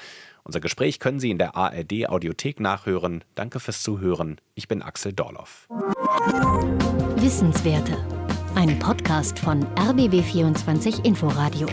Unser 0.44 0.60
Gespräch 0.60 1.00
können 1.00 1.20
Sie 1.20 1.30
in 1.30 1.38
der 1.38 1.56
ARD 1.56 2.08
Audiothek 2.08 2.60
nachhören. 2.60 3.24
Danke 3.36 3.60
fürs 3.60 3.84
Zuhören. 3.84 4.40
Ich 4.56 4.68
bin 4.68 4.82
Axel 4.82 5.14
Dorloff. 5.14 5.68
Wissenswerte. 7.16 7.98
Ein 8.56 8.78
Podcast 8.80 9.40
von 9.40 9.66
RBB24 9.76 11.06
Inforadio. 11.06 11.68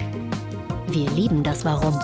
Wir 0.89 1.11
lieben 1.11 1.43
das 1.43 1.64
Warum. 1.64 1.99